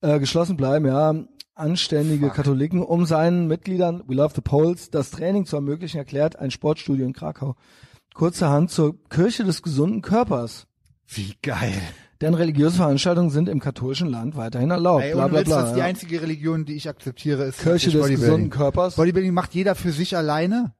[0.00, 1.14] äh, geschlossen bleiben, ja.
[1.54, 6.52] Anständige Katholiken, um seinen Mitgliedern, we love the Poles, das Training zu ermöglichen, erklärt ein
[6.52, 7.56] Sportstudio in Krakau.
[8.14, 10.68] Kurzerhand zur Kirche des gesunden Körpers.
[11.06, 11.80] Wie geil.
[12.20, 15.04] Denn religiöse Veranstaltungen sind im katholischen Land weiterhin erlaubt.
[15.04, 15.60] Ey, bla bla Witz, bla.
[15.60, 15.84] das ist die ja.
[15.84, 18.96] einzige Religion, die ich akzeptiere, ist Kirche des gesunden Körpers.
[18.96, 20.74] Bodybuilding macht jeder für sich alleine.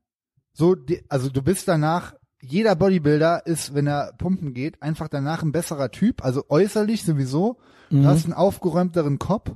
[0.52, 0.74] So,
[1.08, 5.90] also du bist danach, jeder Bodybuilder ist, wenn er pumpen geht, einfach danach ein besserer
[5.90, 7.58] Typ, also äußerlich sowieso.
[7.90, 9.50] Du hast einen aufgeräumteren Kopf.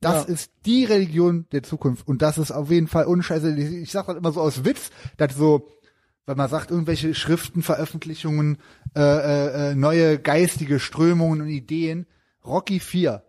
[0.00, 0.28] Das Mhm.
[0.28, 0.34] Ja.
[0.34, 2.06] ist die Religion der Zukunft.
[2.08, 3.54] Und das ist auf jeden Fall unscheiße.
[3.56, 5.68] Ich sag das immer so aus Witz, dass so,
[6.26, 8.58] weil man sagt, irgendwelche Schriften, Veröffentlichungen,
[8.96, 12.06] äh, äh, äh, neue geistige Strömungen und Ideen.
[12.44, 13.22] Rocky 4.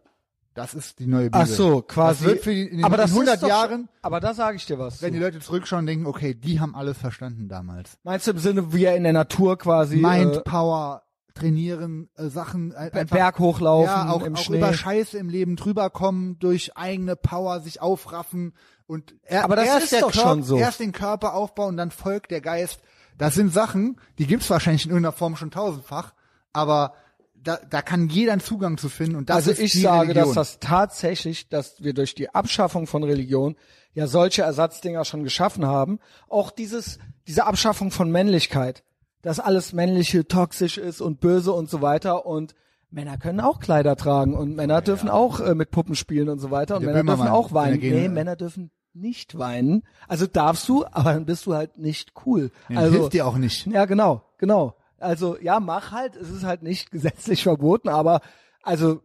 [0.55, 1.41] Das ist die neue Bibel.
[1.41, 2.23] Ach so, quasi.
[2.25, 4.33] Das wird für die, in, den, aber das in 100 ist doch Jahren, aber da
[4.33, 5.01] sage ich dir was.
[5.01, 7.97] wenn die Leute zurückschauen und denken, okay, die haben alles verstanden damals.
[8.03, 11.02] Meinst du im Sinne, wie er in der Natur quasi Mind äh, Power,
[11.33, 14.57] trainieren, äh, Sachen, äh, einfach, Berg hochlaufen ja, auch, im auch Schnee?
[14.57, 18.53] über Scheiße im Leben drüber kommen, durch eigene Power sich aufraffen
[18.85, 20.57] und er, Aber das erst ist der doch Körper, schon so.
[20.57, 22.81] Erst den Körper aufbauen und dann folgt der Geist.
[23.17, 26.13] Das sind Sachen, die gibt's wahrscheinlich in irgendeiner Form schon tausendfach,
[26.51, 26.93] aber
[27.35, 30.25] da, da kann jeder einen Zugang zu finden und das also ist ich sage, Religion.
[30.27, 33.55] dass das tatsächlich, dass wir durch die Abschaffung von Religion
[33.93, 35.99] ja solche Ersatzdinger schon geschaffen haben.
[36.29, 38.83] Auch dieses, diese Abschaffung von Männlichkeit,
[39.23, 42.53] dass alles Männliche toxisch ist und böse und so weiter und
[42.91, 46.51] Männer können auch Kleider tragen und Männer dürfen auch äh, mit Puppen spielen und so
[46.51, 47.79] weiter und Der Männer dürfen auch weinen.
[47.79, 49.83] Nee, Männer dürfen nicht weinen.
[50.07, 52.51] Also darfst du, aber dann bist du halt nicht cool.
[52.69, 53.65] Ja, also hilft dir auch nicht.
[53.65, 54.75] ja, genau, genau.
[54.99, 56.15] Also ja, mach halt.
[56.15, 58.21] Es ist halt nicht gesetzlich verboten, aber
[58.61, 59.01] also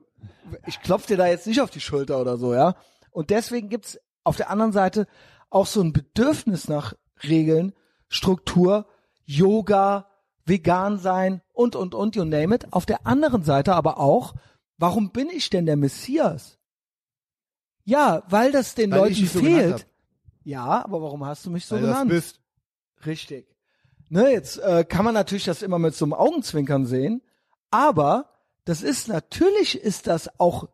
[0.67, 2.75] ich klopf dir da jetzt nicht auf die Schulter oder so, ja.
[3.11, 5.07] Und deswegen gibt's auf der anderen Seite
[5.49, 6.93] auch so ein Bedürfnis nach
[7.23, 7.73] Regeln,
[8.09, 8.87] Struktur,
[9.29, 10.07] Yoga,
[10.47, 12.73] vegan sein und und und you name it.
[12.73, 14.35] Auf der anderen Seite aber auch,
[14.79, 16.59] warum bin ich denn der Messias?
[17.85, 19.87] Ja, weil das den Weil Leuten so fehlt.
[20.45, 22.11] Ja, aber warum hast du mich so Weil du das genannt?
[22.11, 22.41] bist.
[23.05, 23.55] Richtig.
[24.09, 27.21] Ne, jetzt äh, kann man natürlich das immer mit so einem Augenzwinkern sehen,
[27.71, 28.31] aber
[28.65, 30.69] das ist natürlich ist das auch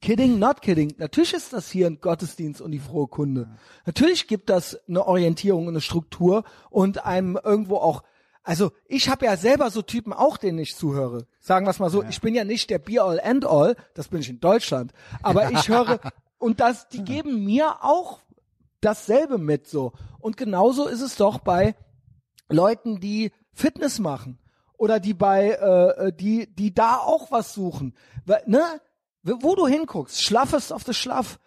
[0.00, 0.94] kidding, not kidding.
[0.98, 3.48] Natürlich ist das hier ein Gottesdienst und die frohe Kunde.
[3.86, 8.02] Natürlich gibt das eine Orientierung und eine Struktur und einem irgendwo auch
[8.48, 11.26] also ich habe ja selber so Typen auch, denen ich zuhöre.
[11.38, 14.08] Sagen wir es mal so, ich bin ja nicht der Be all and all, das
[14.08, 16.00] bin ich in Deutschland, aber ich höre
[16.38, 18.20] und das die geben mir auch
[18.80, 19.92] dasselbe mit so.
[20.18, 21.74] Und genauso ist es doch bei
[22.48, 24.38] Leuten, die Fitness machen
[24.78, 27.94] oder die bei äh, äh, die die da auch was suchen,
[28.24, 28.62] Weil, ne?
[29.40, 31.38] Wo du hinguckst, schlaffest auf das Schlaff.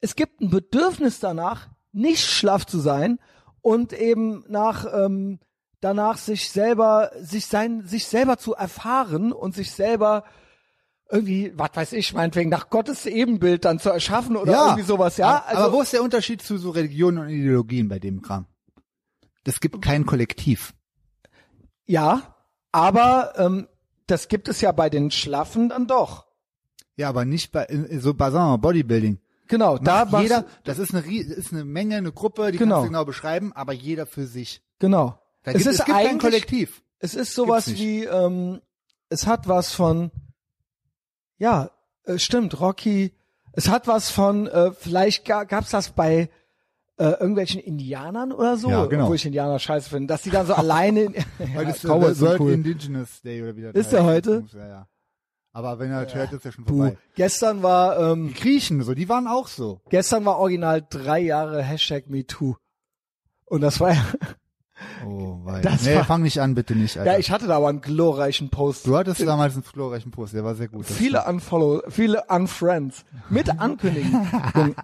[0.00, 3.18] Es gibt ein Bedürfnis danach, nicht schlaff zu sein
[3.60, 5.40] und eben nach ähm,
[5.80, 10.24] danach sich selber sich sein sich selber zu erfahren und sich selber
[11.10, 15.44] irgendwie, was weiß ich, meinetwegen nach Gottes Ebenbild dann zu erschaffen oder irgendwie sowas, ja?
[15.48, 18.46] Aber, aber wo ist der Unterschied zu so Religionen und Ideologien bei dem Kram?
[19.44, 20.74] Es gibt kein Kollektiv.
[21.86, 22.36] Ja,
[22.70, 23.66] aber ähm,
[24.06, 26.26] das gibt es ja bei den Schlaffen dann doch.
[27.00, 27.66] Ja, aber nicht bei
[27.98, 29.18] so mal, Bodybuilding.
[29.48, 32.76] Genau, da Macht machst jeder, das ist eine ist eine Menge, eine Gruppe, die Genau.
[32.76, 34.62] kannst du genau beschreiben, aber jeder für sich.
[34.78, 35.18] genau.
[35.42, 36.82] Da es gibt, ist es gibt kein Kollektiv.
[36.98, 38.60] es ist sowas wie, ähm,
[39.08, 40.10] es hat was von,
[41.38, 41.70] ja,
[42.04, 43.14] äh, stimmt, Rocky.
[43.52, 46.28] Es hat was von, äh, vielleicht ga, gab's das bei
[46.98, 49.08] äh, irgendwelchen Indianern oder so, Ja, genau.
[49.08, 51.90] wo ich Indianer scheiße finde, dass die dann so alleine, in, Heute ja, ist der
[51.90, 52.52] World cool.
[52.52, 54.44] Indigenous Day oder wie das Ist der heute?
[54.52, 54.86] Ja, ja.
[55.52, 56.96] Aber wenn er das hört, ist er schon vorbei.
[57.16, 59.80] Gestern war, ähm, Die Griechen, so, die waren auch so.
[59.90, 62.54] gestern war original drei Jahre Hashtag MeToo.
[63.46, 64.04] Und das war ja,
[65.04, 65.60] Oh, weil.
[65.60, 67.12] Das nee, war- fang nicht an, bitte nicht, Alter.
[67.12, 68.86] ja, ich hatte da aber einen glorreichen Post.
[68.86, 70.88] du hattest damals einen glorreichen Post, der war sehr gut.
[70.88, 73.04] das viele Unfollow, viele Unfriends.
[73.28, 74.26] Mit Ankündigen.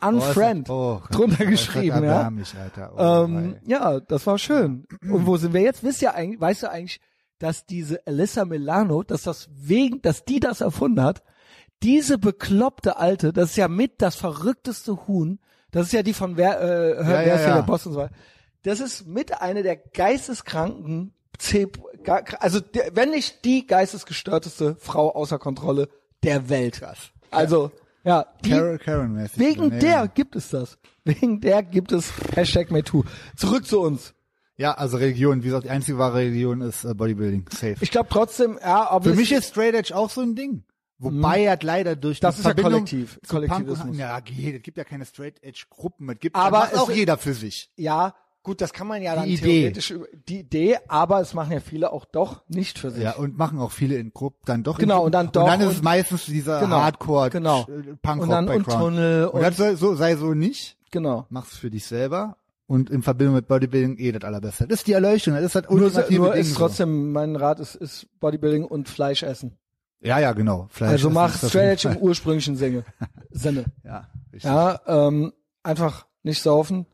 [0.00, 0.68] Unfriend.
[0.70, 2.12] Oh, drunter das geschrieben, ja.
[2.12, 2.92] erbärmlich, Alter.
[2.94, 3.60] Oh, Ähm, wei.
[3.66, 4.86] ja, das war schön.
[5.02, 5.82] Und wo sind wir jetzt?
[5.82, 7.00] Wisst ihr eigentlich, weißt du eigentlich,
[7.38, 11.22] dass diese Alyssa Milano, dass das wegen, dass die das erfunden hat,
[11.82, 15.38] diese bekloppte Alte, das ist ja mit das verrückteste Huhn,
[15.70, 17.54] das ist ja die von wer, äh, Hör, Ja, wer ist ja.
[17.56, 18.14] der Boss und so weiter.
[18.62, 21.14] Das ist mit eine der geisteskranken,
[22.40, 22.60] also
[22.92, 25.88] wenn nicht die geistesgestörteste Frau außer Kontrolle
[26.24, 26.82] der Welt.
[27.30, 27.70] Also,
[28.02, 29.30] ja, die, Karen, Karen.
[29.36, 30.78] Wegen der gibt es das.
[31.04, 33.04] Wegen der gibt es Hashtag MeToo.
[33.36, 34.14] Zurück zu uns.
[34.58, 37.46] Ja, also Religion, wie gesagt, die einzige wahre Religion ist äh, Bodybuilding.
[37.50, 37.76] Safe.
[37.80, 40.64] Ich glaube trotzdem, ja, aber Für mich ist Straight Edge auch so ein Ding.
[40.98, 43.88] Wobei er leider durch Das die ist ja Verbindung Kollektiv- zu Punk Kollektivismus.
[43.90, 46.90] und, ja, geht, es gibt ja keine Straight Edge Gruppen, es gibt Aber es- auch
[46.90, 47.70] jeder für sich.
[47.76, 49.60] ja, gut, das kann man ja dann Die Idee.
[49.60, 53.04] theoretisch über die Idee, aber es machen ja viele auch doch nicht für sich.
[53.04, 54.76] Ja, und machen auch viele in Gruppen dann doch.
[54.78, 57.60] Genau, und dann doch Und dann ist es meistens dieser Genau, Hardcore genau.
[57.68, 60.76] äh, Punk Und dann- und Tunnel und, das und- soll, so sei so nicht.
[60.90, 61.26] Genau.
[61.30, 62.37] Mach's für dich selber
[62.68, 64.68] und in Verbindung mit Bodybuilding eh das allerbeste.
[64.68, 66.42] Das ist die Erleuchtung, das ist das Nur, ultimative nur Ding.
[66.42, 69.56] ist trotzdem, mein Rat ist, ist Bodybuilding und Fleisch essen.
[70.00, 70.68] Ja, ja, genau.
[70.70, 72.84] Fleisch also mach Straight Edge im ursprünglichen Sinne.
[73.30, 73.64] Sinne.
[73.82, 74.44] Ja, richtig.
[74.44, 75.32] Ja, ähm,
[75.64, 76.86] einfach nicht saufen,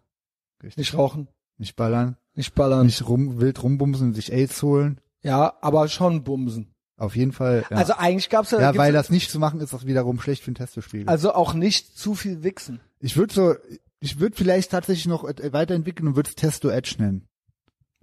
[0.63, 0.79] richtig.
[0.79, 1.29] nicht rauchen,
[1.59, 2.87] Nicht ballern, nicht ballern.
[2.87, 5.01] nicht rum, wild rumbumsen und sich AIDS holen.
[5.23, 6.71] Ja, aber schon bumsen.
[6.97, 7.65] Auf jeden Fall.
[7.71, 10.45] Ja, Also eigentlich gab's ja, ja weil das nicht zu machen ist auch wiederum schlecht
[10.45, 11.09] für den Testospiegel.
[11.09, 12.81] also auch nicht zu viel wichsen.
[13.01, 13.55] ich würde so,
[14.05, 17.26] ich würde vielleicht tatsächlich noch äh, weiterentwickeln und würde es Testo Edge nennen.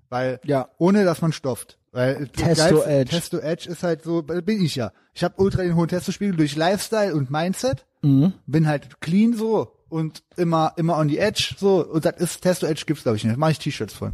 [0.09, 0.69] Weil, Ja.
[0.77, 1.77] ohne dass man stofft.
[1.93, 3.09] Weil Testo geilste- Edge.
[3.11, 4.91] Testo Edge ist halt so, bin ich ja.
[5.13, 7.85] Ich habe ultra den hohen Testospiegel durch Lifestyle und Mindset.
[8.01, 8.33] Mhm.
[8.45, 12.65] Bin halt clean so und immer immer on the edge so und das ist Testo
[12.65, 13.35] Edge gibt's glaube ich nicht.
[13.35, 14.13] Da mache ich T-Shirts von.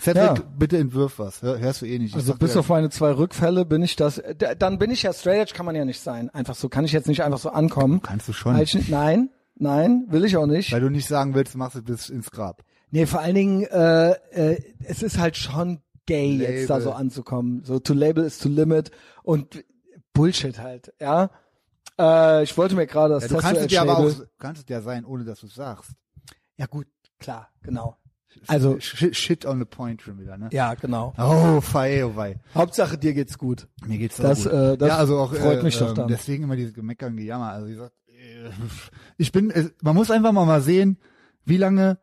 [0.00, 0.34] Cedric, Ja.
[0.58, 1.42] bitte entwirf was.
[1.42, 2.10] Hör, hörst du eh nicht.
[2.10, 4.22] Ich Also bis auf meine zwei Rückfälle bin ich das,
[4.58, 6.30] dann bin ich ja straight edge, kann man ja nicht sein.
[6.30, 8.00] Einfach so, kann ich jetzt nicht einfach so ankommen.
[8.02, 9.28] kannst du schon, ich, nein,
[9.58, 10.72] nein, will ich auch nicht.
[10.72, 12.62] weil du nicht sagen willst, du machst es bis ins Grab.
[12.90, 16.84] Nee, vor allen Dingen, äh, äh, es ist halt schon gay, jetzt da Label.
[16.84, 17.62] so anzukommen.
[17.64, 18.90] So, to label is to limit
[19.22, 19.62] und
[20.14, 21.30] Bullshit halt, ja.
[21.98, 24.68] Äh, ich wollte mir gerade das Ja, du kannst es dir aber auch, kannst es
[24.68, 25.90] ja sein, ohne dass du es sagst.
[26.56, 26.86] Ja gut,
[27.18, 27.96] klar, genau.
[28.46, 30.48] Also- shit, shit on the point schon wieder, ne?
[30.52, 31.12] Ja, genau.
[31.18, 32.38] Oh, fei, oh wei.
[32.54, 33.66] Hauptsache dir geht's gut.
[33.84, 34.60] Mir geht's Das, auch gut.
[34.60, 36.08] äh, das ja, also auch, freut äh, mich doch ähm, dann.
[36.08, 37.50] Deswegen immer diese Gemecker und Gejammer.
[37.50, 38.07] Also wie gesagt, äh,
[39.16, 40.98] ich bin, äh, man muss einfach mal mal sehen,
[41.44, 41.98] wie lange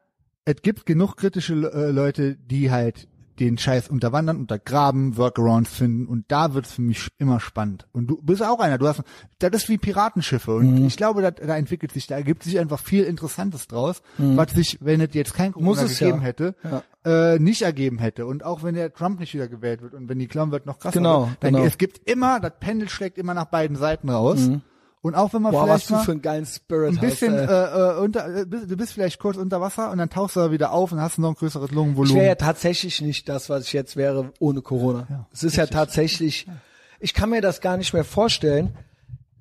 [0.46, 3.08] es gibt genug kritische äh, Leute, die halt
[3.40, 7.86] den Scheiß unterwandern, untergraben, Workarounds finden und da wird's für mich immer spannend.
[7.92, 9.04] Und du bist auch einer, du hast,
[9.40, 10.86] das ist wie Piratenschiffe und Mhm.
[10.86, 14.78] ich glaube, da, da entwickelt sich, da ergibt sich einfach viel Interessantes draus, was sich,
[14.80, 15.82] wenn es jetzt kein Corona Mhm.
[15.82, 16.24] Muss es gegeben ja.
[16.24, 16.56] hätte,
[17.04, 17.34] Ja.
[17.34, 20.20] äh, nicht ergeben hätte und auch wenn der Trump nicht wieder gewählt wird und wenn
[20.20, 21.66] die Clown wird noch krasser Genau, wird, dann genau.
[21.66, 24.50] es gibt immer, das Pendel schlägt immer nach beiden Seiten raus.
[25.06, 25.52] Und auch wenn man.
[25.52, 27.50] Boah, was vielleicht du mal für einen geilen Spirit ein bisschen hast.
[27.50, 30.40] Äh, äh, unter, äh, bist- du bist vielleicht kurz unter Wasser und dann tauchst du
[30.40, 32.16] da wieder auf und hast noch ein größeres Ich Lungenvolumen.
[32.18, 35.28] wäre ja tatsächlich nicht das, was ich jetzt wäre ohne Corona.
[35.32, 36.48] es ist ja tatsächlich,
[37.00, 38.76] ich kann mir das gar nicht mehr vorstellen,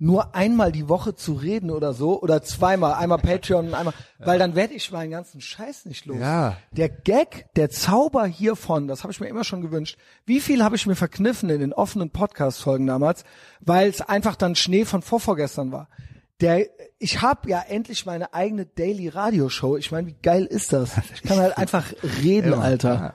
[0.05, 4.39] nur einmal die Woche zu reden oder so oder zweimal, einmal Patreon und einmal, weil
[4.39, 6.18] dann werde ich meinen ganzen Scheiß nicht los.
[6.20, 6.59] Ja.
[6.72, 9.97] Der Gag, der Zauber hiervon, das habe ich mir immer schon gewünscht.
[10.26, 13.24] Wie viel habe ich mir verkniffen in den offenen Podcast-Folgen damals,
[13.60, 15.89] weil es einfach dann Schnee von vorvorgestern war.
[16.40, 16.66] Der,
[16.98, 19.78] ich habe ja endlich meine eigene Daily Radio Show.
[19.78, 20.98] Ich meine, wie geil ist das?
[21.14, 23.14] Ich kann halt einfach reden, Alter.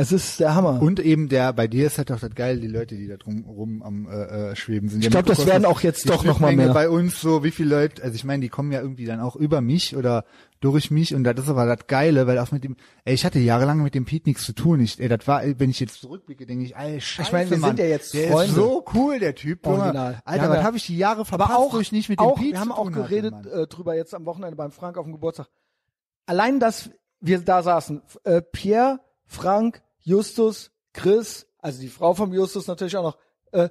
[0.00, 0.80] Es ist der Hammer.
[0.80, 3.44] Und eben der, bei dir ist halt doch das geil, die Leute, die da drum
[3.44, 5.02] rum am äh, äh, schweben sind.
[5.02, 6.74] Ich glaub, das werden auch jetzt doch noch mal Schnittmenge mehr.
[6.74, 9.34] Bei uns so, wie viele Leute, also ich meine, die kommen ja irgendwie dann auch
[9.34, 10.24] über mich oder
[10.60, 12.76] durch mich und das ist aber das Geile, weil auch mit dem,
[13.06, 14.78] ey, ich hatte jahrelang mit dem Pete nichts zu tun.
[14.78, 17.70] Ich, ey, das war, wenn ich jetzt zurückblicke, denke ich, ey, scheiße, meine, wir Mann,
[17.70, 18.50] sind ja jetzt der Freunde.
[18.50, 19.66] ist so cool, der Typ.
[19.66, 20.22] Original.
[20.24, 22.42] Alter, was habe ich die Jahre verpasst, aber auch, wo ich nicht mit auch dem
[22.44, 23.46] Pete wir haben auch hatte, geredet Mann.
[23.48, 25.48] äh, drüber jetzt am Wochenende beim Frank auf dem Geburtstag.
[26.24, 26.88] Allein, dass
[27.20, 33.02] wir da saßen, äh, Pierre, Frank, Justus, Chris, also die Frau vom Justus natürlich auch
[33.02, 33.18] noch,
[33.52, 33.68] äh,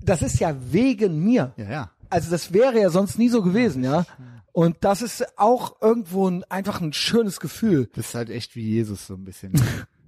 [0.00, 1.52] das ist ja wegen mir.
[1.56, 1.90] Ja, ja.
[2.08, 4.06] Also das wäre ja sonst nie so gewesen, ja.
[4.52, 7.90] Und das ist auch irgendwo ein, einfach ein schönes Gefühl.
[7.94, 9.52] Das ist halt echt wie Jesus so ein bisschen.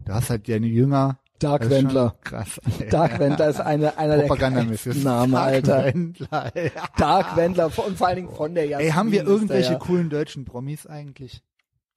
[0.04, 1.18] Du hast halt deine Jünger.
[1.40, 2.16] Dark Wendler.
[2.22, 2.60] Krass.
[2.90, 5.84] Dark Wendler ist eine, einer der geilsten Namen, Dark Alter.
[5.84, 6.72] Wendler, ey.
[6.96, 8.86] Dark Wendler und vor allen Dingen von der Jasmin.
[8.86, 9.78] Ey, haben wir der irgendwelche ja.
[9.78, 11.42] coolen deutschen Promis eigentlich?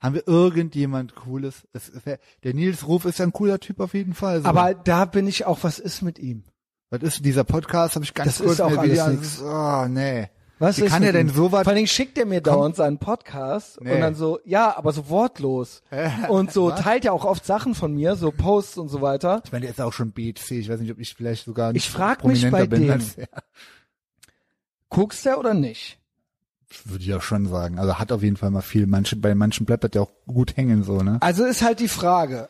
[0.01, 1.67] Haben wir irgendjemand cooles?
[1.73, 4.41] Es, es wär- der Nils Ruf ist ja ein cooler Typ auf jeden Fall.
[4.41, 4.47] So.
[4.47, 6.43] Aber da bin ich auch, was ist mit ihm?
[6.89, 7.95] was ist dieser Podcast?
[7.95, 9.07] Habe ich ganz Das kurz ist auch alles wieder.
[9.09, 9.41] nix.
[9.41, 10.27] Oh nee.
[10.59, 11.33] Was Wie ist kann er denn ihm?
[11.33, 11.61] sowas?
[11.63, 13.93] Vor allen Dingen schickt er mir dauernd seinen Podcast Nee.
[13.95, 15.81] und dann so, ja, aber so wortlos.
[16.29, 19.41] und so teilt er auch oft Sachen von mir, so Posts und so weiter.
[19.45, 20.51] Ich meine, der ist auch schon BC.
[20.59, 22.91] Ich weiß nicht, ob ich vielleicht sogar Ich frag mich bei dem.
[22.91, 23.29] als er.
[24.89, 25.97] Guckst er oder nicht?
[26.85, 27.79] Würde ich auch schon sagen.
[27.79, 28.87] Also hat auf jeden Fall mal viel.
[28.87, 31.17] Manche, bei manchen bleibt das ja auch gut hängen so, ne?
[31.21, 32.49] Also ist halt die Frage,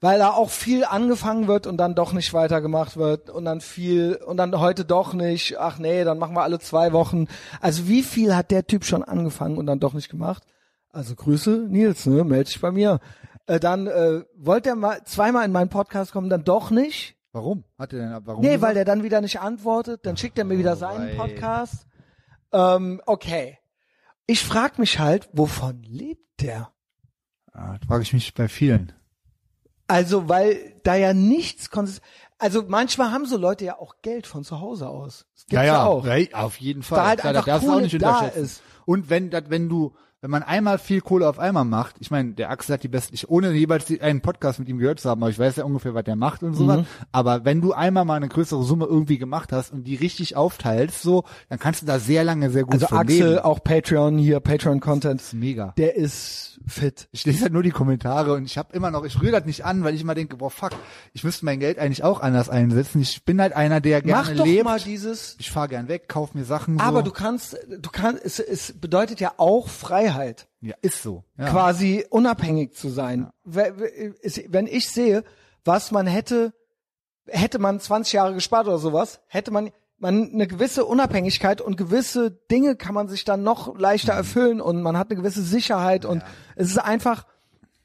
[0.00, 4.16] weil da auch viel angefangen wird und dann doch nicht weitergemacht wird und dann viel
[4.26, 5.58] und dann heute doch nicht.
[5.58, 7.26] Ach nee, dann machen wir alle zwei Wochen.
[7.60, 10.42] Also wie viel hat der Typ schon angefangen und dann doch nicht gemacht?
[10.90, 12.22] Also Grüße, Nils, ne?
[12.22, 13.00] Meld dich bei mir.
[13.46, 17.16] Äh, dann äh, wollte er mal zweimal in meinen Podcast kommen, dann doch nicht.
[17.32, 17.64] Warum?
[17.78, 18.42] Hat er denn, warum?
[18.42, 18.62] Nee, gesagt?
[18.62, 21.14] weil der dann wieder nicht antwortet, dann schickt er mir wieder seinen wei.
[21.16, 21.86] Podcast.
[22.54, 23.58] Ähm, okay.
[24.26, 26.72] Ich frag mich halt, wovon lebt der?
[27.52, 28.92] Ah, das frage ich mich bei vielen.
[29.86, 32.00] Also, weil da ja nichts konsist
[32.38, 35.26] also manchmal haben so Leute ja auch Geld von zu Hause aus.
[35.34, 36.04] Das gibt's ja, auch.
[36.04, 36.98] Ja, auf jeden Fall.
[36.98, 38.62] Da halt einfach du auch Kohle nicht da ist.
[38.84, 39.94] Und wenn wenn du,
[40.24, 43.14] wenn man einmal viel Kohle auf einmal macht, ich meine, der Axel hat die besten,
[43.14, 45.92] ich, ohne jeweils einen Podcast mit ihm gehört zu haben, aber ich weiß ja ungefähr,
[45.92, 46.78] was der macht und sowas.
[46.78, 46.86] Mhm.
[47.12, 51.02] Aber wenn du einmal mal eine größere Summe irgendwie gemacht hast und die richtig aufteilst,
[51.02, 53.38] so, dann kannst du da sehr lange sehr gut Also Axel, leben.
[53.40, 55.74] auch Patreon hier, Patreon-Content, mega.
[55.76, 57.06] der ist fit.
[57.12, 59.66] Ich lese halt nur die Kommentare und ich habe immer noch, ich rühre das nicht
[59.66, 60.70] an, weil ich immer denke, boah fuck,
[61.12, 63.02] ich müsste mein Geld eigentlich auch anders einsetzen.
[63.02, 64.64] Ich bin halt einer, der gerne Mach doch lebt.
[64.64, 65.36] mal dieses.
[65.38, 66.80] ich fahre gern weg, kauf mir Sachen.
[66.80, 67.04] Aber so.
[67.04, 70.13] du kannst, du kannst, es, es bedeutet ja auch Freiheit.
[70.60, 71.24] Ja, ist so.
[71.36, 71.50] Ja.
[71.50, 73.28] quasi unabhängig zu sein.
[74.22, 75.24] Es- Wenn ich sehe,
[75.64, 76.52] was man hätte,
[77.26, 82.32] hätte man 20 Jahre gespart oder sowas, hätte man man eine gewisse Unabhängigkeit und gewisse
[82.50, 84.18] Dinge kann man sich dann noch leichter Mhm.
[84.18, 86.22] erfüllen und man hat eine gewisse Sicherheit und
[86.56, 87.26] es ist einfach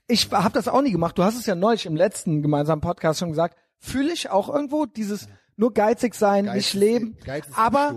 [0.08, 1.20] ich habe das auch nie gemacht.
[1.20, 3.56] Du hast es ja neulich im letzten gemeinsamen Podcast schon gesagt.
[3.78, 7.94] Fühle ich auch irgendwo dieses nur geizig sein, Geiz nicht leben, Geiz ist aber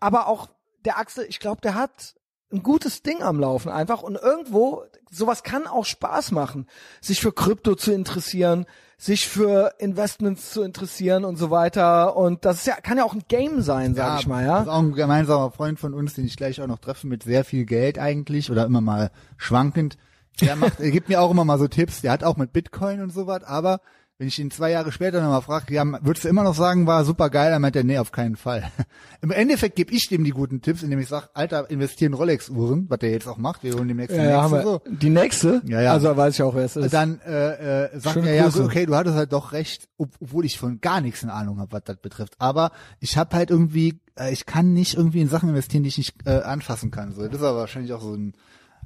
[0.00, 0.48] aber auch
[0.86, 2.14] der Axel, ich glaube, der hat
[2.52, 6.66] ein gutes Ding am Laufen einfach und irgendwo sowas kann auch Spaß machen,
[7.00, 8.66] sich für Krypto zu interessieren,
[8.98, 13.14] sich für Investments zu interessieren und so weiter und das ist ja kann ja auch
[13.14, 14.62] ein Game sein, sag ich mal, Das ja.
[14.62, 17.44] ist auch ein gemeinsamer Freund von uns, den ich gleich auch noch treffe, mit sehr
[17.44, 19.96] viel Geld eigentlich oder immer mal schwankend.
[20.40, 22.00] Der macht, er gibt mir auch immer mal so Tipps.
[22.00, 23.80] Der hat auch mit Bitcoin und sowas, aber
[24.22, 27.04] Wenn ich ihn zwei Jahre später nochmal frage, ja, würdest du immer noch sagen, war
[27.04, 28.70] super geil, dann meint er, nee, auf keinen Fall.
[29.20, 33.00] Im Endeffekt gebe ich dem die guten Tipps, indem ich sage, Alter, investieren Rolex-Uhren, was
[33.00, 34.80] der jetzt auch macht, wir holen demnächst die Ja, ja, haben nächste wir.
[34.92, 34.96] so.
[34.96, 35.62] Die nächste?
[35.66, 35.92] Ja, ja.
[35.92, 36.94] Also weiß ich auch, wer es ist.
[36.94, 38.58] Dann äh, äh, sagt Schöne er ja, Grüße.
[38.58, 41.58] so, okay, du hattest halt doch recht, ob, obwohl ich von gar nichts eine Ahnung
[41.58, 42.34] habe, was das betrifft.
[42.38, 42.70] Aber
[43.00, 46.14] ich habe halt irgendwie, äh, ich kann nicht irgendwie in Sachen investieren, die ich nicht
[46.26, 47.10] äh, anfassen kann.
[47.10, 48.34] So, das ist aber wahrscheinlich auch so ein,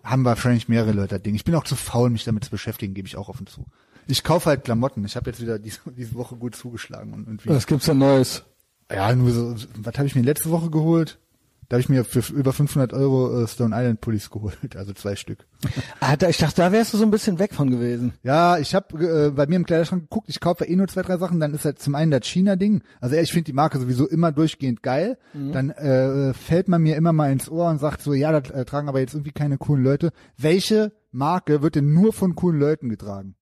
[0.02, 1.34] haben wahrscheinlich mehrere Leute das Ding.
[1.34, 3.66] Ich bin auch zu faul, mich damit zu beschäftigen, gebe ich auch offen zu.
[4.06, 5.04] Ich kaufe halt Klamotten.
[5.04, 7.48] Ich habe jetzt wieder diese, diese Woche gut zugeschlagen und irgendwie.
[7.48, 8.44] Was gibt's denn Neues?
[8.90, 11.18] Ja, nur so, was habe ich mir letzte Woche geholt?
[11.68, 15.16] Da habe ich mir für über 500 Euro äh, Stone Island Pullis geholt, also zwei
[15.16, 15.46] Stück.
[15.98, 18.12] Ah, da, ich dachte, da wärst du so ein bisschen weg von gewesen.
[18.22, 21.16] Ja, ich habe äh, bei mir im Kleiderschrank geguckt, ich kaufe eh nur zwei, drei
[21.16, 22.82] Sachen, dann ist halt zum einen das China-Ding.
[23.00, 25.18] Also ich finde die Marke sowieso immer durchgehend geil.
[25.52, 28.64] Dann äh, fällt man mir immer mal ins Ohr und sagt so, ja, das äh,
[28.64, 30.12] tragen aber jetzt irgendwie keine coolen Leute.
[30.36, 33.34] Welche Marke wird denn nur von coolen Leuten getragen?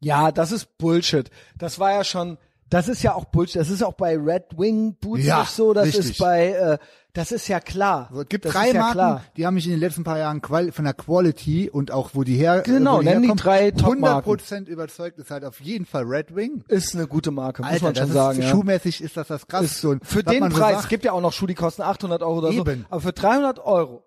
[0.00, 1.30] Ja, das ist Bullshit.
[1.58, 2.38] Das war ja schon,
[2.70, 3.60] das ist ja auch Bullshit.
[3.60, 5.74] Das ist auch bei Red Wing Boots Ja, nicht so.
[5.74, 6.10] Das richtig.
[6.10, 6.78] ist bei, äh,
[7.12, 8.06] das ist ja klar.
[8.08, 9.24] Also, es gibt das drei ist ja Marken, Klar.
[9.36, 12.22] die haben mich in den letzten paar Jahren quali von der Quality und auch wo
[12.22, 14.30] die her Genau, wo die nenn die herkommen, drei Top-Marken.
[14.30, 16.62] 100% überzeugt ist halt auf jeden Fall Red Wing.
[16.68, 18.38] Ist eine gute Marke, muss Alter, man schon das sagen.
[18.38, 18.50] ist, ja.
[18.52, 19.98] schuhmäßig ist das das krasseste.
[20.02, 22.50] Für den Preis, sagt, es gibt ja auch noch Schuhe, die kosten 800 Euro oder
[22.50, 22.80] Eben.
[22.82, 24.04] so, aber für 300 Euro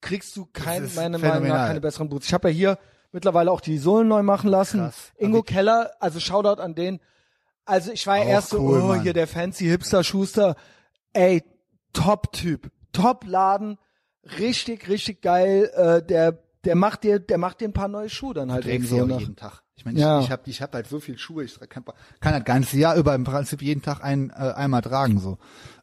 [0.00, 2.26] kriegst du kein, ist meiner Meinung nach keine besseren Boots.
[2.26, 2.78] Ich habe ja hier
[3.14, 4.80] mittlerweile auch die Sohlen neu machen lassen.
[4.80, 5.12] Krass.
[5.16, 7.00] Ingo Aber ich- Keller, also Shoutout an den.
[7.64, 9.00] Also ich war ja erst so, cool, oh, Mann.
[9.02, 10.56] hier der fancy Hipster Schuster.
[11.14, 11.42] Ey,
[11.94, 13.78] Top-Typ, Top-Laden,
[14.38, 15.70] richtig, richtig geil.
[15.74, 18.84] Äh, der, der macht dir, der macht dir ein paar neue Schuhe dann halt eben
[18.86, 19.04] so.
[19.06, 19.16] Ne?
[19.18, 19.62] jeden Tag.
[19.76, 20.18] Ich meine, Ja.
[20.18, 21.84] ich, ich habe ich hab halt so viel Schuhe, ich kann,
[22.20, 25.38] kann das ganze Jahr über im Prinzip jeden Tag ein, äh, einmal tragen so.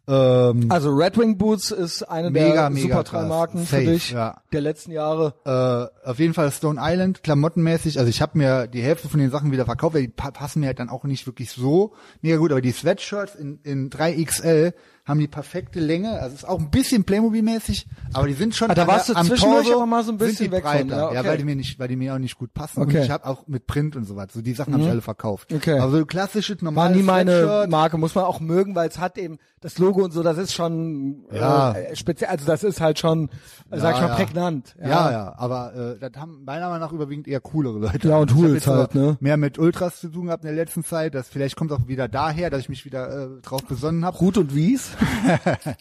[0.08, 3.92] Ähm, Also Red Wing Boots ist eine Mega, der mega super drei Marken Safe, für
[3.92, 4.42] dich ja.
[4.52, 5.34] der letzten Jahre.
[5.46, 8.00] äh, auf jeden Fall Stone Island, klamottenmäßig.
[8.00, 10.62] Also ich habe mir die Hälfte von den Sachen wieder verkauft, weil die pa passen
[10.62, 12.52] mir halt dann auch nicht wirklich so mega gut.
[12.52, 14.74] Aber die Sweatshirts in, in 3XL
[15.12, 16.20] haben die perfekte Länge.
[16.20, 19.22] Also ist auch ein bisschen Playmobil-mäßig, aber die sind schon Ah, da warst der- du
[19.22, 21.16] am zwischendurch Torso aber mal so ein bisschen weg von, ja, okay.
[21.16, 22.82] Ja, weil die mir nicht, weil die mir auch nicht gut passen.
[22.82, 22.92] Okay.
[22.94, 22.98] Mhm.
[22.98, 24.34] Und ich habe auch mit Print und so was.
[24.34, 25.54] So die Sachen habe ich alle verkauft.
[25.54, 25.78] Okay.
[25.80, 29.18] Aber so klassisches War normales nie meine Marke, muss man auch mögen, weil es hat
[29.18, 31.74] eben das Logo und so, das ist schon Ja.
[31.74, 33.30] äh, speziell, also das ist halt schon,
[33.70, 34.16] äh, sag ich Ja, mal, ja.
[34.16, 34.76] prägnant.
[34.82, 38.08] Ja, ja, aber äh, das haben meiner Meinung nach überwiegend eher coolere Leute.
[38.08, 39.18] Ja, und Ich Hools halt, ne?
[39.20, 41.14] Mehr mit Ultras zu tun gehabt in der letzten Zeit.
[41.14, 44.18] Das vielleicht kommt auch wieder daher, dass ich mich wieder äh, drauf besonnen habe.
[44.18, 44.92] Ruth und Wies.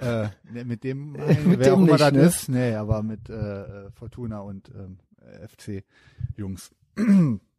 [0.00, 2.22] Äh, ne, mit dem, Mit wer dem auch immer das ne?
[2.22, 2.48] ist.
[2.48, 4.98] Nee, aber mit äh, äh, Fortuna und ähm,
[5.46, 5.84] FC
[6.36, 6.70] Jungs.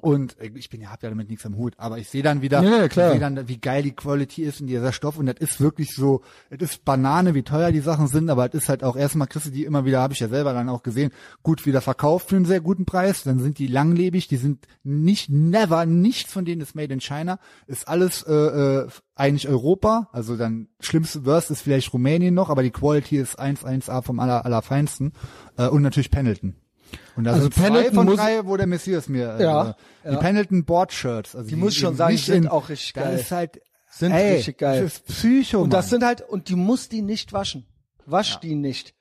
[0.00, 2.40] Und äh, ich bin ja, hab ja damit nichts am Hut, aber ich sehe dann
[2.40, 5.36] wieder, Ja, ich sehe dann, wie geil die Quality ist in dieser Stoff und das
[5.38, 8.84] ist wirklich so, es ist Banane, wie teuer die Sachen sind, aber es ist halt
[8.84, 11.10] auch erstmal kriegst du die immer wieder, habe ich ja selber dann auch gesehen,
[11.42, 15.30] gut wieder verkauft für einen sehr guten Preis, dann sind die langlebig, die sind nicht,
[15.30, 20.36] never, nicht von denen ist made in China, ist alles äh, äh, eigentlich Europa, also
[20.36, 25.12] dann schlimmste Worst ist vielleicht Rumänien noch, aber die Quality ist 1-1A vom aller, allerfeinsten
[25.56, 26.54] äh, und natürlich Pendleton.
[27.16, 29.76] Und da Also sind zwei Pendleton von muss- drei, wo der Messias mir äh, Ja,
[30.04, 30.16] die ja.
[30.18, 33.04] Pendleton Board Shirts, also Die muss ich schon sagen, die sind in- auch richtig das
[33.04, 33.18] geil.
[33.18, 33.60] ist halt
[33.90, 34.82] Sind ey, richtig geil.
[34.82, 35.90] Das ist Psycho, Und das Mann.
[35.90, 37.66] sind halt, und die muss die nicht waschen.
[38.06, 38.94] Wasch die nicht.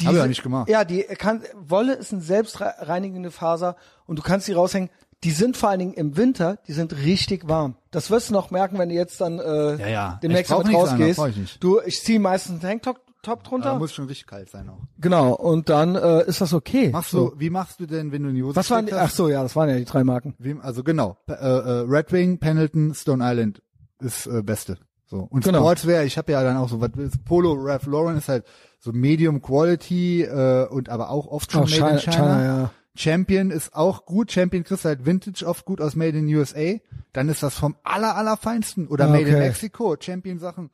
[0.00, 0.68] Die Hab ich sind- nicht gemacht.
[0.68, 4.90] Ja, die kann, Wolle ist eine selbstreinigende Faser und du kannst die raushängen.
[5.24, 7.76] Die sind vor allen Dingen im Winter, die sind richtig warm.
[7.90, 10.20] Das wirst du noch merken, wenn du jetzt dann äh, Ja, ja.
[10.22, 11.18] demnächst an, da rausgehst.
[11.18, 11.62] brauch ich nicht.
[11.64, 13.70] Du, ich ziehe meistens einen Tanktop Top drunter.
[13.70, 14.78] Aber muss schon richtig kalt sein auch.
[15.00, 16.90] genau, und dann äh, ist das okay.
[16.90, 17.30] Machst so.
[17.30, 19.28] du, wie machst du denn, wenn du in die Hose Was waren die, ach so,
[19.28, 20.34] ja, das waren ja die drei Marken.
[20.38, 23.62] Wie, also genau, P- äh, äh, Red Wing, Pendleton, Stone Island
[24.00, 24.78] ist äh, beste.
[25.06, 25.60] So und Genau.
[25.60, 26.90] Sportswear, ich habe ja dann auch so was
[27.24, 28.44] Polo Ralph Lauren ist halt
[28.78, 32.12] so Medium Quality äh, und aber auch oft schon Auch Made China- in China.
[32.16, 32.70] China, ja.
[32.94, 34.32] Champion ist auch gut.
[34.32, 36.74] Champion kriegst du halt Vintage oft gut aus Made in USA.
[37.12, 39.38] Dann ist das vom aller allerfeinsten oder Ah, Made in okay.
[39.46, 39.96] Mexico.
[40.00, 40.70] Champion Sachen.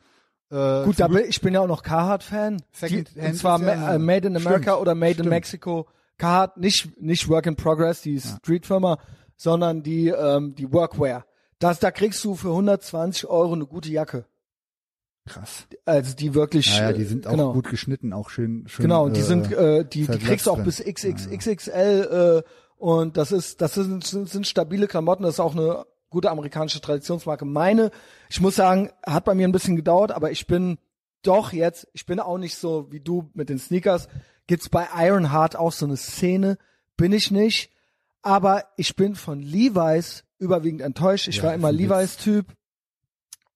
[0.54, 2.62] Äh, Gut, bin, ich bin ja auch noch Carhartt-Fan.
[2.80, 5.30] Und zwar ja- ma- äh, Made in America Stimmt, oder Made in stimmt.
[5.30, 5.86] Mexico.
[6.16, 8.98] Carhartt, nicht, nicht Work in Progress, die Streetfirma,
[9.36, 11.26] sondern die, ähm, die Workwear.
[11.58, 14.26] Das, da kriegst du für 120 Euro eine gute Jacke.
[15.26, 15.66] krass.
[15.86, 16.70] Also die wirklich.
[16.70, 17.52] Naja, äh, die sind auch genau.
[17.52, 18.64] gut geschnitten, auch schön.
[18.68, 20.94] schön Genau, und die äh, sind, äh, die, die kriegst du auch bis drin.
[20.94, 25.56] XX, XXL, äh, und das ist, das sind, sind, sind stabile Klamotten, das ist auch
[25.56, 27.44] eine gute amerikanische Traditionsmarke.
[27.44, 27.90] Meine,
[28.30, 30.78] ich muss sagen, hat bei mir ein bisschen gedauert, aber ich bin
[31.22, 34.08] doch jetzt, ich bin auch nicht so wie du mit den Sneakers.
[34.46, 36.56] Gibt's bei Ironheart auch so eine Szene?
[36.96, 37.72] Bin ich nicht.
[38.22, 41.28] Aber ich bin von Levi's überwiegend enttäuscht.
[41.28, 41.72] Ich Ja, war immer.
[41.72, 42.46] Levi's-Typ.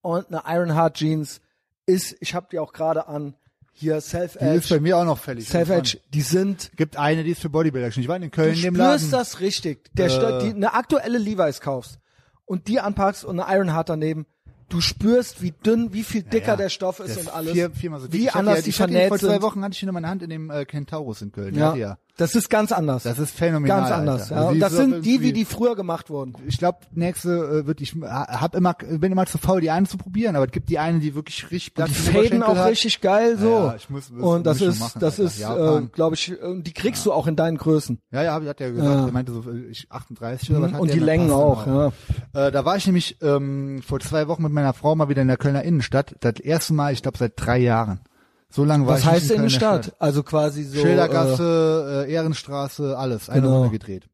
[0.01, 1.40] Und eine Ironheart Jeans
[1.86, 3.35] ist, ich habe die auch gerade an,
[3.72, 5.48] hier Die ist bei mir auch noch fällig.
[5.48, 7.97] Self-Edge, die sind, Gibt eine, die ist für Bodybuilder.
[7.97, 9.10] Ich war in du Köln in dem spürst Laden.
[9.12, 9.94] das richtig.
[9.94, 10.43] Der, Äh.
[10.43, 12.01] Die, eine aktuelle Levi's kaufst
[12.49, 14.27] und die anpackst und eine Ironheart daneben,
[14.69, 17.53] du spürst, wie dünn, wie viel dicker Ja, der Stoff ist Das und alles.
[17.53, 18.20] Vier, viermal so dick.
[18.20, 19.43] wie Ich anders ja, die hatte ihn vernäht Vor zwei sind.
[19.43, 21.55] Wochen hatte ich ihn in meiner Hand in dem äh, Kentaurus in Köln.
[21.55, 21.99] Ja, Ja.
[22.19, 22.24] Ja.
[22.27, 23.03] das ist ganz anders.
[23.05, 23.81] Das ist phänomenal.
[23.81, 24.23] ganz anders.
[24.32, 24.35] Alter.
[24.35, 24.36] Ja.
[24.36, 26.35] Also Und die das auch sind die, wie die früher gemacht wurden.
[26.47, 27.31] ich glaube, nächste
[27.62, 30.53] äh, wird ich hab immer bin immer zu faul, die eine zu probieren, aber es
[30.53, 32.70] gibt die eine, die wirklich richtig Die im faden Oberschenkel auch hat.
[32.70, 33.49] richtig geil so.
[33.51, 35.77] Ja, ja, ich muss- muss- und das ist, machen, das Alter.
[35.78, 38.01] ist, äh, glaube ich, äh, die kriegst du auch in deinen Größen.
[38.11, 38.95] Ja, ja, hat er gesagt.
[39.01, 39.07] Ja.
[39.07, 41.93] Er meinte so, ich 38 oder was hat Und die Längen auch, ja.
[42.35, 45.28] Äh, da war ich nämlich ähm, vor zwei Wochen mit meiner Frau mal wieder in
[45.28, 46.16] der Kölner Innenstadt.
[46.20, 48.01] Das erste Mal, ich glaube, seit drei Jahren.
[48.51, 49.83] So lange war Was ich heißt in Innenstadt?
[49.83, 50.73] Kölner Also quasi so.
[50.75, 50.83] Stadt.
[50.87, 53.29] Schildergasse, äh, Ehrenstraße, alles.
[53.29, 53.57] Eine Genau.
[53.59, 54.09] Runde gedreht.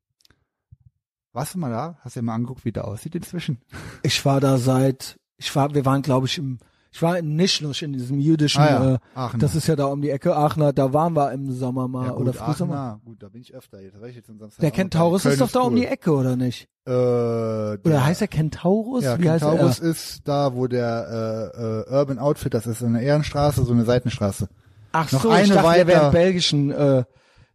[1.32, 1.98] Warst du mal da?
[2.00, 3.58] Hast du dir mal angeguckt, wie der aussieht inzwischen?
[4.02, 6.58] Ich war da seit, ich war, wir waren glaube ich im,
[6.94, 10.00] ich war in Nischnusch, in diesem jüdischen, Ah ja, äh, das ist ja da um
[10.00, 12.74] die Ecke, Aachener, da waren wir im Sommer mal ja, oder gut, Frühsommer.
[12.76, 13.80] Aachener, gut, da bin ich öfter.
[13.80, 14.30] Jetzt ich jetzt
[14.62, 16.68] Der Kentaurus ist doch da um die Ecke, oder nicht?
[16.86, 19.02] Äh, Oder der- heißt er Kentaurus?
[19.02, 19.90] Ja, Wie heißt Kentaurus er?
[19.90, 24.48] ist da, wo der äh, äh, Urban Outfit, das ist eine Ehrenstraße, so eine Seitenstraße.
[24.92, 26.06] Ach noch so, eine ich dachte, der wäre weiter.
[26.06, 27.04] im belgischen, äh,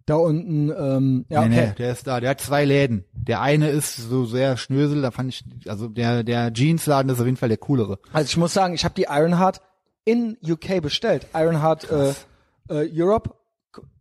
[0.10, 1.68] da unten, ähm, ja, nee, okay.
[1.68, 2.20] nee, der ist da.
[2.20, 3.06] Der hat zwei Läden.
[3.14, 7.26] Der eine ist so sehr schnösel, da fand ich, also der der Jeansladen ist auf
[7.26, 8.00] jeden Fall der coolere.
[8.14, 9.62] Also ich muss sagen, ich habe die Ironheart
[10.06, 11.28] in UK bestellt.
[11.34, 12.14] Ironheart äh,
[12.70, 13.36] äh, Europe,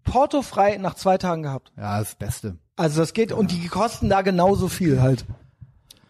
[0.05, 1.73] portofrei nach zwei Tagen gehabt.
[1.77, 2.57] Ja, das Beste.
[2.77, 5.27] Also das geht und die kosten da genauso viel halt.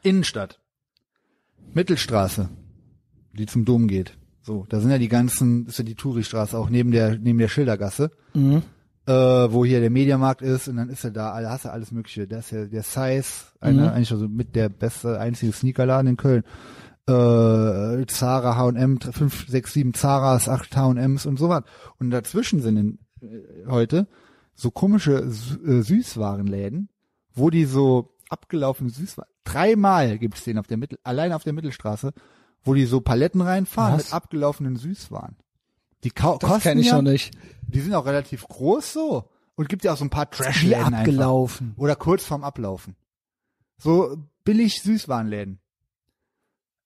[0.03, 0.61] Innenstadt.
[1.75, 2.49] Mittelstraße,
[3.33, 4.16] die zum Dom geht.
[4.43, 7.49] So, da sind ja die ganzen, ist ja die Touristraße auch neben der neben der
[7.49, 8.11] Schildergasse.
[9.09, 11.93] Äh, wo hier der Mediamarkt ist und dann ist er da, da hast du alles
[11.93, 12.28] mögliche.
[12.28, 13.24] Da ist ja der Size,
[13.59, 16.44] einer eigentlich also mit der beste einzige Sneakerladen in Köln.
[17.06, 21.62] Äh, Zara, H&M, 5, 6, 7 Zaras, 8 H&Ms und so was.
[21.98, 24.09] Und dazwischen sind in, äh, heute
[24.52, 26.90] so komische äh, Süßwarenläden,
[27.32, 32.12] wo die so abgelaufene Süßwaren, dreimal gibt's den auf der Mittel, allein auf der Mittelstraße,
[32.62, 34.05] wo die so Paletten reinfahren Was?
[34.05, 35.36] mit abgelaufenen Süßwaren.
[36.05, 37.33] Die kau- Das kosten kenne ich ja, noch nicht.
[37.66, 39.29] die sind auch relativ groß so.
[39.57, 40.99] Und gibt ja auch so ein paar Wie Trash-Läden einfach.
[41.01, 41.75] abgelaufen.
[41.77, 42.95] Oder kurz vorm Ablaufen.
[43.79, 45.59] So billig Süßwarenläden.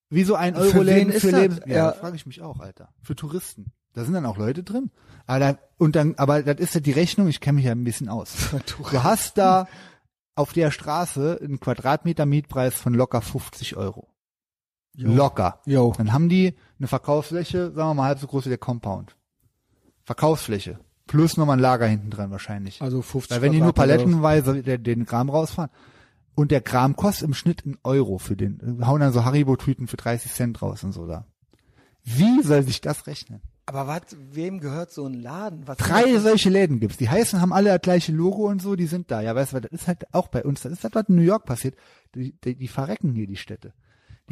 [0.08, 1.40] Wie so ein Für Euro-Läden für das?
[1.40, 1.60] Lebens...
[1.66, 1.92] Ja, Ja.
[1.92, 2.88] frage ich mich auch, Alter.
[3.02, 3.72] Für Touristen.
[3.94, 4.90] Da sind dann auch Leute drin.
[5.26, 7.84] Aber, da, und dann, aber das ist ja die Rechnung, ich kenne mich ja ein
[7.84, 8.34] bisschen aus.
[8.66, 9.68] Du hast da
[10.34, 14.08] auf der Straße einen Quadratmeter Mietpreis von locker 50 Euro.
[14.94, 15.60] Locker.
[15.66, 15.92] Jo.
[15.96, 19.14] Dann haben die eine Verkaufsfläche, sagen wir mal halb so groß wie der Compound.
[20.02, 20.80] Verkaufsfläche.
[21.06, 22.82] Plus nochmal ein Lager hinten dran wahrscheinlich.
[22.82, 25.70] Also 50 Weil wenn die nur palettenweise den, den Kram rausfahren.
[26.34, 28.84] Und der Kram kostet im Schnitt einen Euro für den.
[28.84, 31.26] Hauen dann so Haribo-Tüten für 30 Cent raus und so da.
[32.02, 33.42] Wie soll sich das rechnen?
[33.66, 34.02] Aber was,
[34.32, 35.68] wem gehört so ein Laden?
[35.68, 36.96] Was Drei solche Läden gibt's.
[36.96, 39.20] Die heißen, haben alle das gleiche Logo und so, die sind da.
[39.20, 40.62] Ja, weißt du, das ist halt auch bei uns.
[40.62, 41.76] Das ist das, was in New York passiert.
[42.16, 43.72] Die, die, die verrecken hier die Städte.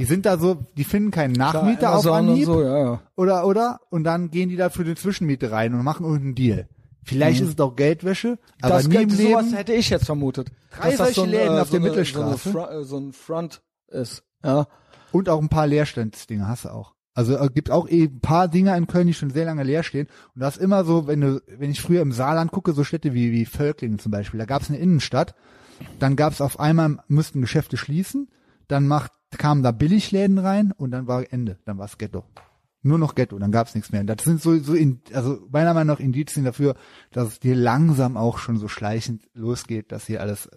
[0.01, 2.47] Die sind da so, die finden keinen Nachmieter auf Amazon und Anhieb.
[2.47, 3.01] so, ja, ja.
[3.17, 3.81] Oder, oder?
[3.91, 6.69] Und dann gehen die da für die Zwischenmiete rein und machen irgendeinen Deal.
[7.05, 9.57] Vielleicht ist es doch Geldwäsche, aber das nie im könnte, sowas Leben.
[9.57, 10.51] hätte ich jetzt vermutet.
[10.79, 12.51] Drei solche ein, Läden äh, auf der eine- Mittelstraße.
[12.51, 14.23] So, eine äh, so ein Front ist.
[14.45, 14.67] Ja.
[15.13, 16.95] Und auch ein paar Leerstandsdinger hast du auch.
[17.15, 19.83] Also äh, gibt auch eh ein paar Dinger in Köln, die schon sehr lange leer
[19.83, 20.07] stehen.
[20.35, 23.13] Und das ist immer so, wenn du, wenn ich früher im Saarland gucke, so Städte
[23.13, 25.35] wie, wie Völklingen zum Beispiel, da gab es eine Innenstadt,
[25.99, 28.29] dann gab es auf einmal, mussten Geschäfte schließen,
[28.69, 32.25] dann macht, kamen da Billigläden rein und dann war Ende, dann war es Ghetto.
[32.83, 34.03] Nur noch Ghetto, dann gab es nichts mehr.
[34.05, 36.75] Das sind so, so in, also meiner Meinung nach Indizien dafür,
[37.13, 40.49] dass es dir langsam auch schon so schleichend losgeht, dass hier alles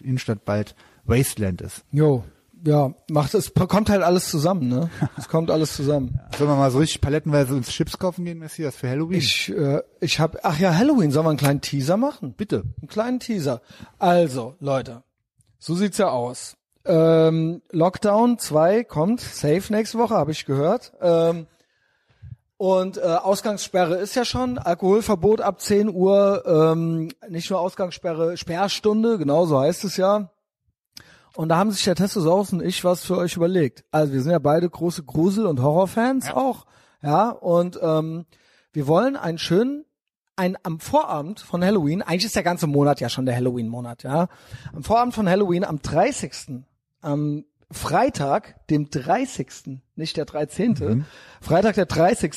[0.00, 1.84] Innenstadt bald Wasteland ist.
[1.90, 2.24] Jo.
[2.64, 4.90] Ja, macht es, kommt halt alles zusammen, ne?
[5.16, 6.18] Es kommt alles zusammen.
[6.36, 9.18] Sollen wir mal so richtig palettenweise uns Chips kaufen gehen, Messias, für Halloween?
[9.18, 12.32] Ich, äh, ich habe, ach ja, Halloween, sollen wir einen kleinen Teaser machen?
[12.32, 12.64] Bitte.
[12.80, 13.60] Einen kleinen Teaser.
[13.98, 15.02] Also, Leute,
[15.58, 16.56] so sieht's ja aus.
[16.86, 20.92] Ähm, Lockdown 2 kommt safe nächste Woche, habe ich gehört.
[21.00, 21.46] Ähm,
[22.58, 29.18] und äh, Ausgangssperre ist ja schon, Alkoholverbot ab 10 Uhr, ähm, nicht nur Ausgangssperre, Sperrstunde,
[29.18, 30.30] genau so heißt es ja.
[31.34, 33.84] Und da haben sich der Testosaurus und ich was für euch überlegt.
[33.90, 36.64] Also wir sind ja beide große Grusel- und Horrorfans auch,
[37.02, 37.28] ja.
[37.28, 38.24] Und ähm,
[38.72, 39.84] wir wollen einen schönen,
[40.36, 44.28] ein am Vorabend von Halloween, eigentlich ist der ganze Monat ja schon der Halloween-Monat, ja.
[44.74, 46.64] Am Vorabend von Halloween, am 30.
[47.00, 51.04] am Freitag, dem 30., nicht der 13.,
[51.40, 52.32] Freitag der 30.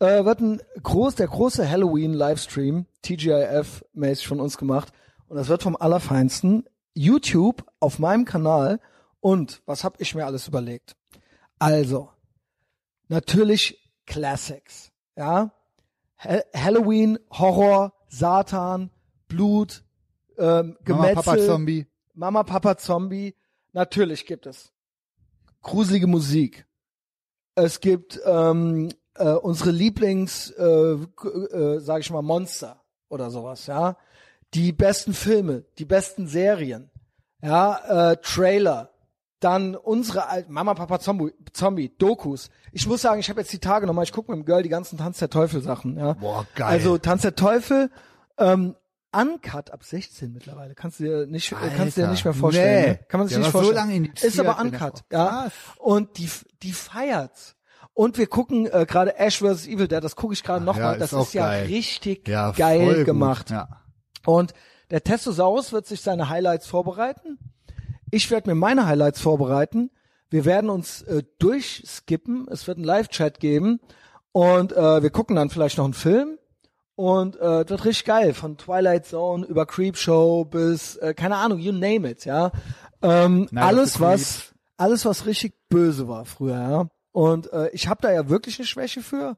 [0.00, 4.92] Äh, wird ein groß, der große Halloween-Livestream, TGIF-mäßig von uns gemacht.
[5.28, 6.64] Und das wird vom Allerfeinsten.
[6.94, 8.80] YouTube auf meinem Kanal.
[9.20, 10.96] Und was hab ich mir alles überlegt?
[11.58, 12.10] Also,
[13.08, 15.52] natürlich Classics, ja.
[16.18, 18.90] Ha Halloween, Horror, Satan,
[19.28, 19.84] Blut,
[20.38, 21.86] ähm, Mama, Gemetzel, Papa, Zombie.
[22.14, 23.34] Mama, Papa, Zombie.
[23.74, 24.72] Natürlich gibt es.
[25.62, 26.66] gruselige Musik.
[27.56, 33.96] Es gibt ähm, äh, unsere Lieblings, äh, äh, sag ich mal, Monster oder sowas, ja.
[34.54, 36.90] Die besten Filme, die besten Serien,
[37.42, 38.90] ja, äh, Trailer,
[39.40, 42.50] dann unsere alten Mama, Papa, Zombie, Zombie, Dokus.
[42.72, 44.68] Ich muss sagen, ich habe jetzt die Tage nochmal, ich gucke mit dem Girl die
[44.68, 46.14] ganzen Tanz der Teufel Sachen, ja.
[46.14, 46.68] Boah, geil.
[46.68, 47.90] Also Tanz der Teufel,
[48.38, 48.76] ähm,
[49.14, 50.74] Uncut ab 16 mittlerweile.
[50.74, 52.82] Kannst du dir nicht, äh, kannst du dir Alter, nicht mehr vorstellen.
[52.82, 52.88] nee.
[52.92, 53.00] ne?
[53.08, 54.04] Kann man sich Der nicht war so vorstellen.
[54.04, 55.26] lange ist aber Uncut, ja.
[55.26, 55.52] Krass.
[55.78, 56.28] Und die,
[56.62, 57.56] die feiert's.
[57.92, 59.66] Und wir gucken äh, gerade Ash vs.
[59.68, 60.94] Evil Dead, das gucke ich gerade ja, nochmal.
[60.94, 61.66] ist das auch ist ja geil.
[61.66, 63.50] richtig Ja, geil gemacht.
[63.50, 63.68] Ja.
[64.26, 64.52] Und
[64.90, 67.38] der Testosaurus wird sich seine Highlights vorbereiten.
[68.10, 69.90] Ich werde mir meine Highlights vorbereiten.
[70.28, 72.46] Wir werden uns äh, durchskippen.
[72.50, 73.80] Es wird einen Live-Chat geben.
[74.32, 76.38] Und äh, wir gucken dann vielleicht noch einen Film.
[76.96, 78.34] Und äh, wird richtig geil.
[78.34, 82.52] Von Twilight Zone über Creepshow bis, äh, keine Ahnung, you name it, ja.
[83.02, 86.86] Ähm, alles, was, alles, was richtig böse war früher, ja.
[87.12, 89.36] Und äh, ich habe da ja wirklich eine Schwäche für.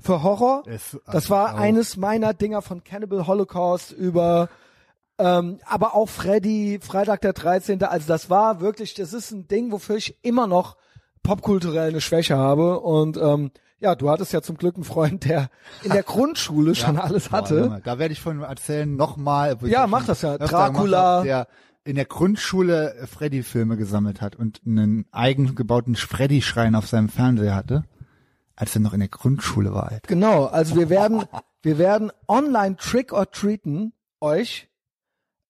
[0.00, 0.62] Für Horror.
[0.66, 1.58] Es- das war auch.
[1.58, 4.48] eines meiner Dinger von Cannibal Holocaust über
[5.20, 7.82] ähm, aber auch Freddy, Freitag der 13.
[7.82, 10.76] Also das war wirklich, das ist ein Ding, wofür ich immer noch
[11.24, 12.78] popkulturell eine Schwäche habe.
[12.78, 15.50] Und ähm, ja, du hattest ja zum Glück einen Freund, der
[15.82, 17.60] in der Grundschule schon alles Boah, hatte.
[17.60, 19.56] Junge, da werde ich von erzählen nochmal.
[19.62, 20.36] Ja, mach das ja.
[20.38, 21.22] Dracula.
[21.22, 21.48] gemacht der
[21.88, 27.54] in der Grundschule äh, Freddy-Filme gesammelt hat und einen eigen gebauten Freddy-Schrein auf seinem Fernseher
[27.54, 27.84] hatte,
[28.56, 30.06] als er noch in der Grundschule war, Alter.
[30.06, 31.24] Genau, also wir werden,
[31.62, 34.68] wir werden online Trick or Treaten euch.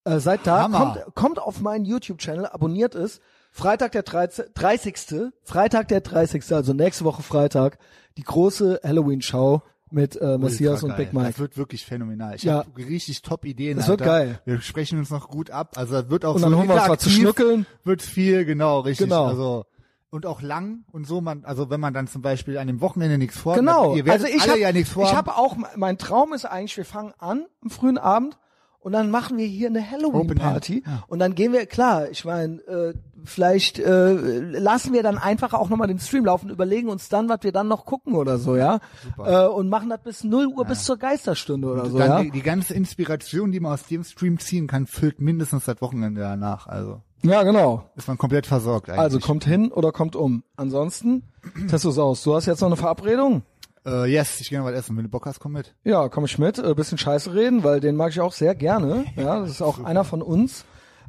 [0.05, 0.79] Äh, seid da, Hammer.
[0.79, 3.21] kommt, kommt auf meinen YouTube-Channel, abonniert es.
[3.59, 5.33] Freitag der 13, 30.
[5.43, 6.53] Freitag der 30.
[6.55, 7.79] Also nächste Woche Freitag,
[8.17, 11.15] die große Halloween-Show mit äh, Messias und Ultra Big geil.
[11.23, 11.33] Mike.
[11.33, 12.37] Das wird wirklich phänomenal.
[12.37, 12.59] Ich Ja.
[12.59, 13.77] habe richtig top Ideen.
[13.77, 14.41] Das wird geil.
[14.45, 15.73] Wir sprechen uns noch gut ab.
[15.77, 17.67] Also das wird auch Und so holen wir uns was zu schnuckeln.
[17.83, 19.07] Wird viel, genau, richtig.
[19.09, 19.27] Genau.
[19.27, 19.65] Also
[20.11, 23.19] und auch lang und so man, also wenn man dann zum Beispiel an dem Wochenende
[23.19, 23.95] nichts vorhat, Genau.
[24.07, 25.17] Also ich habe ja nichts ich vorhaben.
[25.17, 28.39] habe auch mein Traum ist eigentlich, wir fangen an am frühen Abend
[28.81, 31.05] und dann machen wir hier eine Halloween Open Party End, ja.
[31.09, 32.95] und dann gehen wir klar, ich meine, äh,
[33.25, 37.43] vielleicht äh, lassen wir dann einfach auch nochmal den Stream laufen, überlegen uns dann, was
[37.43, 38.79] wir dann noch gucken oder so, ja?
[39.19, 42.23] Äh, und machen das bis 0 Uhr bis zur Geisterstunde oder so, dann ja?
[42.23, 46.21] die, die ganze Inspiration, die man aus dem Stream ziehen kann, füllt mindestens das Wochenende
[46.21, 46.67] danach.
[46.67, 47.85] Also Ja, genau.
[47.97, 49.01] ist man komplett versorgt eigentlich.
[49.01, 50.45] Also kommt hin oder kommt um.
[50.57, 51.25] Ansonsten,
[51.69, 52.23] Tessus aus.
[52.23, 53.43] Du hast jetzt noch eine Verabredung?
[53.89, 54.97] Äh, yes, ich gehe noch was essen.
[54.97, 55.75] Wenn du Bock hast, komm mit.
[55.85, 56.59] Ja, komm ich mit.
[56.59, 59.05] Äh, bisschen Scheiße reden, weil den mag ich auch sehr gerne.
[59.17, 60.65] Ja, das ist auch einer von uns,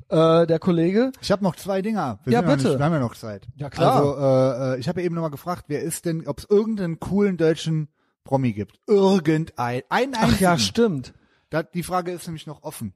[0.10, 1.11] äh, der Kollege.
[1.22, 2.19] Ich habe noch zwei Dinger.
[2.23, 2.69] Wir Ja, noch bitte.
[2.69, 3.47] Nicht, wir haben ja noch Zeit.
[3.56, 3.95] Ja, klar.
[3.97, 6.45] Also äh, äh, ich habe ja eben noch mal gefragt, wer ist denn, ob es
[6.49, 7.89] irgendeinen coolen deutschen
[8.23, 8.80] Promi gibt.
[8.88, 9.81] Irgendein.
[9.89, 10.60] Einen Ach ja, einzigen.
[10.60, 11.14] stimmt.
[11.49, 12.93] Da, die Frage ist nämlich noch offen.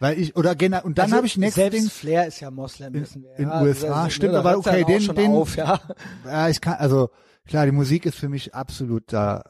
[0.00, 1.88] Weil ich, oder generell, und dann Also habe ich nächstes Ding.
[1.88, 3.36] Flair ist ja Moslem, wissen wir.
[3.38, 5.78] in ja, USA, das- stimmt, da aber okay, den- den- Auf, ja.
[6.24, 7.10] Ja, ich kann, also
[7.46, 9.44] klar, die Musik ist für mich absoluter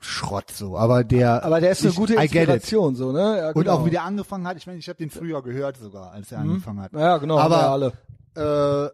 [0.00, 1.44] Schrott so, aber der.
[1.44, 2.14] Aber der ist eine ich, gute.
[2.14, 3.38] Inspiration, so, ne?
[3.38, 3.74] Ja, Und genau.
[3.78, 6.40] auch wie der angefangen hat, ich meine, ich habe den früher gehört sogar, als er
[6.40, 6.92] angefangen hat.
[6.92, 7.92] Ja, genau, Aber- alle.
[8.34, 8.90] Äh,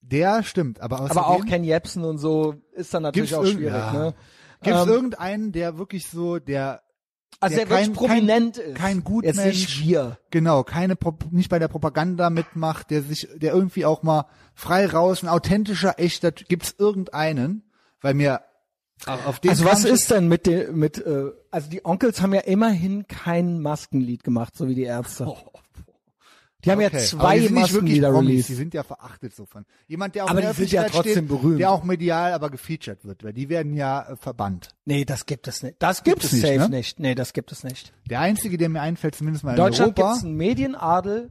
[0.00, 3.92] der stimmt, aber Aber auch Ken Jebsen und so ist dann natürlich auch schwierig, ja.
[3.92, 4.14] ne?
[4.62, 6.82] Gibt es Ähm, irgendeinen, der wirklich so, der
[7.44, 8.74] Also der der, kein- prominent kein- ist.
[8.76, 10.18] kein Jetzt Gutmensch, nicht wir.
[10.30, 14.86] genau keine Pro- nicht bei der Propaganda mitmacht, der sich, der irgendwie auch mal frei
[14.86, 17.62] raus, ein authentischer, echter, gibt's irgendeinen,
[18.00, 18.40] weil mir
[19.06, 22.40] auf den Also was ist denn mit den, mit, äh, also die Onkels haben ja
[22.40, 25.26] immerhin kein Maskenlied gemacht, so wie die Ärzte.
[26.64, 28.48] Die haben Okay, ja zwei die Maskenlieder Promis, released.
[28.48, 29.64] Die sind ja verachtet so von.
[29.86, 31.60] Jemand, der auch Aber die sind ja trotzdem steht, berühmt.
[31.60, 34.70] Der auch medial aber gefeatured wird, weil die werden ja äh, verbannt.
[34.84, 35.76] Nee, das gibt es nicht.
[35.78, 36.76] Das gibt Gibt's es nicht, safe ne?
[36.76, 36.98] nicht.
[37.00, 37.92] Nee, das gibt es nicht.
[38.08, 41.30] Der einzige, der mir einfällt, zumindest mal In Deutschland gibt Europa, es einen Medienadel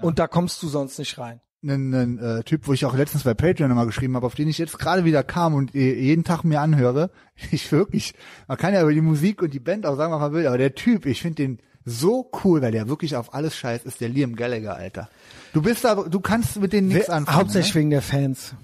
[0.00, 1.40] und da kommst du sonst nicht rein.
[1.62, 4.48] einen, einen äh, Typ, wo ich auch letztens bei Patreon nochmal geschrieben habe, auf den
[4.48, 7.10] ich jetzt gerade wieder kam und äh, jeden Tag mir anhöre.
[7.50, 8.14] Ich wirklich,
[8.46, 10.58] man kann ja über die Musik und die Band auch sagen, was man will, aber
[10.58, 14.08] der Typ, ich finde den so cool, weil der wirklich auf alles scheißt, ist der
[14.08, 15.08] Liam Gallagher, Alter.
[15.52, 17.36] Du bist aber, du kannst mit denen nichts anfangen.
[17.38, 17.80] Hauptsächlich Ne?
[17.80, 18.54] wegen der Fans.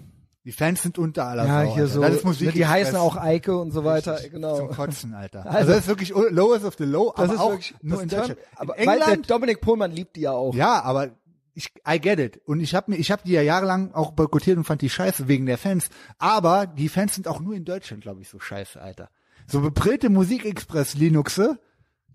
[0.45, 1.95] Die Fans sind unter aller Ja, Sau, hier Alter.
[1.95, 2.01] so.
[2.01, 4.17] Das ist Musik die heißen auch Eike und so weiter.
[4.17, 4.69] Zum Genau.
[4.69, 5.45] Kotzen, Alter.
[5.45, 8.39] Also- Also, das ist wirklich lowest of the low, aber auch wirklich nur in Deutschland.
[8.57, 10.55] Aber in weil der England, Dominik Pohlmann liebt die ja auch.
[10.55, 11.11] ja, aber
[11.53, 12.41] ich, I get it.
[12.47, 15.29] Und ich habe mir, ich habe die ja jahrelang auch boykottiert und fand die scheiße
[15.29, 15.91] wegen der Fans.
[16.19, 19.11] Aber die Fans sind auch nur in Deutschland, glaube ich, so scheiße, Alter.
[19.47, 21.59] So beprillte Musikexpress Linuxe.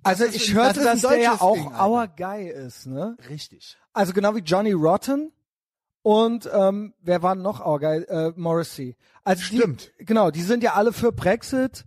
[0.05, 3.17] Also ich hörte, dass der ja auch Ding, our guy ist, ne?
[3.27, 3.75] Richtig.
[3.91, 5.31] Also genau wie Johnny Rotten
[6.03, 8.03] und ähm, wer war noch our guy?
[8.03, 8.95] Äh, Morrissey.
[9.23, 9.91] Also Stimmt.
[9.99, 11.85] Die, genau, die sind ja alle für Brexit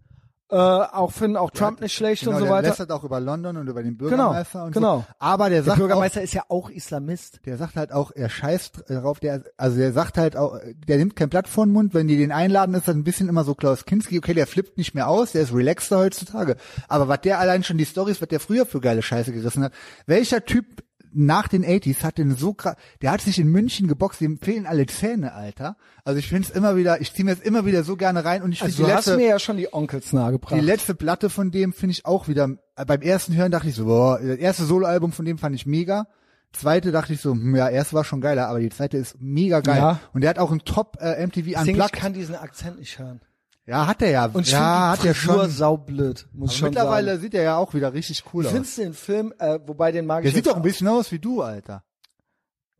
[0.51, 2.69] Äh, auch finden auch Trump nicht schlecht genau, und so der weiter.
[2.69, 4.99] lästert auch über London und über den Genau, Bürgermeister und genau.
[5.01, 5.05] so.
[5.19, 7.41] Aber der Der sagt auch, Bürgermeister ist ja auch Islamist.
[7.45, 11.17] der sagt halt auch, er scheißt darauf, der, also der sagt halt auch, der nimmt
[11.17, 13.55] kein Blatt vor den Mund, wenn die den einladen, ist das ein bisschen immer so
[13.55, 16.57] Klaus Kinski, okay, der flippt nicht mehr aus, der ist relaxter heutzutage.
[16.89, 19.73] Aber was der allein schon die Stories, was der früher für geile Scheiße gerissen hat,
[20.07, 20.65] welcher Typ
[21.13, 24.67] nach den 80s hat den so krass, der hat sich in München geboxt, dem fehlen
[24.67, 25.77] alle Zähne, Alter.
[26.05, 28.43] Also ich finde es immer wieder, ich ziehe mir jetzt immer wieder so gerne rein
[28.43, 30.55] und ich finde Also du hast mir ja schon die Onkels nahegebracht.
[30.55, 33.75] die letzte Platte von dem finde ich auch wieder, äh, beim ersten Hören dachte ich
[33.75, 36.07] so, boah, das erste Soloalbum von dem fand ich mega.
[36.53, 39.61] Zweite dachte ich so, hm, ja, erst war schon geiler, aber die zweite ist mega
[39.61, 39.77] geil.
[39.77, 40.01] Ja.
[40.15, 41.93] Und der hat auch einen Top äh, MTV Deswegen, ich Unplugged.
[41.93, 43.21] kann diesen Akzent nicht hören.
[43.69, 44.25] Ja, hat er ja.
[44.33, 45.51] Und ja, hat er schon.
[45.51, 47.21] saublöd, muss ich schon mittlerweile sagen.
[47.21, 48.53] sieht er ja auch wieder richtig cool aus.
[48.53, 50.89] findest du den Film, äh, wobei den mag Der ich sieht jetzt doch ein bisschen
[50.89, 51.83] aus wie du, Alter.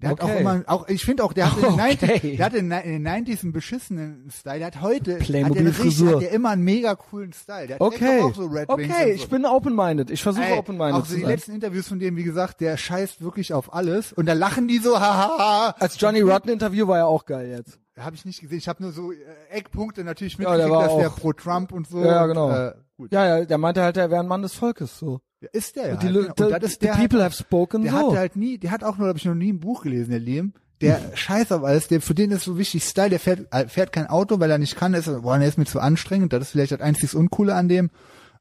[0.01, 0.33] Der hat Okay.
[0.37, 2.09] auch immer, auch, ich finde auch, der hat in den, Okay.
[2.21, 4.59] 90, der hat in, in den 90s einen beschissenen Style.
[4.59, 7.67] Der hat heute, hat der, richtig- hat der immer einen mega coolen Style.
[7.67, 9.29] Der trägt Okay, auch so Red Wings okay, und ich so.
[9.29, 10.11] bin open-minded.
[10.11, 11.31] Ich versuche open-minded auch so zu die sein.
[11.33, 14.13] letzten Interviews von dem, wie gesagt, der scheißt wirklich auf alles.
[14.13, 15.75] Und da lachen die so, hahaha.
[15.81, 17.79] Als Johnny Rotten Interview war ja auch geil jetzt.
[17.99, 18.59] Habe ich nicht gesehen.
[18.59, 19.17] Ich habe nur so äh,
[19.51, 22.05] Eckpunkte natürlich Ja, der mitgekriegt, war dass der auch- pro Trump und so.
[22.05, 22.51] Ja, und, genau.
[22.51, 23.13] Äh, gut.
[23.13, 25.21] Ja, ja, der meinte halt, er wäre ein Mann des Volkes, so.
[25.41, 25.97] Ja, ist der ja.
[25.97, 26.47] die halt, genau.
[26.49, 28.11] und das ist the der people halt, have spoken Der so.
[28.13, 30.21] hat halt nie, der hat auch nur, glaube ich, noch nie ein Buch gelesen, der
[30.21, 30.53] Liam.
[30.81, 33.93] Der scheiß auf alles, der, für den ist so wichtig Style, der fährt, äh, fährt
[33.93, 36.51] kein Auto, weil er nicht kann, ist, boah, der ist mir zu anstrengend, das ist
[36.53, 37.91] vielleicht das einzig Uncoole an dem,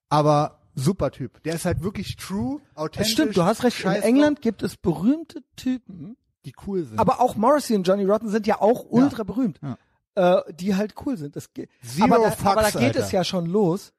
[0.09, 1.41] aber super Typ.
[1.43, 3.11] Der ist halt wirklich true, Das authentisch.
[3.13, 3.83] stimmt, du hast recht.
[3.83, 6.15] In England gibt es berühmte Typen,
[6.47, 6.99] die cool sind.
[6.99, 9.59] aber auch Morrissey und Johnny Rotten sind ja auch ultra berühmt,
[10.15, 11.35] äh, die halt cool sind.
[11.35, 12.99] Das ge- Zero aber, da, fucks, aber da geht Alter.
[13.01, 13.93] es ja schon los.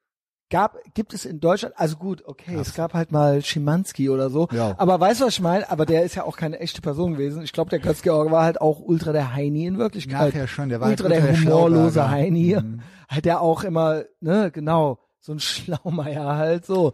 [0.51, 4.47] Gab, gibt es in Deutschland, also gut, okay, es gab halt mal Schimanski oder so,
[4.51, 4.73] Ja.
[4.79, 5.69] aber weißt du, was ich meine?
[5.69, 7.43] Aber der ist ja auch keine echte Person gewesen.
[7.43, 10.33] Ich glaube, der Götz-George war halt auch ultra der Heini in Wirklichkeit.
[10.33, 12.09] Nachher schon, der war halt ultra der ultra der humorlose Schlauberger.
[12.11, 12.57] Heini.
[12.59, 12.81] Mhm.
[13.07, 16.93] Halt der auch immer, ne, genau, so ein Schlaumeier halt so,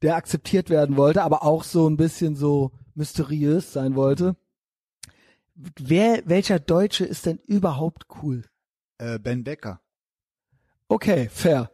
[0.00, 4.34] der akzeptiert werden wollte, aber auch so ein bisschen so mysteriös sein wollte.
[5.54, 8.44] Wer, welcher Deutsche ist denn überhaupt cool?
[8.98, 9.80] äh, Ben Becker.
[10.88, 11.70] Okay, fair.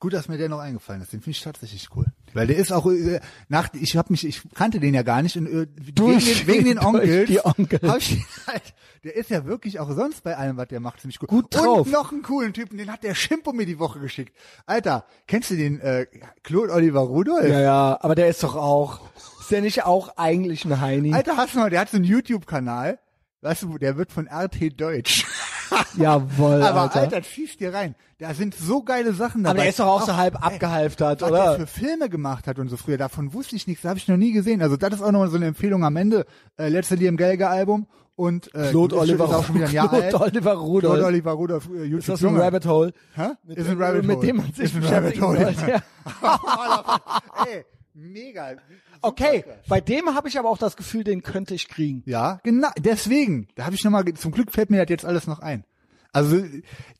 [0.00, 1.12] Gut, dass mir der noch eingefallen ist.
[1.14, 2.04] Den finde ich tatsächlich cool.
[2.34, 5.36] Weil der ist auch äh, nach ich habe mich ich kannte den ja gar nicht
[5.38, 7.58] und äh, wegen, Durch- den, wegen den Onkels, die hab
[7.98, 8.74] ich halt,
[9.04, 11.30] der ist ja wirklich auch sonst bei allem, was der macht, ziemlich gut.
[11.30, 11.86] Gut drauf.
[11.86, 14.36] Und noch einen coolen Typen, den hat der Schimpo mir die Woche geschickt.
[14.66, 16.06] Alter, kennst du den äh,
[16.42, 17.48] Claude Oliver Rudolph?
[17.48, 19.00] Ja, ja, aber der ist doch auch,
[19.44, 21.12] ist der nicht auch eigentlich ein Heini?
[21.12, 22.98] Alter, hast du mal, der hat so einen YouTube-Kanal.
[23.42, 25.26] Weißt du, der wird von RT Deutsch.
[25.98, 27.00] Jawohl, Aber Alter.
[27.00, 27.94] Alter, schieß dir rein.
[28.16, 29.50] Da sind so geile Sachen dabei.
[29.50, 31.56] aber der ist doch auch so halb ey, abgehalftert, was oder?
[31.58, 34.08] der für Filme gemacht hat und so früher, davon wusste ich nichts, das habe ich
[34.08, 34.62] noch nie gesehen.
[34.62, 36.24] Also das ist auch nochmal so eine Empfehlung am Ende.
[36.56, 39.88] Äh, letzte Liam Gallagher Album und äh, Claude Oliver, ist auch schon wieder ein Jahr
[39.90, 40.14] Claude alt.
[40.14, 40.92] Oliver Rudolph.
[40.94, 42.36] Claude Oliver Rudolph, äh, YouTube ist das ein.
[42.36, 42.92] Rabbit Hole?
[43.14, 43.28] Hä?
[43.44, 44.26] Mit, ist ein Rabbit mit Hole.
[44.26, 45.44] dem man sich ist ein Rabbit beschäftigen Hole.
[45.44, 45.70] sollte.
[45.70, 47.00] Ja.
[47.46, 47.64] Ey,
[47.94, 48.50] mega.
[48.50, 48.60] Super
[49.02, 49.60] Okay, geil.
[49.68, 52.02] bei dem habe ich aber auch das Gefühl, den könnte ich kriegen.
[52.06, 53.48] Ja, genau, deswegen.
[53.54, 55.64] Da habe ich nochmal, zum Glück fällt mir das jetzt alles noch ein.
[56.12, 56.44] Also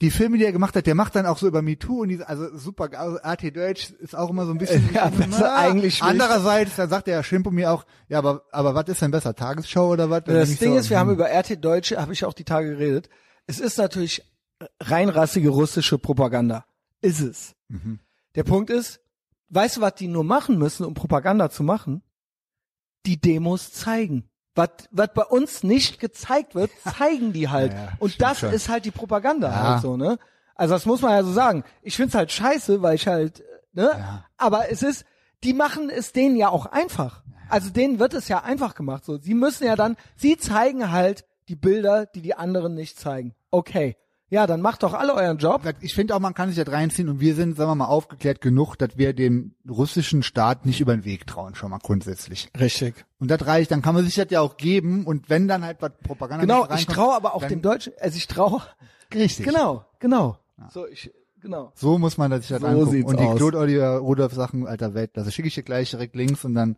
[0.01, 2.29] die Filme, die er gemacht hat, der macht dann auch so über MeToo und diese,
[2.29, 4.91] also super, also AT Deutsch ist auch immer so ein bisschen.
[4.95, 6.03] Ja, besser eigentlich nicht.
[6.03, 9.37] Andererseits, dann sagt der Herr Schimpo mir auch, ja, aber, aber was ist denn besser,
[9.37, 10.25] Tagesschau oder was?
[10.25, 11.09] Das Ding so, ist, wir hm.
[11.09, 13.09] haben über RT Deutsche, habe ich auch die Tage geredet.
[13.47, 14.25] Es ist natürlich
[14.81, 16.65] reinrassige russische Propaganda.
[17.01, 17.55] Ist es.
[17.69, 18.01] Mhm.
[18.35, 19.01] Der Punkt ist,
[19.49, 22.03] weißt du, was die nur machen müssen, um Propaganda zu machen?
[23.07, 24.29] Die Demos zeigen.
[24.55, 27.73] Was, was bei uns nicht gezeigt wird, zeigen die halt.
[27.73, 28.53] Ja, ja, Und das schon.
[28.53, 29.63] ist halt die Propaganda Ja.
[29.73, 30.19] halt so, ne?
[30.55, 31.65] Also das muss man ja so sagen.
[31.83, 33.43] Ich find's halt scheiße, weil ich halt,
[33.73, 33.91] ne?
[33.93, 34.25] Ja.
[34.37, 35.05] Aber es ist,
[35.43, 37.23] die machen es denen ja auch einfach.
[37.49, 39.05] Also denen wird es ja einfach gemacht.
[39.05, 43.35] So, sie müssen ja dann, sie zeigen halt die Bilder, die die anderen nicht zeigen.
[43.51, 43.97] Okay,
[44.31, 45.63] ja, dann macht doch alle euren Job.
[45.81, 48.41] Ich finde auch, man kann sich das reinziehen und wir sind, sagen wir mal, aufgeklärt
[48.41, 52.49] genug, dass wir dem russischen Staat nicht über den Weg trauen, schon mal grundsätzlich.
[52.59, 53.05] Richtig.
[53.21, 55.77] Und das reicht, dann kann man sich das ja auch geben und wenn dann halt
[55.81, 58.61] was Propaganda Genau, nicht ich traue aber auch dem Deutschen, also ich traue,
[59.15, 59.47] Richtig.
[59.47, 60.39] genau, genau.
[60.71, 61.71] So, ich, genau.
[61.75, 62.91] So muss man sich das So angucken.
[62.91, 63.37] sieht's und die aus.
[63.37, 65.31] Claude Oliver Rudolph Sachen, alter Weltklasse.
[65.31, 66.77] Schicke ich dir gleich direkt Links und dann,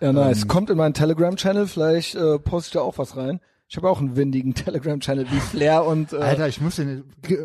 [0.00, 0.42] Ja, nice.
[0.42, 3.40] Ähm, Kommt in meinen Telegram-Channel, vielleicht äh, poste ich da auch was rein.
[3.68, 7.04] Ich habe auch einen windigen Telegram-Channel wie Flair und äh, Alter, ich muss den,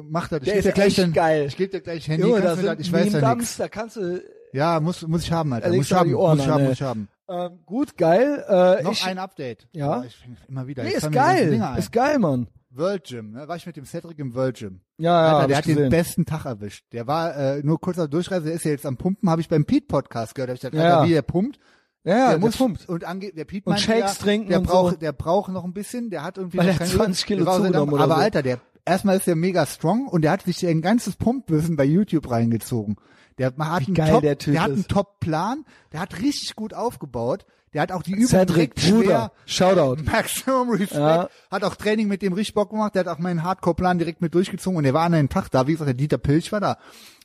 [0.09, 1.45] mach das, ich Der ist dir gleich den, geil.
[1.47, 3.57] ich gebe dir gleich Handy, Junge, da sind ich weiß ja nix.
[3.57, 4.21] da kannst du
[4.53, 6.81] Ja, muss, muss ich haben, Alter, muss ich haben, Ohren muss ich haben, muss ich
[6.83, 7.07] haben.
[7.27, 8.43] ähm, gut, geil.
[8.47, 9.67] Äh, Noch ich, ein Update.
[9.73, 10.03] Ja?
[10.03, 10.83] Ich fäng immer wieder.
[10.83, 12.47] nee, ist geil, ist geil, Mann.
[12.73, 13.47] World Gym, ne?
[13.49, 14.79] War ich mit dem Cedric im World Gym.
[14.97, 15.89] Ja, ja, Alter, der hat den gesehen.
[15.89, 16.85] besten Tag erwischt.
[16.93, 19.49] Der war äh, nur kurz auf Durchreise, der ist ja jetzt am Pumpen, habe ich
[19.49, 20.51] beim Pete Podcast gehört.
[20.51, 21.59] Hab ich gesagt, Ja, Alter, wie der pumpt.
[22.03, 22.89] Ja, ja, der muss pumpt.
[22.89, 24.99] und ange der Pete Und Shakes ja, trinken der und braucht, so.
[24.99, 27.53] der braucht noch ein bisschen, der hat irgendwie Weil noch er keine 20 Kilo der
[27.53, 28.21] zugenommen oder Aber so.
[28.21, 31.85] Alter, der erstmal ist er mega strong und der hat sich ein ganzes Pumpwissen bei
[31.85, 32.97] YouTube reingezogen.
[33.37, 34.89] Der hat einen Top, der Typ hat einen ist.
[34.89, 37.45] Top-Plan, der hat richtig gut aufgebaut.
[37.73, 40.03] Der hat auch die Übung Cedric, Bruder, schwer, Shoutout.
[40.11, 40.93] Maximum Respect.
[40.93, 41.29] Ja.
[41.49, 42.95] Hat auch Training mit dem richtig Bock gemacht.
[42.95, 45.67] Der hat auch meinen Hardcore-Plan direkt mit durchgezogen und der war an einem Tag da.
[45.67, 46.77] Wie gesagt, der Dieter Pilch war da.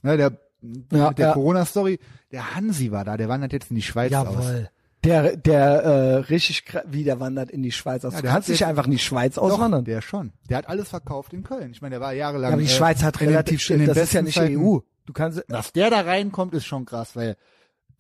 [0.04, 1.32] Ja, der Ja, mit der ja.
[1.34, 1.98] Corona-Story.
[2.32, 3.16] Der Hansi war da.
[3.16, 4.26] Der wandert jetzt in die Schweiz aus.
[4.34, 4.70] Jawohl.
[5.04, 8.14] Der, der äh, richtig wie der wandert in die Schweiz aus.
[8.14, 9.84] Ja, der hat jetzt- einfach in die Schweiz auswandern.
[9.84, 10.32] der schon.
[10.48, 11.70] Der hat alles verkauft in Köln.
[11.70, 12.50] Ich meine, der war jahrelang.
[12.50, 14.78] ja, aber die äh, Schweiz hat relativ in den das ist ja nicht Zeiten- EU.
[15.04, 17.36] Du kannst Dass der da reinkommt, ist schon krass, weil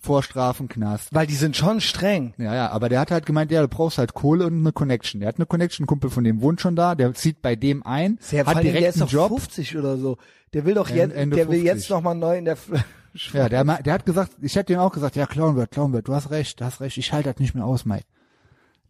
[0.06, 1.08] Vorstrafen, Knast.
[1.12, 2.32] weil die sind schon streng.
[2.38, 5.20] Ja, ja, aber der hat halt gemeint, ja, du brauchst halt Kohle und eine Connection.
[5.20, 8.18] Der hat eine Connection, Kumpel von dem wohnt schon da, der zieht bei dem ein,
[8.20, 9.28] Sehr, hat allem, der direkt ist einen Job.
[9.28, 10.16] 50 oder so.
[10.54, 11.64] Der will doch jetzt, der will 50.
[11.64, 12.56] jetzt noch mal neu in der
[13.32, 16.30] Ja, der, der hat gesagt, ich hätte ihm auch gesagt, ja, Clownbird, Clownbird, du hast
[16.30, 18.04] recht, du hast recht, ich halte das nicht mehr aus, Mike.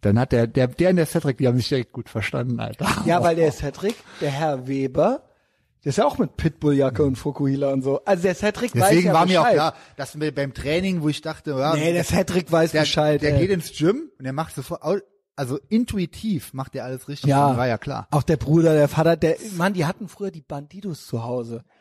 [0.01, 2.87] Dann hat der, der, der in der Cedric, die haben sich direkt gut verstanden, Alter.
[3.07, 5.23] Ja, weil der Cedric, der Herr Weber,
[5.87, 8.05] der ist ja auch mit Pitbulljacke und Fukuhila und so.
[8.05, 9.55] Also der Cedric weiß Deswegen ja war mir auch Bescheid.
[9.55, 13.23] klar, dass wir beim Training, wo ich dachte, ja, Nee, der Cedric weiß der, Bescheid.
[13.23, 13.39] der ey.
[13.39, 14.83] geht ins Gym und der macht sofort,
[15.37, 17.31] also intuitiv macht der alles richtig.
[17.31, 17.51] Ja.
[17.51, 18.09] Und war ja klar.
[18.11, 21.63] Auch der Bruder, der Vater, der, Mann, die hatten früher die Bandidos zu Hause.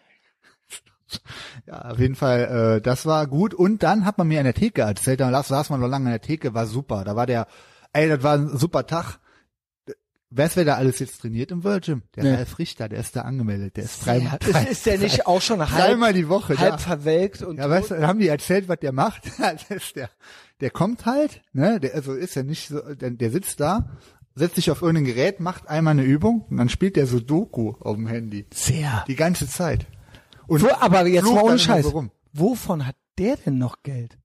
[1.66, 3.56] Ja, auf jeden Fall, äh, das war gut.
[3.56, 6.06] Und dann hat man mir an der Theke erzählt, da saß saß man noch lange
[6.08, 7.04] an der Theke, war super.
[7.04, 7.48] Da war der,
[7.94, 9.20] ey, das war ein super Tag.
[10.38, 12.02] Weißt du, wer da alles jetzt trainiert im World Gym?
[12.16, 12.34] Der Nee.
[12.36, 13.78] Ralf Richter, der ist da angemeldet.
[13.78, 16.58] Der ist drei, Ja, drei, ist, ist der nicht auch schon halb, dreimal die Woche
[16.58, 16.78] halb da.
[16.78, 19.24] verwelkt und Ja, weißt du, dann haben die erzählt, was der macht.
[19.70, 20.10] Ist der,
[20.62, 23.90] der kommt halt, ne, der, also ist ja nicht so, der, der sitzt da,
[24.36, 27.74] setzt sich auf irgendein Gerät, macht einmal eine Übung und dann spielt der so Doku
[27.80, 28.46] auf dem Handy.
[28.54, 29.04] sehr.
[29.08, 29.86] Die ganze Zeit.
[30.48, 31.86] Und Wo, aber jetzt mal ohne Scheiß.
[31.86, 32.08] so.
[32.34, 34.18] Wovon hat der denn noch Geld?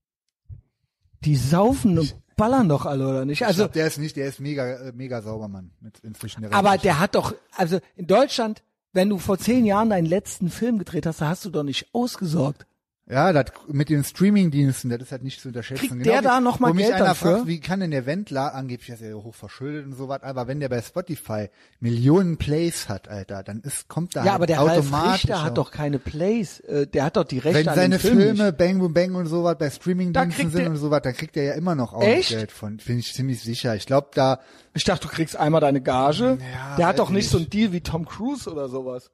[1.25, 3.45] Die saufen und ballern doch alle, oder nicht?
[3.45, 5.71] Also Also, der ist nicht, der ist mega, äh, mega sauber, Mann.
[5.81, 8.63] Mit inzwischen der aber der hat doch, also in Deutschland,
[8.93, 11.89] wenn du vor zehn Jahren deinen letzten Film gedreht hast, da hast du doch nicht
[11.93, 12.67] ausgesorgt.
[13.11, 15.89] Ja, das mit den Streamingdiensten, das ist halt nicht zu unterschätzen.
[15.89, 17.37] Kriegt der wie- da noch mal wo mich Geld einer dafür?
[17.39, 20.23] fragt, wie kann denn der Wendler, angeblich ist er ja hoch verschuldet und so was,
[20.23, 21.49] aber wenn der bei Spotify
[21.81, 25.37] Millionen Plays hat, Alter, dann ist, kommt da Ja, halt aber der Ralf automatisch Richter
[25.39, 26.61] auch- hat doch keine Plays.
[26.61, 28.59] Äh, der hat doch die Rechte wenn seine Film Filme nicht.
[28.59, 31.37] Bang Boom Bang und so was bei Streamingdiensten sind der- und so was, dann kriegt
[31.37, 32.31] er ja immer noch ordentlich Echt?
[32.31, 33.75] Geld von, finde ich ziemlich sicher.
[33.75, 34.39] Ich glaube da,
[34.73, 36.39] Ich dachte, du kriegst einmal deine Gage.
[36.55, 37.31] Ja, der hat doch nicht ich.
[37.31, 39.11] so einen Deal wie Tom Cruise oder sowas.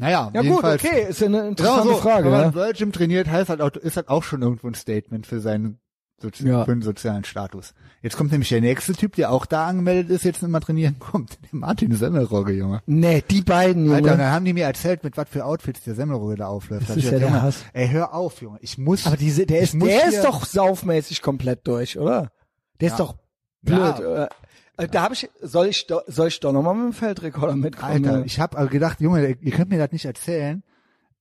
[0.00, 2.24] Naja, Ja gut, okay, ist ja eine Genau interessante so, Frage.
[2.24, 2.54] wenn man Ja?
[2.54, 5.78] World Gym trainiert, heißt halt auch, ist halt auch schon irgendwo ein Statement für seinen
[6.22, 6.64] Sozi Ja.
[6.66, 7.72] für den sozialen Status.
[8.02, 11.38] Jetzt kommt nämlich der nächste Typ, der auch da angemeldet ist, jetzt immer trainieren kommt.
[11.44, 12.82] Der Martin Semmelrogge, Junge.
[12.86, 13.96] Nee, die beiden, Junge.
[13.96, 16.90] Alter, und dann haben die mir erzählt, mit was für Outfits der Semmelrogge da aufläuft.
[16.90, 17.64] Das ist ja gesagt, der Hass.
[17.72, 18.58] Ey, hör auf, Junge.
[18.60, 19.06] Ich muss.
[19.06, 22.30] aber diese, der ist, der ist doch saufmäßig komplett durch, oder?
[22.80, 23.04] Der ist Ja.
[23.06, 23.14] doch
[23.62, 23.98] blöd.
[24.00, 24.28] Ja.
[24.80, 28.04] Äh, da habe ich, soll ich, soll ich doch nochmal mit dem Feldrekorder mitkommen?
[28.06, 30.62] Alter, ich habe gedacht, Junge, ihr könnt mir das nicht erzählen.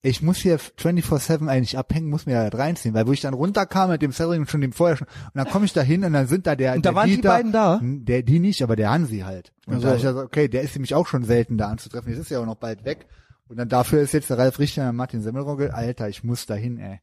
[0.01, 3.89] Ich muss hier 24-7 eigentlich abhängen, muss mir das reinziehen, weil wo ich dann runterkam
[3.89, 6.25] mit dem und schon dem vorher schon, und dann komme ich da hin und dann
[6.27, 7.81] sind da der, Und da der waren die Dieter, beiden da?
[7.83, 9.51] Der, die nicht, aber der Hansi halt.
[9.65, 12.21] Und Also- da ich also, okay, der ist nämlich auch schon selten da anzutreffen, jetzt
[12.21, 13.07] ist ja auch noch bald weg.
[13.49, 16.53] Und dann dafür ist jetzt der Ralf Richter und Martin Semmelrogge, Alter, ich muss da
[16.53, 17.01] hin, ey.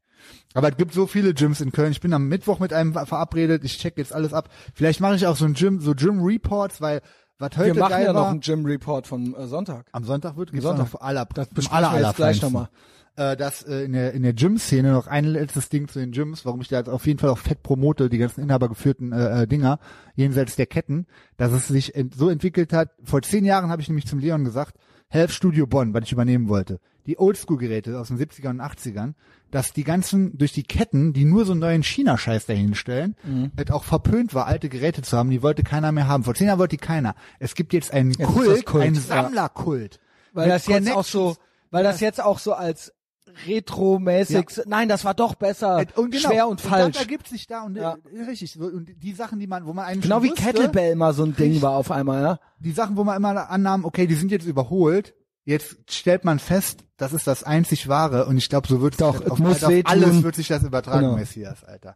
[0.54, 1.92] Aber es gibt so viele Gyms in Köln.
[1.92, 3.64] Ich bin am Mittwoch mit einem verabredet.
[3.64, 4.48] Ich check jetzt alles ab.
[4.74, 7.02] Vielleicht mache ich auch so ein Gym, so Gym Reports, weil
[7.38, 9.86] was heute Wir machen geil ja noch war, einen Gym Report vom äh, Sonntag.
[9.92, 10.92] am Sonntag wird gibt's Sonntag.
[10.92, 12.68] noch aller, Das besprechen wir jetzt gleich nochmal.
[13.16, 16.44] Äh, dass äh, in der in der Gym-Szene noch ein letztes Ding zu den Gyms,
[16.44, 19.46] warum ich da jetzt auf jeden Fall auch fett promote, die ganzen inhabergeführten äh, äh,
[19.46, 19.78] Dinger,
[20.16, 21.06] jenseits der Ketten,
[21.38, 22.90] dass es sich ent so entwickelt hat.
[23.02, 24.76] Vor zehn Jahren habe ich nämlich zum Leon gesagt,
[25.08, 26.80] Health Studio Bonn, was ich übernehmen wollte.
[27.06, 29.14] Die Oldschool-Geräte aus den 70er und 80ern,
[29.52, 33.52] dass die ganzen, durch die Ketten, die nur so einen neuen China-Scheiß dahinstellen, Mhm.
[33.56, 36.24] es auch verpönt war, alte Geräte zu haben, die wollte keiner mehr haben.
[36.24, 37.14] Vor zehn Jahren wollte die keiner.
[37.38, 38.94] Es gibt jetzt einen Jetzt Kult, Kult, einen.
[38.96, 40.00] Sammlerkult.
[40.32, 41.36] Weil das jetzt auch so,
[41.70, 42.92] weil das jetzt auch so als
[43.46, 46.94] retromäßig, nein, das war doch besser, Äh, und genau, schwer und falsch.
[46.94, 47.96] das ergibt sich da und Ja.
[48.14, 50.96] äh, richtig so, und die Sachen, die man, wo man eigentlich genau wie wusste, Kettlebell
[50.96, 52.38] mal so ein Ding war auf einmal, ja.
[52.58, 55.14] die Sachen, wo man immer annahm, okay, die sind jetzt überholt.
[55.48, 59.24] Jetzt stellt man fest, das ist das einzig wahre und ich glaube, so wird Doch,
[59.30, 61.14] auf, muss auf alles wird sich das übertragen, Genau.
[61.16, 61.94] Messias, Alter.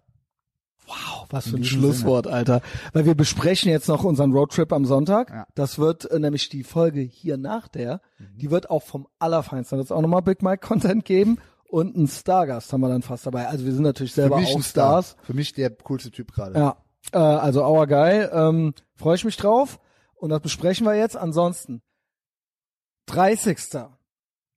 [0.90, 2.62] Wow, was für ein Schlusswort, Alter.
[2.92, 5.30] Weil wir besprechen jetzt noch unseren Roadtrip am Sonntag.
[5.30, 5.46] Ja.
[5.54, 8.00] Das wird äh, nämlich die Folge hier nach der.
[8.18, 9.76] Die wird auch vom Allerfeinsten.
[9.76, 11.38] Da wird es auch nochmal Big Mike Content geben.
[11.68, 13.46] Und einen Stargast haben wir dann fast dabei.
[13.46, 15.02] Also wir sind natürlich selber auch Star.
[15.02, 15.16] Stars.
[15.22, 16.58] Für mich der coolste Typ gerade.
[16.58, 16.76] Ja,
[17.12, 18.24] äh, also our guy.
[18.24, 19.78] Ähm, Freue ich mich drauf.
[20.16, 21.16] Und das besprechen wir jetzt.
[21.16, 21.82] Ansonsten
[23.06, 23.58] 30.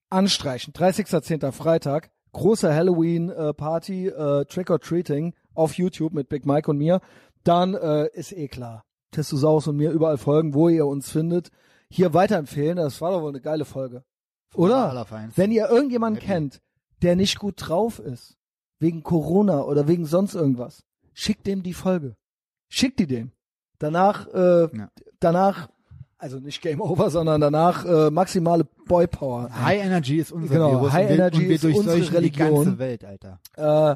[0.09, 0.73] Anstreichen.
[0.73, 1.51] 30.10.
[1.51, 2.09] Freitag.
[2.31, 7.01] Große Halloween-Party, äh, Trick or Treating auf YouTube mit Big Mike und mir.
[7.43, 8.83] Dann äh, ist eh klar.
[9.11, 11.49] Testosaurus und mir überall folgen, wo ihr uns findet.
[11.89, 12.77] hier weiterempfehlen.
[12.77, 14.03] Das war doch wohl eine geile Folge.
[14.55, 15.05] Oder?
[15.35, 16.31] Wenn ihr irgendjemanden Happy.
[16.33, 16.61] kennt,
[17.01, 18.37] der nicht gut drauf ist,
[18.79, 22.15] wegen Corona oder wegen sonst irgendwas, schickt dem die Folge.
[22.69, 23.31] Schickt die dem.
[23.79, 24.89] Danach, äh, Ja.
[25.19, 25.69] danach,
[26.17, 29.49] also nicht Game Over, sondern danach äh, maximale Boy Power.
[29.63, 32.31] High Energy ist unser Genau, Virus High und wir, Energy und wir ist unsere die
[32.31, 32.79] ganze Religion.
[32.79, 33.39] Welt, Alter.
[33.57, 33.95] Äh,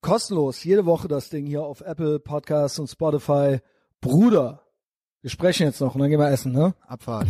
[0.00, 3.58] kostenlos, jede Woche das Ding hier auf Apple Podcasts und Spotify.
[4.00, 4.62] Bruder,
[5.22, 6.74] wir sprechen jetzt noch und dann gehen wir essen, ne?
[6.86, 7.28] Abfahrt.